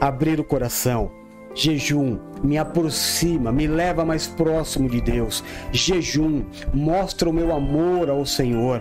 abrir 0.00 0.38
o 0.38 0.44
coração, 0.44 1.10
jejum, 1.52 2.18
me 2.44 2.58
aproxima, 2.58 3.50
me 3.50 3.66
leva 3.66 4.04
mais 4.04 4.28
próximo 4.28 4.88
de 4.88 5.00
Deus. 5.00 5.42
Jejum, 5.72 6.44
mostra 6.72 7.28
o 7.28 7.32
meu 7.32 7.52
amor 7.52 8.08
ao 8.08 8.24
Senhor, 8.24 8.80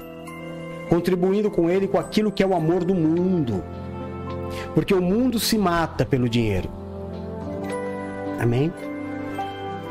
contribuindo 0.89 1.49
com 1.49 1.67
Ele 1.67 1.87
com 1.87 1.97
aquilo 1.97 2.31
que 2.31 2.43
é 2.43 2.47
o 2.47 2.55
amor 2.55 2.83
do 2.83 2.93
mundo, 2.93 3.63
porque 4.75 4.93
o 4.93 5.01
mundo 5.01 5.39
se 5.39 5.57
mata 5.57 6.05
pelo 6.05 6.29
dinheiro. 6.29 6.69
Amém? 8.39 8.71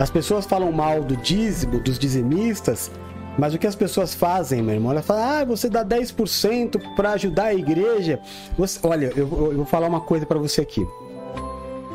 As 0.03 0.11
pessoas 0.11 0.45
falam 0.45 0.73
mal 0.73 1.05
do 1.05 1.17
dízimo, 1.17 1.79
dos 1.79 1.97
dizimistas, 1.97 2.91
mas 3.39 3.55
o 3.55 3.59
que 3.59 3.69
as 3.69 3.77
pessoas 3.77 4.13
fazem, 4.13 4.61
meu 4.61 4.75
irmão? 4.75 4.91
Elas 4.91 5.07
falam, 5.07 5.23
ah, 5.23 5.45
você 5.45 5.69
dá 5.69 5.85
10% 5.85 6.97
para 6.97 7.13
ajudar 7.13 7.45
a 7.45 7.55
igreja. 7.55 8.19
Você... 8.59 8.81
Olha, 8.83 9.13
eu, 9.15 9.29
eu 9.29 9.57
vou 9.59 9.65
falar 9.65 9.87
uma 9.87 10.01
coisa 10.01 10.27
para 10.27 10.41
você 10.41 10.61
aqui. 10.61 10.85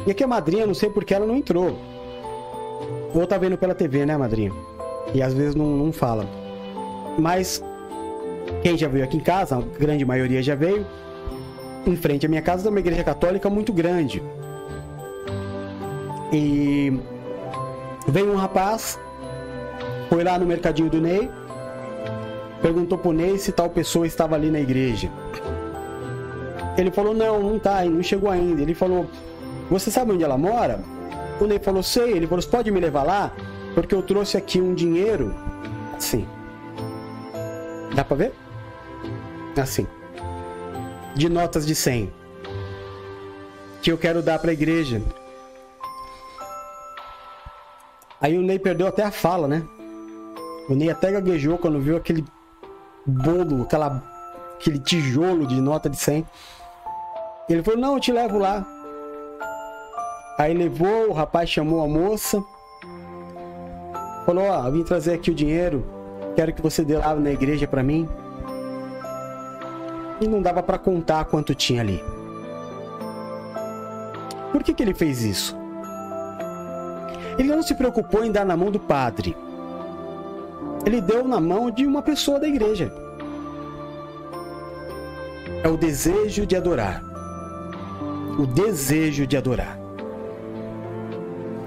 E 0.06 0.12
aqui 0.12 0.24
a 0.24 0.28
madrinha, 0.28 0.66
não 0.66 0.74
sei 0.74 0.90
porque 0.90 1.14
ela 1.14 1.28
não 1.28 1.36
entrou. 1.36 1.78
Ou 3.14 3.28
tá 3.28 3.38
vendo 3.38 3.58
pela 3.58 3.76
TV, 3.76 4.06
né, 4.06 4.16
madrinha? 4.16 4.54
E 5.14 5.22
às 5.22 5.34
vezes 5.34 5.54
não, 5.54 5.66
não 5.66 5.92
fala. 5.92 6.26
Mas 7.20 7.62
quem 8.64 8.78
já 8.78 8.88
veio 8.88 9.04
aqui 9.04 9.18
em 9.18 9.22
casa, 9.22 9.58
a 9.58 9.62
grande 9.78 10.06
maioria 10.06 10.42
já 10.42 10.56
veio, 10.56 10.88
em 11.86 11.98
frente 11.98 12.26
à 12.26 12.30
minha 12.30 12.42
casa 12.42 12.64
tem 12.64 12.72
uma 12.72 12.80
igreja 12.80 13.04
católica 13.04 13.50
muito 13.50 13.74
grande. 13.74 14.24
E 16.32 17.17
veio 18.08 18.32
um 18.32 18.36
rapaz, 18.36 19.00
foi 20.10 20.24
lá 20.24 20.40
no 20.40 20.46
mercadinho 20.46 20.90
do 20.90 21.02
Ney, 21.02 21.30
perguntou 22.62 22.98
pro 22.98 23.12
Ney 23.12 23.38
se 23.38 23.52
tal 23.52 23.70
pessoa 23.70 24.08
estava 24.08 24.36
ali 24.36 24.50
na 24.50 24.60
igreja. 24.60 25.12
Ele 26.78 26.92
falou: 26.92 27.14
Não, 27.14 27.42
não 27.42 27.60
tá, 27.60 27.84
não 27.86 28.04
chegou 28.04 28.30
ainda. 28.30 28.62
Ele 28.62 28.74
falou: 28.74 29.08
Você 29.70 29.90
sabe 29.90 30.12
onde 30.12 30.24
ela 30.24 30.38
mora? 30.38 30.80
O 31.42 31.46
Ney 31.46 31.60
falou: 31.60 31.82
Sei. 31.82 32.12
Ele 32.12 32.28
falou: 32.28 32.42
Você 32.42 32.50
pode 32.50 32.72
me 32.72 32.80
levar 32.80 33.04
lá? 33.04 33.34
Porque 33.74 33.94
eu 33.94 34.02
trouxe 34.02 34.38
aqui 34.38 34.62
um 34.62 34.74
dinheiro. 34.74 35.34
Assim. 35.96 36.28
Dá 37.96 38.04
pra 38.04 38.16
ver? 38.16 38.34
Assim. 39.60 39.88
De 41.16 41.28
notas 41.28 41.66
de 41.66 41.74
100. 41.74 42.14
Que 43.82 43.92
eu 43.92 43.98
quero 43.98 44.22
dar 44.22 44.38
pra 44.38 44.54
igreja. 44.54 45.02
Aí 48.20 48.38
o 48.38 48.42
Ney 48.42 48.58
perdeu 48.58 48.88
até 48.88 49.04
a 49.04 49.12
fala, 49.12 49.48
né? 49.48 49.64
O 50.70 50.74
Ney 50.74 50.90
até 50.90 51.12
gaguejou 51.12 51.58
quando 51.58 51.80
viu 51.80 51.96
aquele 51.96 52.26
bolo, 53.06 53.64
aquela, 53.64 54.04
aquele 54.56 54.80
tijolo 54.80 55.46
de 55.46 55.62
nota 55.62 55.90
de 55.90 55.98
100. 55.98 56.26
Ele 57.48 57.64
falou: 57.64 57.80
Não, 57.80 57.94
eu 57.94 58.00
te 58.00 58.12
levo 58.12 58.40
lá. 58.40 58.66
Aí 60.38 60.54
levou, 60.54 61.10
o 61.10 61.14
rapaz 61.14 61.50
chamou 61.50 61.84
a 61.84 61.88
moça. 61.88 62.44
Falou: 64.26 64.46
Ó, 64.46 64.72
vim 64.72 64.84
trazer 64.84 65.14
aqui 65.14 65.32
o 65.32 65.36
dinheiro. 65.36 65.86
Quero 66.36 66.54
que 66.54 66.62
você 66.62 66.84
dê 66.84 66.98
lá 66.98 67.16
na 67.16 67.32
igreja 67.32 67.68
para 67.68 67.84
mim. 67.84 68.10
E 70.20 70.28
não 70.28 70.42
dava 70.42 70.64
para 70.64 70.80
contar 70.80 71.26
quanto 71.26 71.54
tinha 71.54 71.82
ali. 71.82 72.04
Por 74.52 74.64
que, 74.64 74.74
que 74.74 74.82
ele 74.82 74.94
fez 74.94 75.24
isso? 75.24 75.67
Ele 77.38 77.50
não 77.50 77.62
se 77.62 77.76
preocupou 77.76 78.24
em 78.24 78.32
dar 78.32 78.46
na 78.46 78.58
mão 78.58 78.72
do 78.72 78.80
padre. 78.80 79.36
Ele 80.86 81.02
deu 81.02 81.28
na 81.28 81.40
mão 81.40 81.70
de 81.70 81.86
uma 81.86 82.02
pessoa 82.02 82.40
da 82.40 82.48
igreja. 82.48 82.92
É 85.64 85.68
o 85.68 85.78
desejo 85.78 86.46
de 86.46 86.56
adorar. 86.56 87.04
O 88.40 88.46
desejo 88.46 89.28
de 89.28 89.36
adorar. 89.36 89.78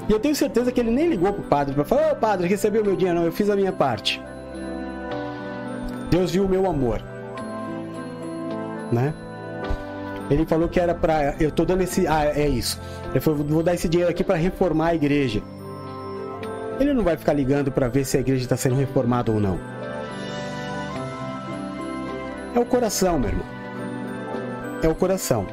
E 0.09 0.12
eu 0.12 0.18
tenho 0.18 0.35
certeza 0.35 0.73
que 0.73 0.81
ele 0.81 0.91
nem 0.91 1.09
ligou 1.09 1.33
pro 1.33 1.43
padre 1.43 1.75
para 1.75 1.85
falar: 1.85 2.09
Ô 2.09 2.12
oh, 2.12 2.16
padre, 2.16 2.49
recebeu 2.49 2.85
meu 2.85 2.97
dinheiro, 2.97 3.21
não, 3.21 3.27
eu 3.27 3.33
fiz 3.33 3.49
a 3.49 3.57
minha 3.57 3.73
parte. 3.73 4.21
Deus 6.11 6.33
viu 6.33 6.45
o 6.45 6.49
meu 6.49 6.68
amor. 6.68 7.01
Né? 8.91 9.14
Ele 10.29 10.45
falou 10.47 10.68
que 10.68 10.81
era 10.81 10.95
para 10.95 11.37
eu 11.39 11.51
tô 11.51 11.64
dando 11.64 11.83
esse, 11.83 12.07
ah, 12.07 12.25
é 12.25 12.49
isso. 12.49 12.81
Ele 13.11 13.21
falou, 13.21 13.45
vou 13.45 13.62
dar 13.62 13.75
esse 13.75 13.89
dinheiro 13.89 14.11
aqui 14.11 14.25
para 14.25 14.37
reformar 14.37 14.89
a 14.89 14.95
igreja. 14.95 15.43
Ele 16.81 16.95
não 16.95 17.05
vai 17.05 17.14
ficar 17.14 17.35
ligando 17.35 17.70
para 17.70 17.89
ver 17.89 18.07
se 18.07 18.16
a 18.16 18.20
igreja 18.20 18.43
está 18.43 18.57
sendo 18.57 18.74
reformada 18.74 19.31
ou 19.31 19.39
não. 19.39 19.61
É 22.55 22.59
o 22.59 22.64
coração, 22.64 23.18
meu 23.18 23.28
irmão. 23.28 23.47
É 24.83 24.89
o 24.89 24.95
coração. 24.95 25.47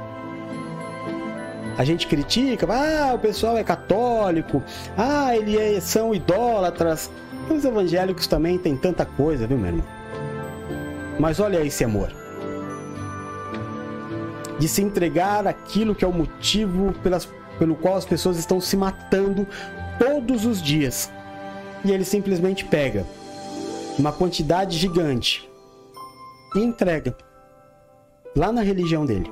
A 1.78 1.84
gente 1.84 2.08
critica, 2.08 2.66
ah, 2.74 3.14
o 3.14 3.20
pessoal 3.20 3.58
é 3.58 3.64
católico, 3.64 4.64
ah, 4.98 5.36
eles 5.36 5.60
é, 5.60 5.80
são 5.82 6.16
idólatras. 6.16 7.12
Os 7.50 7.66
evangélicos 7.66 8.26
também 8.26 8.58
têm 8.58 8.78
tanta 8.78 9.06
coisa, 9.06 9.46
viu, 9.46 9.58
meu 9.58 9.68
irmão? 9.68 9.86
Mas 11.20 11.42
olha 11.42 11.64
esse 11.64 11.84
amor. 11.84 12.10
De 14.58 14.68
se 14.68 14.82
entregar 14.82 15.46
aquilo 15.46 15.94
que 15.94 16.06
é 16.06 16.08
o 16.08 16.14
motivo 16.14 16.94
pelas, 17.04 17.28
pelo 17.60 17.76
qual 17.76 17.96
as 17.96 18.06
pessoas 18.06 18.38
estão 18.38 18.62
se 18.62 18.78
matando 18.78 19.46
todos 20.00 20.46
os 20.46 20.62
dias 20.62 21.12
e 21.84 21.92
ele 21.92 22.06
simplesmente 22.06 22.66
pega 22.66 23.06
uma 23.98 24.12
quantidade 24.12 24.78
gigante 24.78 25.50
e 26.56 26.60
entrega 26.60 27.16
lá 28.36 28.52
na 28.52 28.62
religião 28.62 29.06
dele. 29.06 29.30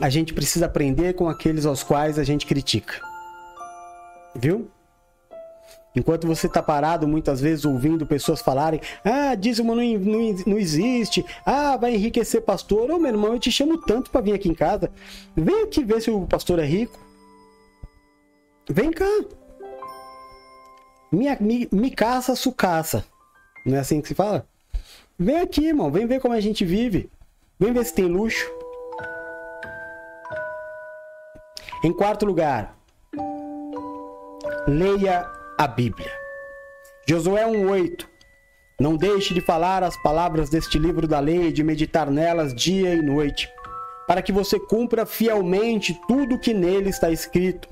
A 0.00 0.10
gente 0.10 0.34
precisa 0.34 0.66
aprender 0.66 1.14
com 1.14 1.28
aqueles 1.28 1.64
aos 1.64 1.82
quais 1.82 2.18
a 2.18 2.24
gente 2.24 2.44
critica. 2.44 3.00
Viu? 4.34 4.70
Enquanto 5.94 6.26
você 6.26 6.46
está 6.46 6.62
parado 6.62 7.08
muitas 7.08 7.40
vezes 7.40 7.64
ouvindo 7.64 8.04
pessoas 8.04 8.42
falarem: 8.42 8.80
Ah, 9.02 9.34
dízimo 9.34 9.74
não, 9.74 9.82
não, 9.82 10.34
não 10.46 10.58
existe, 10.58 11.24
ah, 11.46 11.78
vai 11.78 11.94
enriquecer 11.94 12.42
pastor. 12.42 12.90
Ô 12.90 12.98
meu 12.98 13.10
irmão, 13.10 13.32
eu 13.32 13.38
te 13.38 13.50
chamo 13.50 13.78
tanto 13.78 14.10
para 14.10 14.20
vir 14.20 14.34
aqui 14.34 14.50
em 14.50 14.54
casa. 14.54 14.90
Vem 15.34 15.62
aqui 15.62 15.82
ver 15.82 16.02
se 16.02 16.10
o 16.10 16.26
pastor 16.26 16.58
é 16.58 16.66
rico. 16.66 17.00
Vem 18.68 18.90
cá. 18.90 19.06
Minha, 21.10 21.36
mi, 21.40 21.68
mi 21.70 21.90
caça, 21.90 22.34
su 22.34 22.52
caça. 22.52 23.04
Não 23.64 23.76
é 23.76 23.80
assim 23.80 24.00
que 24.00 24.08
se 24.08 24.14
fala? 24.14 24.46
Vem 25.18 25.40
aqui, 25.40 25.66
irmão. 25.66 25.90
Vem 25.90 26.06
ver 26.06 26.20
como 26.20 26.34
a 26.34 26.40
gente 26.40 26.64
vive. 26.64 27.10
Vem 27.58 27.72
ver 27.72 27.84
se 27.84 27.94
tem 27.94 28.06
luxo. 28.06 28.46
Em 31.84 31.92
quarto 31.92 32.26
lugar, 32.26 32.76
leia 34.66 35.30
a 35.56 35.66
Bíblia. 35.66 36.10
Josué 37.08 37.44
1,8. 37.46 38.06
Não 38.78 38.96
deixe 38.96 39.32
de 39.32 39.40
falar 39.40 39.82
as 39.82 39.96
palavras 40.02 40.50
deste 40.50 40.78
livro 40.78 41.06
da 41.06 41.20
lei 41.20 41.46
e 41.48 41.52
de 41.52 41.62
meditar 41.62 42.10
nelas 42.10 42.52
dia 42.52 42.94
e 42.94 43.00
noite, 43.00 43.48
para 44.06 44.20
que 44.20 44.32
você 44.32 44.58
cumpra 44.58 45.06
fielmente 45.06 45.98
tudo 46.06 46.38
que 46.38 46.52
nele 46.52 46.90
está 46.90 47.10
escrito. 47.10 47.68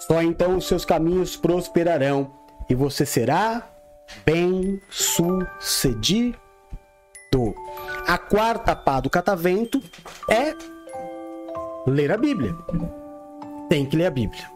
Só 0.00 0.20
então 0.20 0.56
os 0.56 0.66
seus 0.66 0.84
caminhos 0.84 1.36
prosperarão 1.36 2.43
e 2.68 2.74
você 2.74 3.04
será 3.04 3.68
bem 4.24 4.80
sucedido. 4.90 6.38
A 8.06 8.16
quarta 8.16 8.76
pá 8.76 9.00
do 9.00 9.10
catavento 9.10 9.82
é 10.30 10.54
ler 11.86 12.12
a 12.12 12.16
Bíblia. 12.16 12.54
Tem 13.68 13.84
que 13.84 13.96
ler 13.96 14.06
a 14.06 14.10
Bíblia. 14.10 14.48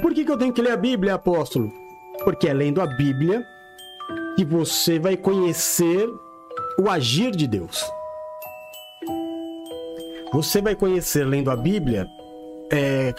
Por 0.00 0.14
que, 0.14 0.24
que 0.24 0.30
eu 0.30 0.38
tenho 0.38 0.52
que 0.52 0.62
ler 0.62 0.72
a 0.72 0.76
Bíblia, 0.76 1.14
apóstolo? 1.14 1.70
Porque 2.24 2.48
é 2.48 2.54
lendo 2.54 2.80
a 2.80 2.86
Bíblia 2.86 3.44
que 4.36 4.44
você 4.44 4.98
vai 4.98 5.16
conhecer 5.16 6.08
o 6.78 6.88
agir 6.88 7.32
de 7.32 7.46
Deus. 7.46 7.84
Você 10.32 10.62
vai 10.62 10.74
conhecer 10.74 11.24
lendo 11.24 11.50
a 11.50 11.56
Bíblia, 11.56 12.08
é... 12.70 13.12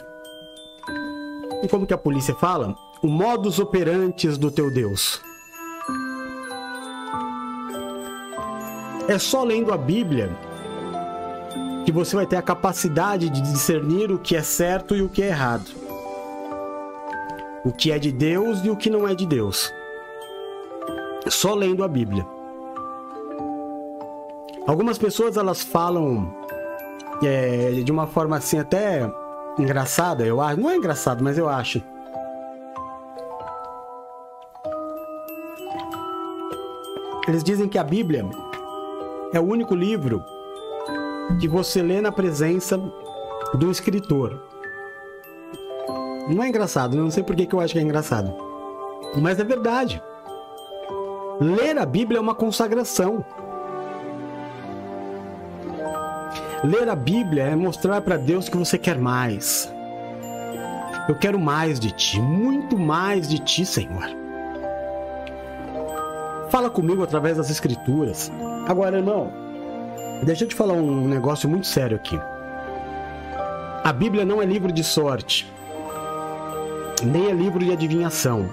como 1.69 1.86
que 1.86 1.93
a 1.93 1.97
polícia 1.97 2.34
fala? 2.34 2.76
O 3.04 3.08
modus 3.08 3.60
operantes 3.60 4.38
do 4.38 4.49
teu 4.49 4.72
Deus. 4.72 5.22
É 9.10 9.20
só 9.20 9.43
lendo 9.43 9.74
a 9.74 9.78
Bíblia 9.78 10.32
que 11.86 11.91
você 11.91 12.16
vai 12.16 12.26
ter 12.26 12.38
a 12.38 12.41
capacidade 12.41 13.30
de 13.30 13.41
discernir 13.41 14.10
o 14.10 14.18
que 14.18 14.38
é 14.38 14.41
certo 14.41 14.95
e 14.95 15.01
o 15.01 15.10
que 15.10 15.22
é 15.22 15.28
errado. 15.28 15.70
O 17.66 17.74
que 17.74 17.91
é 17.91 17.99
de 17.99 18.10
Deus 18.10 18.64
e 18.64 18.70
o 18.70 18.78
que 18.78 18.89
não 18.89 19.06
é 19.06 19.14
de 19.14 19.26
Deus. 19.26 19.70
só 21.28 21.54
lendo 21.54 21.84
a 21.84 21.89
Bíblia. 21.89 22.26
Algumas 24.66 24.97
pessoas 24.97 25.36
elas 25.36 25.62
falam 25.62 26.34
é, 27.22 27.82
de 27.84 27.91
uma 27.91 28.08
forma 28.08 28.38
assim 28.38 28.60
até 28.60 29.12
engraçada, 29.60 30.26
eu 30.26 30.39
acho. 30.39 30.62
Não 30.62 30.70
é 30.70 30.78
engraçado, 30.78 31.22
mas 31.22 31.38
eu 31.38 31.49
acho. 31.49 31.82
Eles 37.28 37.43
dizem 37.43 37.69
que 37.69 37.78
a 37.78 37.84
Bíblia 37.84 38.26
é 39.32 39.39
o 39.39 39.43
único 39.43 39.74
livro 39.74 40.24
que 41.39 41.47
você 41.47 41.82
lê 41.82 42.01
na 42.01 42.11
presença 42.11 42.78
do 43.53 43.71
escritor. 43.71 44.41
Não 46.30 46.43
é 46.43 46.49
engraçado, 46.49 46.97
não 46.97 47.09
sei 47.09 47.24
por 47.24 47.36
que 47.36 47.53
eu 47.53 47.59
acho 47.59 47.74
que 47.74 47.80
é 47.80 47.82
engraçado. 47.82 48.34
Mas 49.21 49.39
é 49.39 49.43
verdade. 49.43 50.01
Ler 51.39 51.78
a 51.78 51.86
Bíblia 51.86 52.17
é 52.17 52.21
uma 52.21 52.36
consagração. 52.36 53.24
Ler 56.63 56.89
a 56.89 56.95
Bíblia 56.95 57.43
é 57.43 57.55
mostrar 57.55 58.01
para 58.01 58.17
Deus 58.17 58.49
que 58.49 58.57
você 58.57 58.78
quer 58.78 58.97
mais. 58.97 59.71
Eu 61.07 61.15
quero 61.15 61.39
mais 61.39 61.80
de 61.80 61.91
ti, 61.91 62.19
muito 62.19 62.78
mais 62.78 63.28
de 63.28 63.39
ti, 63.39 63.65
Senhor. 63.65 64.22
Fala 66.54 66.70
comigo 66.70 67.01
através 67.01 67.38
das 67.38 67.49
Escrituras. 67.49 68.32
Agora, 68.68 68.97
irmão, 68.97 69.34
deixa 70.22 70.43
eu 70.43 70.47
te 70.47 70.54
falar 70.54 70.76
um 70.76 71.08
negócio 71.08 71.49
muito 71.49 71.66
sério 71.66 71.97
aqui. 71.97 72.22
A 73.84 73.91
Bíblia 73.91 74.24
não 74.24 74.39
é 74.39 74.45
livro 74.45 74.72
de 74.72 74.84
sorte, 74.84 75.51
nem 77.01 77.32
é 77.32 77.34
livro 77.34 77.58
de 77.58 77.72
adivinhação. 77.72 78.47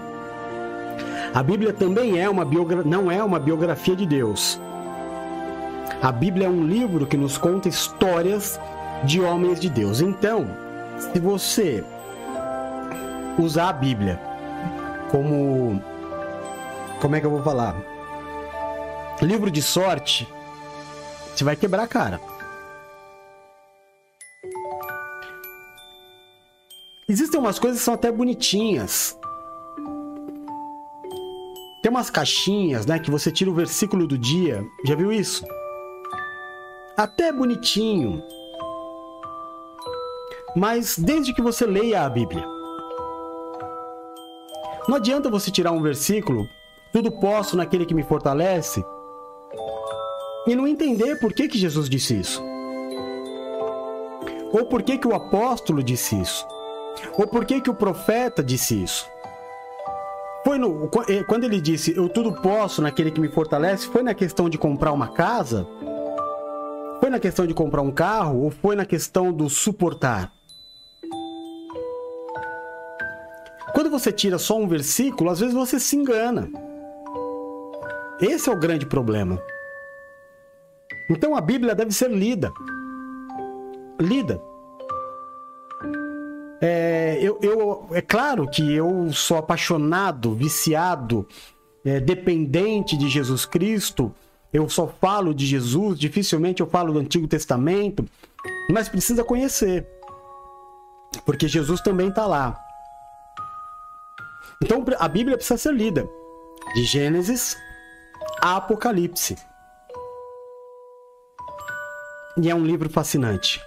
A 1.34 1.42
Bíblia 1.42 1.74
também 1.74 2.18
é 2.18 2.26
uma 2.26 2.42
biogra... 2.42 2.82
não 2.82 3.11
é 3.11 3.22
uma 3.22 3.38
biografia 3.38 3.94
de 3.94 4.07
Deus. 4.07 4.59
A 6.01 6.11
Bíblia 6.11 6.46
é 6.46 6.51
um 6.51 6.64
livro 6.64 7.07
que 7.07 7.18
nos 7.18 7.36
conta 7.36 7.68
histórias 7.68 8.59
de 9.05 9.20
homens 9.20 9.61
de 9.61 9.68
Deus. 9.68 10.01
Então, 10.01 10.46
se 10.96 11.20
você 11.20 11.84
usar 13.38 13.68
a 13.68 13.74
Bíblia 13.74 14.18
como. 15.11 15.82
Como 16.98 17.16
é 17.16 17.20
que 17.20 17.26
eu 17.26 17.30
vou 17.30 17.42
falar? 17.42 17.89
Livro 19.22 19.50
de 19.50 19.62
sorte, 19.62 20.26
você 21.34 21.44
vai 21.44 21.56
quebrar 21.56 21.82
a 21.82 21.88
cara. 21.88 22.20
Existem 27.08 27.40
umas 27.40 27.58
coisas 27.58 27.80
que 27.80 27.84
são 27.84 27.94
até 27.94 28.10
bonitinhas. 28.10 29.18
Tem 31.82 31.90
umas 31.90 32.10
caixinhas, 32.10 32.86
né, 32.86 32.98
que 32.98 33.10
você 33.10 33.32
tira 33.32 33.50
o 33.50 33.54
versículo 33.54 34.06
do 34.06 34.16
dia. 34.16 34.64
Já 34.84 34.94
viu 34.94 35.12
isso? 35.12 35.44
até 37.02 37.32
bonitinho. 37.32 38.22
Mas 40.54 40.98
desde 40.98 41.32
que 41.32 41.40
você 41.40 41.64
leia 41.64 42.04
a 42.04 42.10
Bíblia. 42.10 42.44
Não 44.88 44.96
adianta 44.96 45.30
você 45.30 45.50
tirar 45.50 45.72
um 45.72 45.82
versículo, 45.82 46.46
tudo 46.92 47.12
posso 47.12 47.56
naquele 47.56 47.86
que 47.86 47.94
me 47.94 48.02
fortalece, 48.02 48.84
e 50.51 50.57
não 50.57 50.66
entender 50.66 51.14
por 51.20 51.32
que, 51.32 51.46
que 51.46 51.57
Jesus 51.57 51.88
disse 51.88 52.18
isso. 52.18 52.42
Ou 54.53 54.66
por 54.66 54.82
que, 54.82 54.98
que 54.98 55.07
o 55.07 55.14
apóstolo 55.14 55.80
disse 55.80 56.20
isso. 56.20 56.44
Ou 57.16 57.24
por 57.28 57.44
que, 57.44 57.61
que 57.61 57.70
o 57.70 57.74
profeta 57.74 58.42
disse 58.42 58.82
isso. 58.82 59.09
Foi 60.44 60.59
no, 60.59 60.90
eh, 61.09 61.22
quando 61.22 61.44
ele 61.44 61.61
disse 61.61 61.96
eu 61.96 62.09
tudo 62.09 62.32
posso 62.32 62.82
naquele 62.82 63.12
que 63.12 63.20
me 63.20 63.28
fortalece, 63.28 63.86
foi 63.86 64.03
na 64.03 64.12
questão 64.12 64.48
de 64.48 64.59
comprar 64.59 64.90
uma 64.90 65.12
casa? 65.12 65.68
Foi 66.98 67.11
na 67.11 67.20
questão 67.20 67.46
de 67.46 67.55
comprar 67.55 67.82
um 67.82 67.92
carro 67.92 68.42
ou 68.42 68.51
foi 68.51 68.74
na 68.74 68.84
questão 68.84 69.32
do 69.32 69.48
suportar? 69.48 70.32
Quando 73.72 73.88
você 73.88 74.11
tira 74.11 74.36
só 74.36 74.59
um 74.59 74.66
versículo, 74.66 75.30
às 75.30 75.38
vezes 75.38 75.55
você 75.55 75.78
se 75.78 75.94
engana. 75.94 76.51
Esse 78.20 78.51
é 78.51 78.53
o 78.53 78.59
grande 78.59 78.84
problema. 78.84 79.40
Então 81.11 81.36
a 81.36 81.40
Bíblia 81.40 81.74
deve 81.74 81.92
ser 81.92 82.11
lida. 82.11 82.52
Lida. 84.00 84.40
É, 86.62 87.18
eu, 87.20 87.38
eu, 87.42 87.88
é 87.92 88.00
claro 88.00 88.48
que 88.48 88.72
eu 88.72 89.12
sou 89.12 89.36
apaixonado, 89.36 90.34
viciado, 90.34 91.26
é, 91.84 92.00
dependente 92.00 92.96
de 92.96 93.08
Jesus 93.08 93.44
Cristo 93.44 94.14
eu 94.52 94.68
só 94.68 94.88
falo 94.88 95.32
de 95.32 95.46
Jesus, 95.46 95.98
dificilmente 95.98 96.61
eu 96.61 96.66
falo 96.66 96.92
do 96.92 96.98
Antigo 96.98 97.28
Testamento, 97.28 98.04
mas 98.68 98.88
precisa 98.88 99.22
conhecer, 99.22 99.86
porque 101.24 101.46
Jesus 101.46 101.80
também 101.80 102.08
está 102.08 102.26
lá. 102.26 102.58
Então 104.62 104.84
a 104.98 105.08
Bíblia 105.08 105.36
precisa 105.36 105.56
ser 105.56 105.72
lida, 105.72 106.08
de 106.74 106.84
Gênesis 106.84 107.56
a 108.42 108.56
Apocalipse. 108.56 109.36
E 112.37 112.51
é 112.51 112.55
um 112.55 112.64
livro 112.64 112.89
fascinante. 112.89 113.61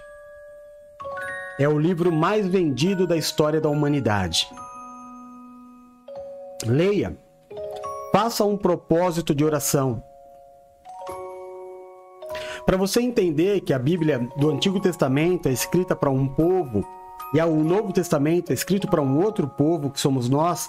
É 1.58 1.68
o 1.68 1.78
livro 1.78 2.12
mais 2.12 2.46
vendido 2.46 3.06
da 3.06 3.16
história 3.16 3.60
da 3.60 3.68
humanidade. 3.68 4.48
Leia. 6.66 7.16
Faça 8.12 8.44
um 8.44 8.56
propósito 8.56 9.34
de 9.34 9.44
oração 9.44 10.02
para 12.64 12.76
você 12.76 13.00
entender 13.00 13.60
que 13.60 13.72
a 13.72 13.78
Bíblia 13.78 14.26
do 14.36 14.50
Antigo 14.50 14.80
Testamento 14.80 15.48
é 15.48 15.52
escrita 15.52 15.94
para 15.94 16.10
um 16.10 16.26
povo 16.26 16.84
e 17.34 17.40
o 17.40 17.64
Novo 17.64 17.92
Testamento 17.92 18.50
é 18.50 18.54
escrito 18.54 18.88
para 18.88 19.02
um 19.02 19.22
outro 19.22 19.48
povo, 19.48 19.90
que 19.90 20.00
somos 20.00 20.28
nós, 20.28 20.68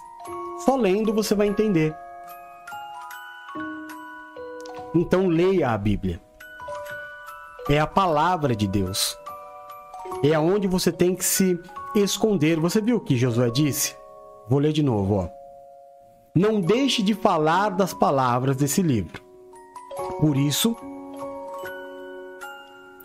só 0.66 0.76
lendo 0.76 1.14
você 1.14 1.36
vai 1.36 1.48
entender. 1.48 1.96
Então 4.94 5.28
leia 5.28 5.70
a 5.70 5.78
Bíblia. 5.78 6.25
É 7.70 7.80
a 7.80 7.88
palavra 7.88 8.56
de 8.56 8.68
Deus. 8.68 9.18
É 10.24 10.34
aonde 10.34 10.68
você 10.68 10.92
tem 10.92 11.16
que 11.16 11.26
se 11.26 11.60
esconder. 11.96 12.60
Você 12.60 12.82
viu 12.82 12.98
o 12.98 13.02
que 13.02 13.16
Josué 13.16 13.50
disse? 13.50 13.96
Vou 14.48 14.60
ler 14.60 14.72
de 14.72 14.84
novo, 14.84 15.16
ó. 15.16 15.30
Não 16.36 16.60
deixe 16.60 17.02
de 17.02 17.14
falar 17.14 17.70
das 17.70 17.94
palavras 17.94 18.58
desse 18.58 18.82
livro. 18.82 19.24
Por 20.20 20.36
isso, 20.38 20.76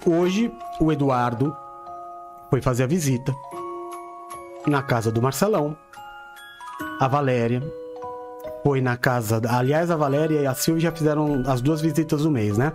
Hoje, 0.07 0.51
o 0.81 0.91
Eduardo 0.91 1.55
foi 2.49 2.63
fazer 2.63 2.85
a 2.85 2.87
visita 2.87 3.35
na 4.67 4.83
casa 4.83 5.13
do 5.13 5.21
Marcelão. 5.21 5.77
A 6.99 7.07
Valéria 7.07 7.63
foi 8.65 8.81
na 8.81 8.97
casa. 8.97 9.41
Aliás, 9.47 9.91
a 9.91 9.97
Valéria 9.97 10.41
e 10.41 10.47
a 10.47 10.55
Silvia 10.55 10.85
já 10.85 10.93
fizeram 10.93 11.43
as 11.47 11.61
duas 11.61 11.83
visitas 11.83 12.23
do 12.23 12.31
mês, 12.31 12.57
né? 12.57 12.73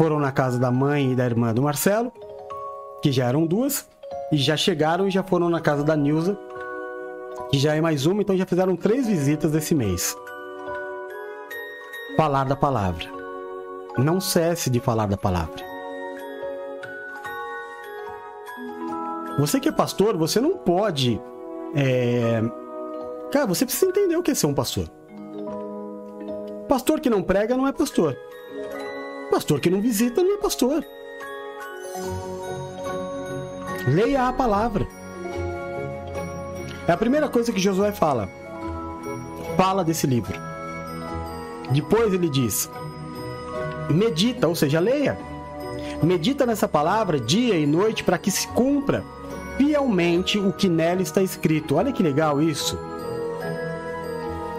Foram 0.00 0.18
na 0.18 0.32
casa 0.32 0.58
da 0.58 0.70
mãe 0.70 1.12
e 1.12 1.14
da 1.14 1.26
irmã 1.26 1.52
do 1.52 1.60
Marcelo, 1.60 2.10
que 3.02 3.12
já 3.12 3.26
eram 3.26 3.44
duas, 3.44 3.86
e 4.32 4.36
já 4.38 4.56
chegaram 4.56 5.06
e 5.06 5.10
já 5.10 5.22
foram 5.22 5.50
na 5.50 5.60
casa 5.60 5.84
da 5.84 5.94
Nilza, 5.94 6.38
que 7.50 7.58
já 7.58 7.74
é 7.74 7.82
mais 7.82 8.06
uma, 8.06 8.22
então 8.22 8.34
já 8.34 8.46
fizeram 8.46 8.74
três 8.76 9.06
visitas 9.06 9.54
esse 9.54 9.74
mês. 9.74 10.16
Falar 12.16 12.44
da 12.44 12.56
palavra. 12.56 13.04
Não 13.98 14.22
cesse 14.22 14.70
de 14.70 14.80
falar 14.80 15.04
da 15.04 15.18
palavra. 15.18 15.62
Você 19.38 19.60
que 19.60 19.68
é 19.68 19.72
pastor, 19.72 20.16
você 20.16 20.40
não 20.40 20.56
pode. 20.56 21.20
É... 21.74 22.40
Cara, 23.30 23.44
você 23.44 23.66
precisa 23.66 23.84
entender 23.84 24.16
o 24.16 24.22
que 24.22 24.30
é 24.30 24.34
ser 24.34 24.46
um 24.46 24.54
pastor. 24.54 24.88
Pastor 26.66 27.00
que 27.00 27.10
não 27.10 27.22
prega 27.22 27.54
não 27.54 27.66
é 27.66 27.72
pastor. 27.72 28.16
Pastor 29.30 29.60
que 29.60 29.70
não 29.70 29.80
visita 29.80 30.22
não 30.22 30.34
é 30.34 30.38
pastor. 30.38 30.84
Leia 33.86 34.28
a 34.28 34.32
palavra. 34.32 34.86
É 36.86 36.92
a 36.92 36.96
primeira 36.96 37.28
coisa 37.28 37.52
que 37.52 37.60
Josué 37.60 37.92
fala. 37.92 38.28
Fala 39.56 39.84
desse 39.84 40.06
livro. 40.06 40.36
Depois 41.70 42.12
ele 42.12 42.28
diz: 42.28 42.68
medita, 43.88 44.48
ou 44.48 44.54
seja, 44.54 44.80
leia. 44.80 45.16
Medita 46.02 46.44
nessa 46.44 46.66
palavra 46.66 47.20
dia 47.20 47.56
e 47.56 47.66
noite 47.66 48.02
para 48.02 48.18
que 48.18 48.30
se 48.30 48.48
cumpra 48.48 49.04
fielmente 49.56 50.38
o 50.38 50.52
que 50.52 50.68
nela 50.68 51.02
está 51.02 51.22
escrito. 51.22 51.76
Olha 51.76 51.92
que 51.92 52.02
legal 52.02 52.42
isso. 52.42 52.78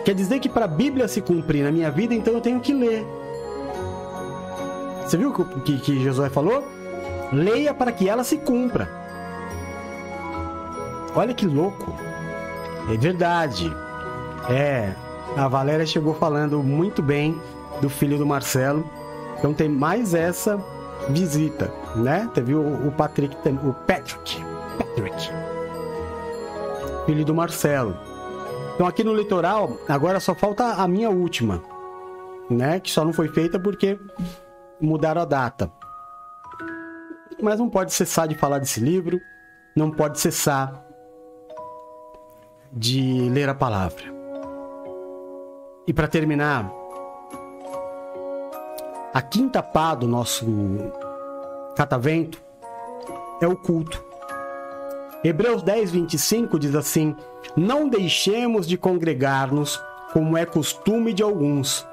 Quer 0.05 0.15
dizer 0.15 0.39
que 0.39 0.49
para 0.49 0.65
a 0.65 0.67
Bíblia 0.67 1.07
se 1.07 1.21
cumprir 1.21 1.63
na 1.63 1.71
minha 1.71 1.91
vida, 1.91 2.13
então 2.13 2.33
eu 2.33 2.41
tenho 2.41 2.59
que 2.59 2.73
ler. 2.73 3.05
Você 5.11 5.17
viu 5.17 5.29
o 5.29 5.59
que, 5.59 5.77
que 5.77 6.01
Josué 6.01 6.29
falou? 6.29 6.65
Leia 7.33 7.73
para 7.73 7.91
que 7.91 8.07
ela 8.07 8.23
se 8.23 8.37
cumpra. 8.37 8.87
Olha 11.13 11.33
que 11.33 11.45
louco. 11.45 11.93
É 12.89 12.95
verdade. 12.95 13.69
É. 14.49 14.95
A 15.35 15.49
Valéria 15.49 15.85
chegou 15.85 16.13
falando 16.13 16.63
muito 16.63 17.01
bem 17.01 17.37
do 17.81 17.89
filho 17.89 18.17
do 18.17 18.25
Marcelo. 18.25 18.89
Então 19.37 19.53
tem 19.53 19.67
mais 19.67 20.13
essa 20.13 20.57
visita, 21.09 21.69
né? 21.93 22.29
Teve 22.33 22.55
o, 22.55 22.87
o 22.87 22.93
Patrick, 22.93 23.35
o 23.65 23.73
Patrick, 23.73 24.41
Patrick, 24.77 25.29
filho 27.05 27.25
do 27.25 27.35
Marcelo. 27.35 27.97
Então 28.75 28.87
aqui 28.87 29.03
no 29.03 29.13
litoral, 29.13 29.77
agora 29.89 30.21
só 30.21 30.33
falta 30.33 30.75
a 30.75 30.87
minha 30.87 31.09
última, 31.09 31.61
né? 32.49 32.79
Que 32.79 32.89
só 32.89 33.03
não 33.03 33.11
foi 33.11 33.27
feita 33.27 33.59
porque 33.59 33.99
mudaram 34.81 35.21
a 35.21 35.25
data. 35.25 35.71
Mas 37.41 37.59
não 37.59 37.69
pode 37.69 37.93
cessar 37.93 38.27
de 38.27 38.35
falar 38.35 38.59
desse 38.59 38.79
livro, 38.79 39.19
não 39.75 39.91
pode 39.91 40.19
cessar 40.19 40.83
de 42.71 43.29
ler 43.29 43.49
a 43.49 43.55
palavra. 43.55 44.03
E 45.87 45.93
para 45.93 46.07
terminar, 46.07 46.71
a 49.13 49.21
quinta 49.21 49.61
pá 49.61 49.93
do 49.93 50.07
nosso 50.07 50.45
catavento 51.75 52.41
é 53.41 53.47
o 53.47 53.57
culto. 53.57 54.03
Hebreus 55.23 55.61
10, 55.61 55.91
25 55.91 56.57
diz 56.57 56.75
assim: 56.75 57.15
Não 57.55 57.89
deixemos 57.89 58.67
de 58.67 58.77
congregar-nos, 58.77 59.81
como 60.13 60.37
é 60.37 60.45
costume 60.45 61.13
de 61.13 61.21
alguns. 61.21 61.85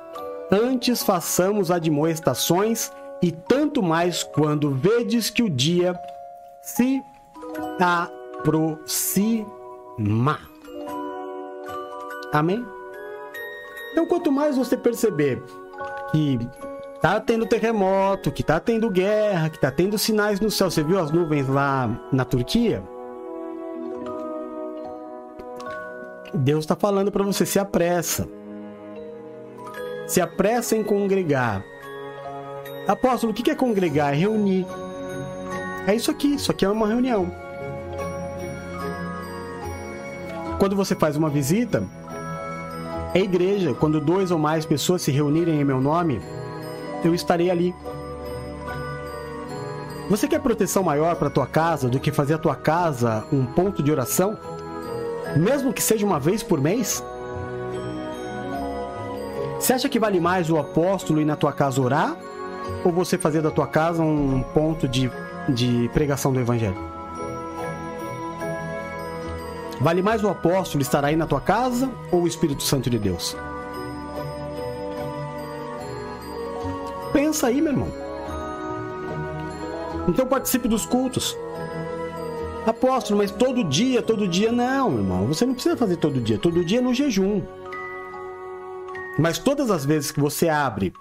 Antes 0.50 1.02
façamos 1.02 1.70
admoestações, 1.70 2.90
e 3.20 3.30
tanto 3.30 3.82
mais 3.82 4.22
quando 4.22 4.70
vedes 4.70 5.28
que 5.28 5.42
o 5.42 5.50
dia 5.50 5.98
se 6.62 7.02
aproxima. 7.80 9.48
Amém? 12.32 12.64
Então, 13.92 14.06
quanto 14.06 14.30
mais 14.30 14.56
você 14.56 14.76
perceber 14.76 15.42
que 16.12 16.38
tá 17.00 17.20
tendo 17.20 17.46
terremoto, 17.46 18.30
que 18.30 18.42
tá 18.42 18.60
tendo 18.60 18.88
guerra, 18.90 19.50
que 19.50 19.60
tá 19.60 19.70
tendo 19.70 19.98
sinais 19.98 20.40
no 20.40 20.50
céu, 20.50 20.70
você 20.70 20.82
viu 20.82 20.98
as 20.98 21.10
nuvens 21.10 21.48
lá 21.48 22.08
na 22.12 22.24
Turquia? 22.24 22.82
Deus 26.32 26.64
está 26.64 26.76
falando 26.76 27.10
para 27.10 27.24
você 27.24 27.44
se 27.44 27.58
apressa. 27.58 28.28
Se 30.08 30.22
apressa 30.22 30.74
em 30.74 30.82
congregar. 30.82 31.62
Apóstolo, 32.86 33.30
o 33.30 33.34
que 33.34 33.50
é 33.50 33.54
congregar? 33.54 34.14
É 34.14 34.16
reunir. 34.16 34.66
É 35.86 35.94
isso 35.94 36.10
aqui, 36.10 36.34
isso 36.34 36.50
aqui 36.50 36.64
é 36.64 36.68
uma 36.70 36.88
reunião. 36.88 37.30
Quando 40.58 40.74
você 40.74 40.94
faz 40.94 41.14
uma 41.14 41.28
visita, 41.28 41.86
é 43.14 43.20
igreja. 43.20 43.74
Quando 43.74 44.00
dois 44.00 44.30
ou 44.30 44.38
mais 44.38 44.64
pessoas 44.64 45.02
se 45.02 45.10
reunirem 45.10 45.60
em 45.60 45.64
meu 45.64 45.80
nome, 45.80 46.22
eu 47.04 47.14
estarei 47.14 47.50
ali. 47.50 47.74
Você 50.08 50.26
quer 50.26 50.40
proteção 50.40 50.82
maior 50.82 51.16
para 51.16 51.28
tua 51.28 51.46
casa 51.46 51.86
do 51.86 52.00
que 52.00 52.10
fazer 52.10 52.32
a 52.32 52.38
tua 52.38 52.56
casa 52.56 53.26
um 53.30 53.44
ponto 53.44 53.82
de 53.82 53.92
oração? 53.92 54.38
Mesmo 55.36 55.70
que 55.70 55.82
seja 55.82 56.06
uma 56.06 56.18
vez 56.18 56.42
por 56.42 56.58
mês? 56.58 57.04
Você 59.68 59.74
acha 59.74 59.88
que 59.90 60.00
vale 60.00 60.18
mais 60.18 60.48
o 60.48 60.56
apóstolo 60.56 61.20
ir 61.20 61.26
na 61.26 61.36
tua 61.36 61.52
casa 61.52 61.78
orar? 61.78 62.16
Ou 62.82 62.90
você 62.90 63.18
fazer 63.18 63.42
da 63.42 63.50
tua 63.50 63.66
casa 63.66 64.02
um 64.02 64.42
ponto 64.42 64.88
de, 64.88 65.10
de 65.46 65.90
pregação 65.92 66.32
do 66.32 66.40
evangelho? 66.40 66.78
Vale 69.78 70.00
mais 70.00 70.24
o 70.24 70.28
apóstolo 70.30 70.80
estar 70.80 71.04
aí 71.04 71.16
na 71.16 71.26
tua 71.26 71.42
casa 71.42 71.90
ou 72.10 72.22
o 72.22 72.26
Espírito 72.26 72.62
Santo 72.62 72.88
de 72.88 72.98
Deus? 72.98 73.36
Pensa 77.12 77.48
aí, 77.48 77.60
meu 77.60 77.72
irmão. 77.72 77.92
Então 80.08 80.26
participe 80.26 80.66
dos 80.66 80.86
cultos. 80.86 81.36
Apóstolo, 82.66 83.18
mas 83.18 83.30
todo 83.30 83.62
dia, 83.62 84.00
todo 84.00 84.26
dia 84.26 84.50
não, 84.50 84.88
meu 84.88 85.00
irmão. 85.00 85.26
Você 85.26 85.44
não 85.44 85.52
precisa 85.52 85.76
fazer 85.76 85.98
todo 85.98 86.22
dia. 86.22 86.38
Todo 86.38 86.64
dia 86.64 86.78
é 86.78 86.80
no 86.80 86.94
jejum. 86.94 87.42
Mas 89.18 89.38
todas 89.38 89.70
as 89.70 89.84
vezes 89.84 90.12
que 90.12 90.20
você 90.20 90.48
abre 90.48 90.92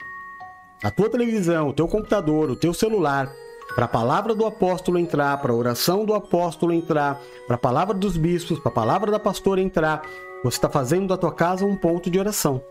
a 0.83 0.89
tua 0.89 1.09
televisão, 1.09 1.69
o 1.69 1.73
teu 1.73 1.87
computador, 1.87 2.49
o 2.49 2.55
teu 2.55 2.73
celular, 2.73 3.31
para 3.75 3.85
a 3.85 3.87
palavra 3.87 4.33
do 4.33 4.45
apóstolo 4.45 4.97
entrar, 4.97 5.37
para 5.39 5.51
a 5.51 5.55
oração 5.55 6.03
do 6.03 6.13
apóstolo 6.13 6.73
entrar, 6.73 7.21
para 7.45 7.55
a 7.55 7.59
palavra 7.59 7.93
dos 7.93 8.17
bispos, 8.17 8.59
para 8.59 8.69
a 8.69 8.73
palavra 8.73 9.11
da 9.11 9.19
pastora 9.19 9.61
entrar, 9.61 10.01
você 10.43 10.57
está 10.57 10.69
fazendo 10.69 11.07
da 11.07 11.17
tua 11.17 11.31
casa 11.31 11.65
um 11.65 11.75
ponto 11.75 12.09
de 12.09 12.19
oração. 12.19 12.61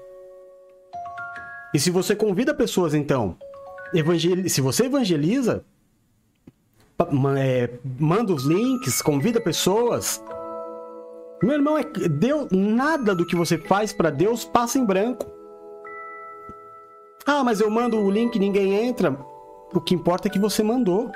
E 1.73 1.79
se 1.79 1.91
você 1.91 2.17
convida 2.17 2.55
pessoas, 2.55 2.95
então, 2.95 3.37
evangel... 3.95 4.49
se 4.49 4.61
você 4.61 4.87
evangeliza, 4.87 5.65
é, 7.39 7.71
manda 8.01 8.33
os 8.33 8.45
links, 8.45 9.03
convida 9.03 9.41
pessoas. 9.41 10.23
Meu 11.43 11.53
irmão, 11.53 11.77
é 11.77 11.85
Deus, 11.85 12.49
nada 12.51 13.15
do 13.15 13.27
que 13.27 13.37
você 13.37 13.59
faz 13.59 13.93
para 13.93 14.11
Deus 14.11 14.45
passa 14.45 14.79
em 14.79 14.85
branco. 14.85 15.36
Ah, 17.27 17.43
mas 17.43 17.61
eu 17.61 17.69
mando 17.69 17.99
o 17.99 18.11
link 18.11 18.37
e 18.37 18.39
ninguém 18.39 18.73
entra. 18.87 19.19
O 19.75 19.81
que 19.81 19.95
importa 19.95 20.29
é 20.29 20.31
que 20.31 20.39
você 20.39 20.63
mandou. 20.63 21.11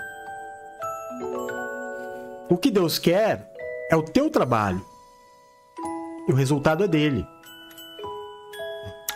O 2.49 2.57
que 2.57 2.69
Deus 2.69 2.99
quer 2.99 3.49
é 3.89 3.95
o 3.95 4.03
teu 4.03 4.29
trabalho. 4.29 4.85
E 6.27 6.33
o 6.33 6.35
resultado 6.35 6.83
é 6.83 6.89
dele. 6.89 7.25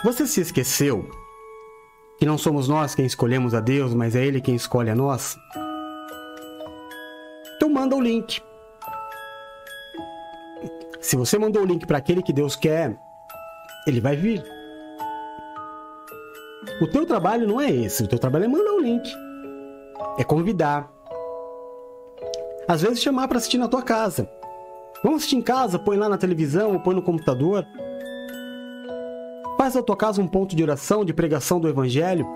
Você 0.05 0.25
se 0.27 0.41
esqueceu 0.41 1.11
que 2.17 2.25
não 2.25 2.39
somos 2.39 2.69
nós 2.69 2.95
quem 2.95 3.05
escolhemos 3.05 3.55
a 3.55 3.61
Deus, 3.61 3.93
mas 3.93 4.15
é 4.15 4.25
Ele 4.25 4.41
quem 4.41 4.55
escolhe 4.55 4.91
a 4.91 4.95
nós? 4.95 5.37
Então 7.57 7.69
manda 7.69 7.97
o 7.97 8.01
link. 8.01 8.41
Se 11.01 11.17
você 11.17 11.39
mandou 11.39 11.63
o 11.63 11.67
link 11.67 11.87
para 11.87 11.99
aquele 11.99 12.23
que 12.23 12.33
Deus 12.33 12.55
quer, 12.55 12.97
ele 13.87 14.01
vai 14.01 14.17
vir. 14.17 14.54
O 16.81 16.87
teu 16.87 17.07
trabalho 17.07 17.47
não 17.47 17.61
é 17.61 17.71
esse, 17.71 18.03
o 18.03 18.09
teu 18.09 18.19
trabalho 18.19 18.47
é 18.47 18.49
mandar 18.49 18.73
o 18.73 18.81
link. 18.81 19.09
É 20.19 20.25
convidar. 20.25 20.93
Às 22.67 22.83
vezes 22.83 23.01
chamar 23.01 23.29
para 23.29 23.39
assistir 23.39 23.59
na 23.59 23.69
tua 23.69 23.83
casa. 23.83 24.29
Vamos 25.03 25.19
assistir 25.19 25.37
em 25.37 25.43
casa, 25.43 25.79
põe 25.79 25.97
lá 25.97 26.09
na 26.09 26.17
televisão, 26.17 26.73
ou 26.73 26.81
põe 26.81 26.95
no 26.95 27.03
computador. 27.03 27.65
Faz 29.59 29.75
da 29.75 29.83
tua 29.83 29.97
casa 29.97 30.21
um 30.21 30.27
ponto 30.27 30.57
de 30.57 30.63
oração, 30.63 31.05
de 31.05 31.13
pregação 31.13 31.61
do 31.61 31.69
evangelho. 31.69 32.27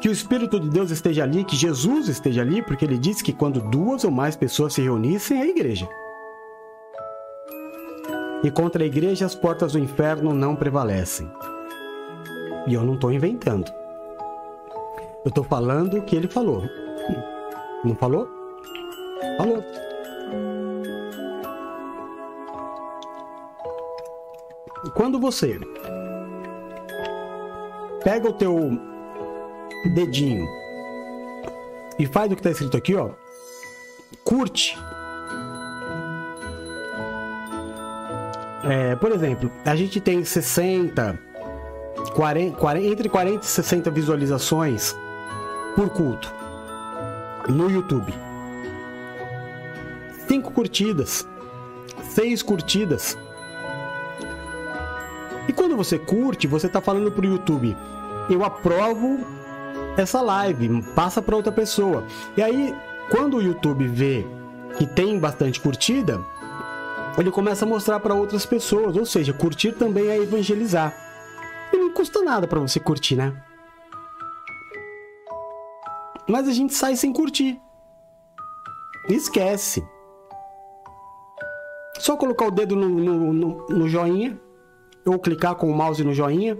Que 0.00 0.08
o 0.08 0.12
Espírito 0.12 0.58
de 0.58 0.68
Deus 0.68 0.90
esteja 0.90 1.22
ali, 1.22 1.44
que 1.44 1.54
Jesus 1.54 2.08
esteja 2.08 2.42
ali, 2.42 2.60
porque 2.60 2.84
ele 2.84 2.98
disse 2.98 3.22
que 3.22 3.32
quando 3.32 3.60
duas 3.60 4.04
ou 4.04 4.10
mais 4.10 4.34
pessoas 4.34 4.74
se 4.74 4.82
reunissem, 4.82 5.38
é 5.38 5.42
a 5.42 5.46
igreja. 5.46 5.88
E 8.42 8.50
contra 8.50 8.82
a 8.82 8.86
igreja 8.86 9.24
as 9.24 9.34
portas 9.34 9.72
do 9.72 9.78
inferno 9.78 10.34
não 10.34 10.56
prevalecem. 10.56 11.30
E 12.66 12.74
eu 12.74 12.82
não 12.82 12.94
estou 12.94 13.12
inventando. 13.12 13.70
Eu 15.24 15.28
estou 15.28 15.44
falando 15.44 15.98
o 15.98 16.02
que 16.02 16.16
ele 16.16 16.28
falou. 16.28 16.62
Não 17.84 17.94
falou? 17.94 18.28
Falou. 19.38 19.62
Quando 24.94 25.18
você 25.18 25.58
pega 28.02 28.28
o 28.28 28.32
teu 28.32 28.78
dedinho 29.94 30.46
e 31.98 32.06
faz 32.06 32.30
o 32.30 32.34
que 32.34 32.40
está 32.40 32.50
escrito 32.50 32.76
aqui, 32.76 32.94
ó, 32.94 33.10
curte. 34.24 34.76
É, 38.64 38.96
por 38.96 39.12
exemplo, 39.12 39.50
a 39.64 39.74
gente 39.74 40.00
tem 40.00 40.24
60, 40.24 41.18
40, 42.12 42.56
40, 42.56 42.86
entre 42.86 43.08
40 43.08 43.44
e 43.44 43.48
60 43.48 43.90
visualizações 43.90 44.96
por 45.74 45.88
culto 45.90 46.32
no 47.48 47.70
YouTube. 47.70 48.12
Cinco 50.28 50.52
curtidas, 50.52 51.26
seis 52.10 52.42
curtidas. 52.42 53.18
E 55.48 55.52
quando 55.52 55.76
você 55.76 55.98
curte, 55.98 56.46
você 56.46 56.68
está 56.68 56.80
falando 56.80 57.10
para 57.10 57.22
o 57.22 57.28
YouTube, 57.28 57.76
eu 58.30 58.44
aprovo 58.44 59.20
essa 59.96 60.20
live, 60.20 60.82
passa 60.94 61.20
para 61.20 61.36
outra 61.36 61.52
pessoa. 61.52 62.04
E 62.36 62.42
aí, 62.42 62.74
quando 63.10 63.36
o 63.36 63.42
YouTube 63.42 63.86
vê 63.88 64.24
que 64.78 64.86
tem 64.86 65.18
bastante 65.18 65.60
curtida, 65.60 66.20
ele 67.18 67.30
começa 67.30 67.64
a 67.64 67.68
mostrar 67.68 68.00
para 68.00 68.14
outras 68.14 68.46
pessoas, 68.46 68.96
ou 68.96 69.04
seja, 69.04 69.32
curtir 69.32 69.72
também 69.72 70.08
é 70.08 70.16
evangelizar. 70.16 71.01
Custa 72.02 72.20
nada 72.20 72.48
para 72.48 72.58
você 72.58 72.80
curtir, 72.80 73.14
né? 73.14 73.32
Mas 76.28 76.48
a 76.48 76.52
gente 76.52 76.74
sai 76.74 76.96
sem 76.96 77.12
curtir. 77.12 77.60
Esquece. 79.08 79.86
Só 82.00 82.16
colocar 82.16 82.46
o 82.46 82.50
dedo 82.50 82.74
no, 82.74 82.88
no, 82.88 83.32
no, 83.32 83.66
no 83.68 83.88
joinha, 83.88 84.36
ou 85.06 85.16
clicar 85.16 85.54
com 85.54 85.70
o 85.70 85.76
mouse 85.76 86.02
no 86.02 86.12
joinha 86.12 86.58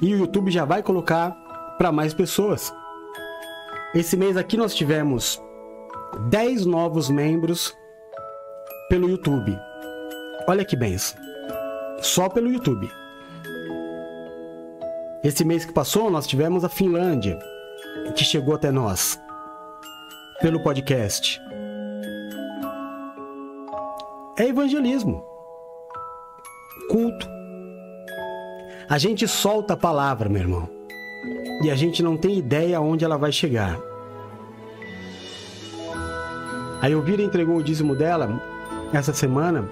e 0.00 0.14
o 0.14 0.20
YouTube 0.20 0.50
já 0.50 0.64
vai 0.64 0.82
colocar 0.82 1.32
para 1.76 1.92
mais 1.92 2.14
pessoas. 2.14 2.72
Esse 3.94 4.16
mês 4.16 4.38
aqui 4.38 4.56
nós 4.56 4.74
tivemos 4.74 5.38
10 6.30 6.64
novos 6.64 7.10
membros 7.10 7.76
pelo 8.88 9.10
YouTube. 9.10 9.54
Olha 10.48 10.64
que 10.64 10.74
benção. 10.74 11.20
Só 12.00 12.30
pelo 12.30 12.50
YouTube. 12.50 13.01
Esse 15.24 15.44
mês 15.44 15.64
que 15.64 15.72
passou, 15.72 16.10
nós 16.10 16.26
tivemos 16.26 16.64
a 16.64 16.68
Finlândia, 16.68 17.38
que 18.16 18.24
chegou 18.24 18.56
até 18.56 18.72
nós 18.72 19.20
pelo 20.40 20.60
podcast. 20.60 21.40
É 24.36 24.48
evangelismo. 24.48 25.24
Culto. 26.90 27.28
A 28.88 28.98
gente 28.98 29.28
solta 29.28 29.74
a 29.74 29.76
palavra, 29.76 30.28
meu 30.28 30.42
irmão. 30.42 30.68
E 31.62 31.70
a 31.70 31.76
gente 31.76 32.02
não 32.02 32.16
tem 32.16 32.36
ideia 32.36 32.78
aonde 32.78 33.04
ela 33.04 33.16
vai 33.16 33.30
chegar. 33.30 33.78
A 36.80 36.90
Elvira 36.90 37.22
entregou 37.22 37.58
o 37.58 37.62
dízimo 37.62 37.94
dela 37.94 38.42
essa 38.92 39.12
semana. 39.12 39.64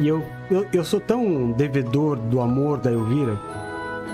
E 0.00 0.08
eu, 0.08 0.24
eu, 0.50 0.66
eu 0.72 0.82
sou 0.82 0.98
tão 0.98 1.52
devedor 1.52 2.16
do 2.16 2.40
amor 2.40 2.78
da 2.78 2.90
Elvira. 2.90 3.38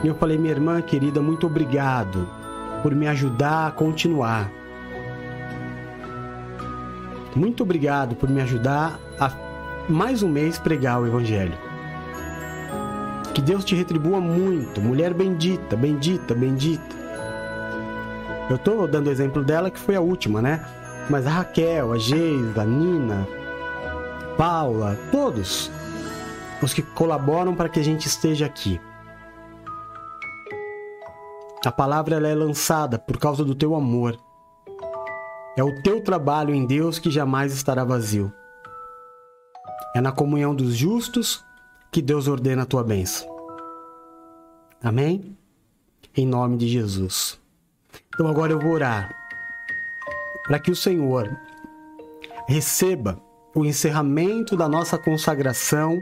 E 0.03 0.07
eu 0.07 0.15
falei, 0.15 0.39
minha 0.39 0.53
irmã 0.53 0.81
querida, 0.81 1.21
muito 1.21 1.47
obrigado 1.47 2.29
por 2.83 2.95
me 2.95 3.09
ajudar 3.09 3.67
a 3.67 3.71
continuar. 3.71 4.51
Muito 7.35 7.63
obrigado 7.63 8.15
por 8.15 8.29
me 8.29 8.41
ajudar 8.41 8.99
a 9.19 9.31
mais 9.89 10.23
um 10.23 10.29
mês 10.29 10.59
pregar 10.59 11.01
o 11.01 11.07
Evangelho. 11.07 11.57
Que 13.35 13.43
Deus 13.43 13.65
te 13.65 13.75
retribua 13.75 14.21
muito, 14.21 14.81
mulher 14.81 15.15
bendita, 15.15 15.77
bendita, 15.77 16.35
bendita. 16.35 16.97
Eu 18.49 18.57
estou 18.57 18.87
dando 18.87 19.11
exemplo 19.11 19.45
dela 19.45 19.71
que 19.71 19.79
foi 19.79 19.95
a 19.95 20.01
última, 20.01 20.41
né? 20.41 20.65
Mas 21.11 21.27
a 21.27 21.31
Raquel, 21.31 21.93
a 21.93 21.99
Geisa, 21.99 22.63
a 22.63 22.65
Nina, 22.65 23.27
Paula, 24.37 24.97
todos 25.11 25.71
os 26.63 26.73
que 26.73 26.83
colaboram 26.83 27.55
para 27.55 27.69
que 27.69 27.81
a 27.81 27.85
gente 27.85 28.07
esteja 28.07 28.47
aqui. 28.47 28.81
A 31.65 31.73
palavra 31.73 32.17
ela 32.17 32.29
é 32.29 32.35
lançada 32.35 32.99
por 32.99 33.19
causa 33.19 33.45
do 33.45 33.55
teu 33.55 33.75
amor. 33.75 34.19
É 35.57 35.63
o 35.63 35.83
teu 35.83 36.03
trabalho 36.03 36.55
em 36.55 36.65
Deus 36.65 36.99
que 36.99 37.11
jamais 37.11 37.53
estará 37.53 37.85
vazio. 37.85 38.33
É 39.95 40.01
na 40.01 40.13
comunhão 40.13 40.55
dos 40.55 40.77
justos 40.77 41.45
que 41.91 42.01
Deus 42.01 42.29
ordena 42.29 42.63
a 42.63 42.67
tua 42.67 42.85
bênção. 42.85 43.29
Amém? 44.83 45.37
Em 46.17 46.27
nome 46.27 46.57
de 46.57 46.69
Jesus. 46.69 47.41
Então 48.15 48.29
agora 48.29 48.53
eu 48.53 48.61
vou 48.61 48.73
orar 48.73 49.13
para 50.47 50.61
que 50.61 50.71
o 50.71 50.77
Senhor 50.77 51.29
receba 52.47 53.21
o 53.55 53.65
encerramento 53.65 54.57
da 54.57 54.69
nossa 54.69 54.97
consagração 54.97 56.01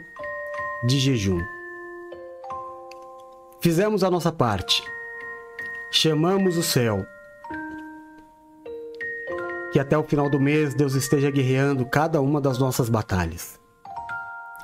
de 0.87 1.01
jejum. 1.01 1.41
Fizemos 3.61 4.05
a 4.05 4.11
nossa 4.11 4.31
parte. 4.31 4.83
Chamamos 5.91 6.57
o 6.57 6.63
céu 6.63 7.07
que 9.77 9.81
até 9.81 9.99
o 9.99 10.03
final 10.03 10.31
do 10.31 10.41
mês 10.41 10.75
Deus 10.75 10.95
esteja 10.95 11.31
guerreando 11.31 11.85
cada 11.85 12.19
uma 12.23 12.41
das 12.41 12.57
nossas 12.57 12.89
batalhas. 12.89 13.61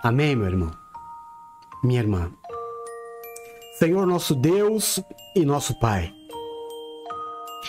Amém, 0.03 0.35
meu 0.35 0.47
irmão? 0.47 0.70
Minha 1.85 2.01
irmã. 2.01 2.32
Senhor 3.78 4.07
nosso 4.07 4.35
Deus 4.35 5.03
e 5.36 5.44
nosso 5.44 5.78
Pai. 5.78 6.11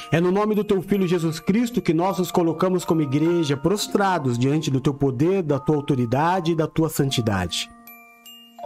É 0.10 0.22
no 0.22 0.32
nome 0.32 0.56
do 0.56 0.64
teu 0.64 0.82
Filho 0.82 1.06
Jesus 1.06 1.38
Cristo 1.38 1.82
que 1.82 1.94
nós 1.94 2.18
nos 2.18 2.32
colocamos 2.32 2.86
como 2.86 3.02
igreja 3.02 3.58
prostrados 3.58 4.38
diante 4.40 4.72
do 4.72 4.80
teu 4.80 4.94
poder, 4.94 5.44
da 5.44 5.60
tua 5.60 5.76
autoridade 5.76 6.54
e 6.54 6.56
da 6.56 6.66
tua 6.66 6.88
santidade. 6.88 7.70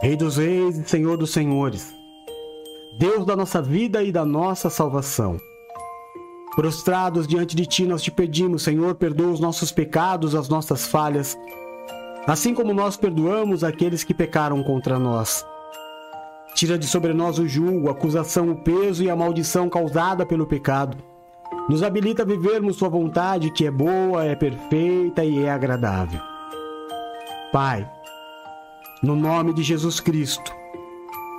Rei 0.04 0.16
dos 0.16 0.38
reis 0.38 0.78
e 0.78 0.88
Senhor 0.88 1.18
dos 1.18 1.32
senhores. 1.32 1.97
Deus 2.98 3.26
da 3.26 3.36
nossa 3.36 3.62
vida 3.62 4.02
e 4.02 4.12
da 4.12 4.26
nossa 4.26 4.72
salvação. 4.72 5.38
Prostrados 6.56 7.28
diante 7.28 7.56
de 7.56 7.64
Ti, 7.64 7.86
nós 7.86 8.02
te 8.02 8.10
pedimos, 8.10 8.64
Senhor, 8.64 8.96
perdoa 8.96 9.34
os 9.34 9.40
nossos 9.40 9.72
pecados, 9.72 10.34
as 10.34 10.50
nossas 10.50 10.88
falhas, 10.88 11.38
assim 12.26 12.56
como 12.56 12.74
nós 12.74 12.98
perdoamos 12.98 13.64
aqueles 13.64 14.04
que 14.04 14.16
pecaram 14.16 14.64
contra 14.64 14.98
nós. 14.98 15.46
Tira 16.56 16.76
de 16.76 16.88
sobre 16.88 17.14
nós 17.14 17.38
o 17.38 17.48
julgo, 17.48 17.88
a 17.88 17.92
acusação, 17.92 18.50
o 18.50 18.56
peso 18.56 19.04
e 19.04 19.12
a 19.12 19.16
maldição 19.16 19.70
causada 19.70 20.26
pelo 20.26 20.48
pecado. 20.48 20.98
Nos 21.70 21.84
habilita 21.84 22.24
a 22.24 22.26
vivermos 22.26 22.78
Sua 22.78 22.90
vontade, 22.90 23.52
que 23.52 23.68
é 23.68 23.70
boa, 23.70 24.26
é 24.26 24.36
perfeita 24.36 25.24
e 25.24 25.44
é 25.44 25.52
agradável. 25.52 26.20
Pai, 27.54 27.88
no 29.04 29.16
nome 29.16 29.54
de 29.54 29.62
Jesus 29.62 30.00
Cristo, 30.00 30.57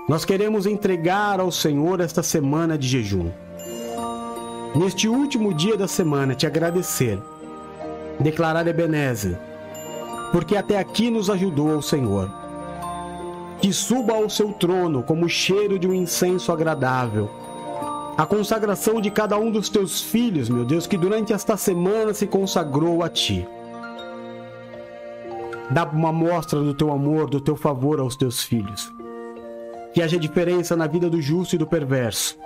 nós 0.09 0.24
queremos 0.24 0.66
entregar 0.66 1.39
ao 1.39 1.52
Senhor 1.52 2.01
esta 2.01 2.22
semana 2.22 2.78
de 2.78 2.89
jejum 2.89 3.30
neste 4.74 5.09
último 5.09 5.52
dia 5.55 5.76
da 5.76 5.89
semana, 5.89 6.35
te 6.35 6.47
agradecer, 6.47 7.18
declarar 8.20 8.66
Ebenezer, 8.66 9.39
porque 10.32 10.56
até 10.56 10.78
aqui 10.78 11.10
nos 11.10 11.30
ajudou 11.30 11.76
o 11.76 11.82
Senhor. 11.82 12.30
Que 13.60 13.72
suba 13.72 14.14
ao 14.14 14.30
seu 14.30 14.52
trono 14.52 15.02
como 15.02 15.26
o 15.26 15.28
cheiro 15.28 15.78
de 15.78 15.89
um 15.89 15.94
incenso 15.94 16.52
agradável. 16.52 17.28
A 18.16 18.24
consagração 18.24 19.01
de 19.01 19.10
cada 19.10 19.36
um 19.36 19.51
dos 19.51 19.68
teus 19.68 20.01
filhos, 20.01 20.48
meu 20.48 20.64
Deus, 20.64 20.86
que 20.86 20.97
durante 20.97 21.32
esta 21.32 21.56
semana 21.56 22.14
se 22.14 22.26
consagrou 22.26 23.02
a 23.02 23.09
ti. 23.09 23.47
Dá 25.70 25.85
uma 25.85 26.12
mostra 26.12 26.60
do 26.60 26.72
teu 26.72 26.93
amor, 26.93 27.28
do 27.28 27.40
teu 27.40 27.56
favor 27.56 27.98
aos 27.98 28.16
teus 28.16 28.43
filhos. 28.43 28.93
Que 29.98 30.02
haja 30.02 30.16
diferença 30.16 30.76
na 30.76 30.86
vida 30.86 31.10
do 31.10 31.20
justo 31.20 31.56
e 31.56 31.58
do 31.58 31.66
perverso 31.66 32.38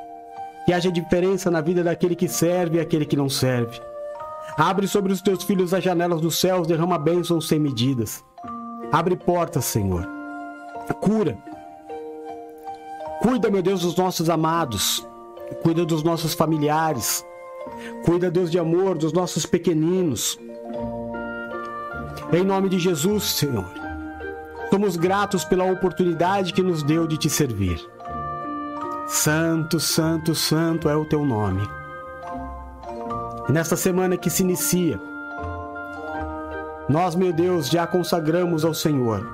que 0.65 0.73
haja 0.73 0.91
diferença 0.91 1.51
na 1.51 1.61
vida 1.61 1.85
daquele 1.85 2.15
que 2.15 2.27
serve 2.27 2.79
e 2.79 2.81
aquele 2.81 3.05
que 3.05 3.17
não 3.17 3.29
serve. 3.29 3.79
Abre 4.57 4.89
sobre 4.89 5.13
os 5.13 5.21
teus 5.21 5.45
filhos 5.45 5.75
as 5.75 5.85
janelas 5.85 6.23
dos 6.23 6.39
céus, 6.39 6.67
derrama 6.67 6.99
bênçãos 6.99 7.49
sem 7.49 7.59
medidas. 7.59 8.25
Abre 8.91 9.17
portas, 9.17 9.67
Senhor. 9.67 10.09
Cura. 11.01 11.37
Cuida, 13.21 13.51
meu 13.51 13.61
Deus, 13.61 13.83
dos 13.83 13.97
nossos 13.97 14.31
amados. 14.31 15.07
Cuida 15.63 15.85
dos 15.85 16.03
nossos 16.03 16.33
familiares. 16.33 17.23
Cuida, 18.07 18.31
Deus 18.31 18.51
de 18.51 18.59
amor, 18.59 18.97
dos 18.97 19.13
nossos 19.13 19.45
pequeninos. 19.45 20.39
Em 22.33 22.45
nome 22.45 22.71
de 22.71 22.79
Jesus, 22.79 23.25
Senhor. 23.25 23.82
Somos 24.73 24.97
gratos 24.97 25.45
pela 25.45 25.71
oportunidade 25.71 26.55
que 26.55 26.63
nos 26.63 26.83
deu 26.83 27.07
de 27.07 27.19
te 27.19 27.29
servir. 27.29 27.79
Santo, 29.07 29.79
Santo, 29.79 30.35
Santo 30.35 30.89
é 30.89 30.97
o 30.97 31.05
teu 31.05 31.27
nome. 31.27 31.61
Nesta 33.51 33.77
semana 33.77 34.17
que 34.17 34.31
se 34.31 34.43
inicia, 34.43 34.99
nós, 36.89 37.15
meu 37.15 37.35
Deus, 37.35 37.69
já 37.69 37.87
consagramos 37.87 38.65
ao 38.65 38.73
Senhor. 38.73 39.31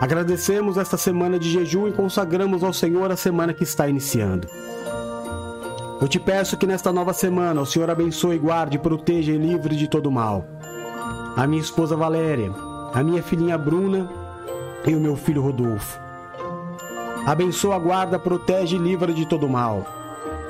Agradecemos 0.00 0.76
esta 0.76 0.96
semana 0.96 1.36
de 1.36 1.50
jejum 1.50 1.88
e 1.88 1.92
consagramos 1.92 2.62
ao 2.62 2.72
Senhor 2.72 3.10
a 3.10 3.16
semana 3.16 3.52
que 3.52 3.64
está 3.64 3.88
iniciando. 3.88 4.46
Eu 6.00 6.06
te 6.06 6.20
peço 6.20 6.56
que 6.56 6.64
nesta 6.64 6.92
nova 6.92 7.12
semana 7.12 7.60
o 7.60 7.66
Senhor 7.66 7.90
abençoe, 7.90 8.38
guarde, 8.38 8.78
proteja 8.78 9.32
e 9.32 9.36
livre 9.36 9.74
de 9.74 9.88
todo 9.88 10.12
mal. 10.12 10.44
A 11.36 11.44
minha 11.44 11.60
esposa 11.60 11.96
Valéria, 11.96 12.52
a 12.92 13.02
minha 13.02 13.22
filhinha 13.22 13.56
Bruna 13.56 14.08
e 14.86 14.94
o 14.94 15.00
meu 15.00 15.16
filho 15.16 15.42
Rodolfo. 15.42 15.98
Abençoa, 17.26 17.78
guarda, 17.78 18.18
protege 18.18 18.76
e 18.76 18.78
livra 18.78 19.12
de 19.12 19.24
todo 19.24 19.48
mal. 19.48 19.86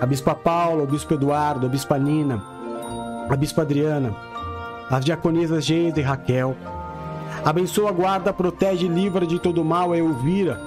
A 0.00 0.06
Bispa 0.06 0.34
Paula, 0.34 0.82
o 0.82 0.86
Bispo 0.86 1.14
Eduardo, 1.14 1.66
a 1.66 1.68
Bispa 1.68 1.98
Nina, 1.98 2.42
a 3.28 3.36
Bispa 3.36 3.62
Adriana, 3.62 4.14
as 4.90 5.04
diaconisas 5.04 5.64
Geisa 5.64 6.00
e 6.00 6.02
Raquel. 6.02 6.56
Abençoa, 7.44 7.92
guarda, 7.92 8.32
protege 8.32 8.86
e 8.86 8.88
livra 8.88 9.26
de 9.26 9.38
todo 9.38 9.64
mal 9.64 9.92
a 9.92 9.98
Elvira, 9.98 10.58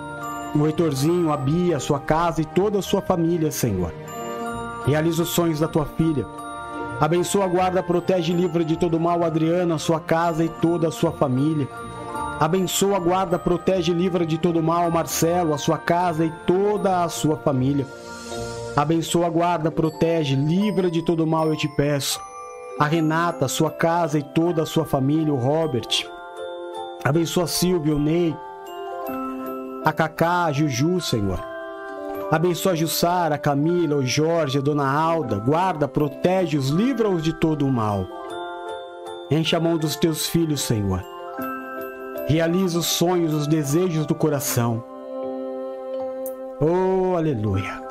o 0.56 0.66
Heitorzinho, 0.66 1.32
a 1.32 1.38
Bia, 1.38 1.78
a 1.78 1.80
sua 1.80 2.00
casa 2.00 2.42
e 2.42 2.46
toda 2.46 2.80
a 2.80 2.82
sua 2.82 3.02
família, 3.02 3.52
Senhor. 3.52 3.94
Realiza 4.86 5.24
os 5.24 5.30
sonhos 5.30 5.60
da 5.60 5.68
tua 5.68 5.86
filha. 5.86 6.26
Abençoa, 7.00 7.46
guarda, 7.48 7.84
protege 7.84 8.32
e 8.32 8.36
livra 8.36 8.64
de 8.64 8.78
todo 8.78 9.00
mal 9.00 9.24
Adriana, 9.24 9.78
sua 9.78 10.00
casa 10.00 10.46
e 10.46 10.50
toda 10.50 10.88
a 10.88 10.92
sua 10.92 11.12
família. 11.12 11.68
Abençoa, 12.40 13.00
guarda, 13.00 13.38
protege 13.38 13.92
e 13.92 13.96
livra 13.96 14.26
de 14.26 14.38
todo 14.38 14.64
mal 14.64 14.90
Marcelo, 14.90 15.54
a 15.54 15.58
sua 15.58 15.78
casa 15.78 16.26
e 16.26 16.32
toda 16.48 17.04
a 17.04 17.10
sua 17.10 17.36
família. 17.36 17.86
Abençoa, 18.78 19.30
guarda, 19.30 19.70
protege, 19.70 20.36
livra 20.36 20.90
de 20.90 21.02
todo 21.02 21.28
mal, 21.28 21.48
eu 21.50 21.56
te 21.58 21.68
peço. 21.68 22.20
A 22.80 22.86
Renata, 22.86 23.48
sua 23.48 23.72
casa 23.72 24.20
e 24.20 24.24
toda 24.24 24.64
a 24.64 24.66
sua 24.66 24.86
família, 24.86 25.34
o 25.34 25.38
Robert. 25.38 26.06
Abençoa 27.04 27.48
Silvio, 27.48 27.98
o 27.98 28.00
Ney. 28.00 28.36
a 29.84 29.94
Cacá, 29.94 30.46
a 30.46 30.52
Juju, 30.52 31.00
Senhor. 31.00 31.55
Abençoa 32.32 32.72
a 32.72 32.76
Jussara, 32.76 33.36
a 33.36 33.38
Camila, 33.38 33.98
o 33.98 34.06
Jorge, 34.06 34.58
a 34.58 34.62
Dona 34.62 34.90
Alda. 34.90 35.38
Guarda, 35.38 35.88
protege-os, 35.88 36.70
livra-os 36.70 37.24
de 37.24 37.34
todo 37.34 37.66
o 37.68 37.72
mal. 37.72 38.08
Enche 39.30 39.56
a 39.56 39.60
mão 39.60 39.78
dos 39.78 39.96
teus 39.96 40.28
filhos, 40.28 40.62
Senhor. 40.62 41.04
Realiza 42.28 42.80
os 42.80 42.88
sonhos, 42.88 43.34
os 43.34 43.48
desejos 43.48 44.06
do 44.06 44.16
coração. 44.16 44.84
Oh, 46.60 47.16
aleluia. 47.16 47.84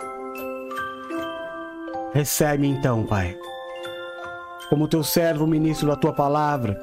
Recebe 2.13 2.67
então, 2.67 3.05
Pai, 3.05 3.37
como 4.69 4.89
teu 4.89 5.05
servo, 5.05 5.47
ministro 5.47 5.89
da 5.89 5.97
tua 5.97 6.13
palavra, 6.13 6.81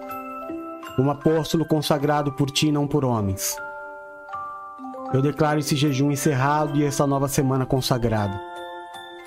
um 0.99 1.09
apóstolo 1.09 1.65
consagrado 1.65 2.31
por 2.33 2.49
ti, 2.49 2.71
não 2.71 2.87
por 2.87 3.03
homens. 3.03 3.57
Eu 5.13 5.21
declaro 5.21 5.59
esse 5.59 5.75
jejum 5.75 6.09
encerrado 6.09 6.77
e 6.77 6.85
essa 6.85 7.05
nova 7.05 7.27
semana 7.27 7.65
consagrada. 7.65 8.39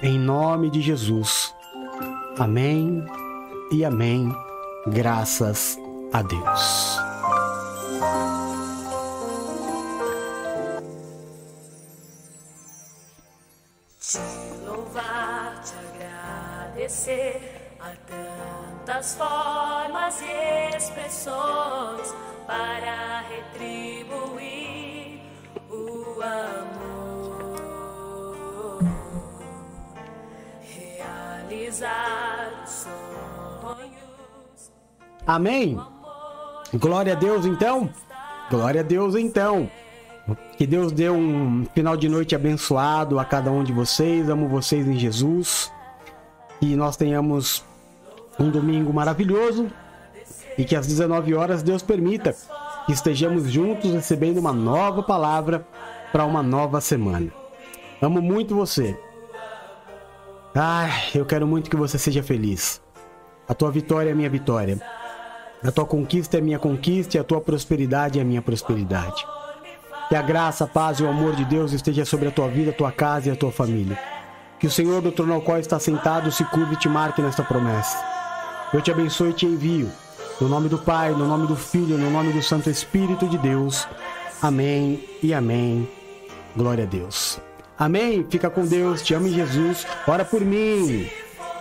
Em 0.02 0.19
nome 0.19 0.70
de 0.70 0.81
Jesus. 0.81 1.55
Amém 2.39 3.05
e 3.70 3.85
amém. 3.85 4.35
Graças 4.86 5.78
a 6.11 6.23
Deus. 6.23 6.98
Te 14.01 14.19
louvar, 14.66 15.61
te 15.62 15.74
agradecer 16.73 17.77
a 17.78 17.90
tantas 18.06 19.16
formas 19.16 20.19
e 20.23 20.77
expressões 20.77 22.15
Amém. 35.27 35.79
Glória 36.75 37.13
a 37.13 37.17
Deus 37.17 37.47
então. 37.47 37.89
Glória 38.51 38.81
a 38.81 38.85
Deus 38.85 39.15
então. 39.15 39.71
Que 40.57 40.67
Deus 40.67 40.93
dê 40.93 41.11
um 41.11 41.67
final 41.75 41.97
de 41.97 42.09
noite 42.09 42.35
abençoado 42.35 43.19
a 43.19 43.25
cada 43.25 43.51
um 43.51 43.63
de 43.63 43.73
vocês. 43.73 44.29
Amo 44.29 44.49
vocês 44.49 44.87
em 44.87 44.99
Jesus. 44.99 45.73
Que 46.61 46.77
nós 46.77 46.97
tenhamos 46.97 47.65
um 48.39 48.51
domingo 48.51 48.93
maravilhoso 48.93 49.71
e 50.57 50.65
que 50.65 50.77
às 50.77 50.87
19 50.87 51.35
horas 51.35 51.63
Deus 51.63 51.83
permita 51.83 52.35
que 52.87 52.93
estejamos 52.93 53.51
juntos 53.51 53.93
recebendo 53.93 54.39
uma 54.39 54.53
nova 54.53 55.03
palavra 55.03 55.67
para 56.13 56.25
uma 56.25 56.43
nova 56.43 56.81
semana. 56.81 57.33
Amo 58.01 58.21
muito 58.21 58.55
você. 58.55 58.99
Ai, 60.55 60.91
eu 61.15 61.25
quero 61.25 61.47
muito 61.47 61.71
que 61.71 61.77
você 61.77 61.99
seja 61.99 62.23
feliz. 62.23 62.81
A 63.49 63.55
tua 63.55 63.71
vitória 63.71 64.11
é 64.11 64.15
minha 64.15 64.31
vitória. 64.31 64.79
A 65.65 65.73
tua 65.73 65.86
conquista 65.86 66.36
é 66.36 66.43
minha 66.43 66.59
conquista 66.59 67.16
e 67.16 67.20
a 67.20 67.24
tua 67.24 67.41
prosperidade 67.41 68.20
é 68.20 68.24
minha 68.24 68.43
prosperidade. 68.43 69.27
Que 70.11 70.15
a 70.15 70.20
graça, 70.20 70.65
a 70.65 70.66
paz 70.66 70.99
e 70.99 71.03
o 71.03 71.09
amor 71.09 71.35
de 71.35 71.43
Deus 71.47 71.73
esteja 71.73 72.05
sobre 72.05 72.28
a 72.28 72.31
tua 72.31 72.49
vida, 72.49 72.70
a 72.70 72.74
tua 72.74 72.93
casa 72.93 73.31
e 73.31 73.32
a 73.32 73.36
tua 73.36 73.51
família. 73.51 73.99
Que 74.61 74.66
o 74.66 74.70
Senhor 74.70 75.01
do 75.01 75.11
trono 75.11 75.32
ao 75.32 75.41
qual 75.41 75.59
está 75.59 75.78
sentado 75.78 76.31
se 76.31 76.45
curve 76.45 76.74
e 76.74 76.77
te 76.77 76.86
marque 76.86 77.23
nesta 77.23 77.43
promessa. 77.43 77.97
Eu 78.74 78.82
te 78.82 78.91
abençoe 78.91 79.31
e 79.31 79.32
te 79.32 79.47
envio. 79.47 79.91
No 80.39 80.49
nome 80.51 80.69
do 80.69 80.77
Pai, 80.77 81.12
no 81.12 81.27
nome 81.27 81.47
do 81.47 81.57
Filho, 81.57 81.97
no 81.97 82.11
nome 82.11 82.31
do 82.35 82.43
Santo 82.43 82.69
Espírito 82.69 83.27
de 83.27 83.39
Deus. 83.39 83.89
Amém 84.43 85.03
e 85.23 85.32
amém. 85.32 85.89
Glória 86.55 86.85
a 86.85 86.86
Deus. 86.86 87.41
Amém. 87.78 88.27
Fica 88.28 88.51
com 88.51 88.66
Deus. 88.66 89.01
Te 89.01 89.15
amo 89.15 89.28
em 89.28 89.32
Jesus. 89.32 89.86
Ora 90.07 90.27
por 90.27 90.43
mim. 90.43 91.09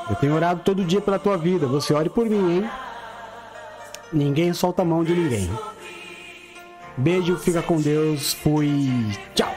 Eu 0.09 0.15
tenho 0.17 0.35
orado 0.35 0.61
todo 0.65 0.83
dia 0.83 0.99
pela 0.99 1.17
tua 1.17 1.37
vida. 1.37 1.65
Você 1.67 1.93
ore 1.93 2.09
por 2.09 2.25
mim, 2.25 2.57
hein? 2.57 2.69
Ninguém 4.13 4.53
solta 4.53 4.83
a 4.83 4.85
mão 4.85 5.03
de 5.03 5.13
ninguém. 5.13 5.49
Beijo, 6.95 7.37
fica 7.37 7.61
com 7.61 7.81
Deus. 7.81 8.33
Fui. 8.33 8.79
Tchau. 9.33 9.53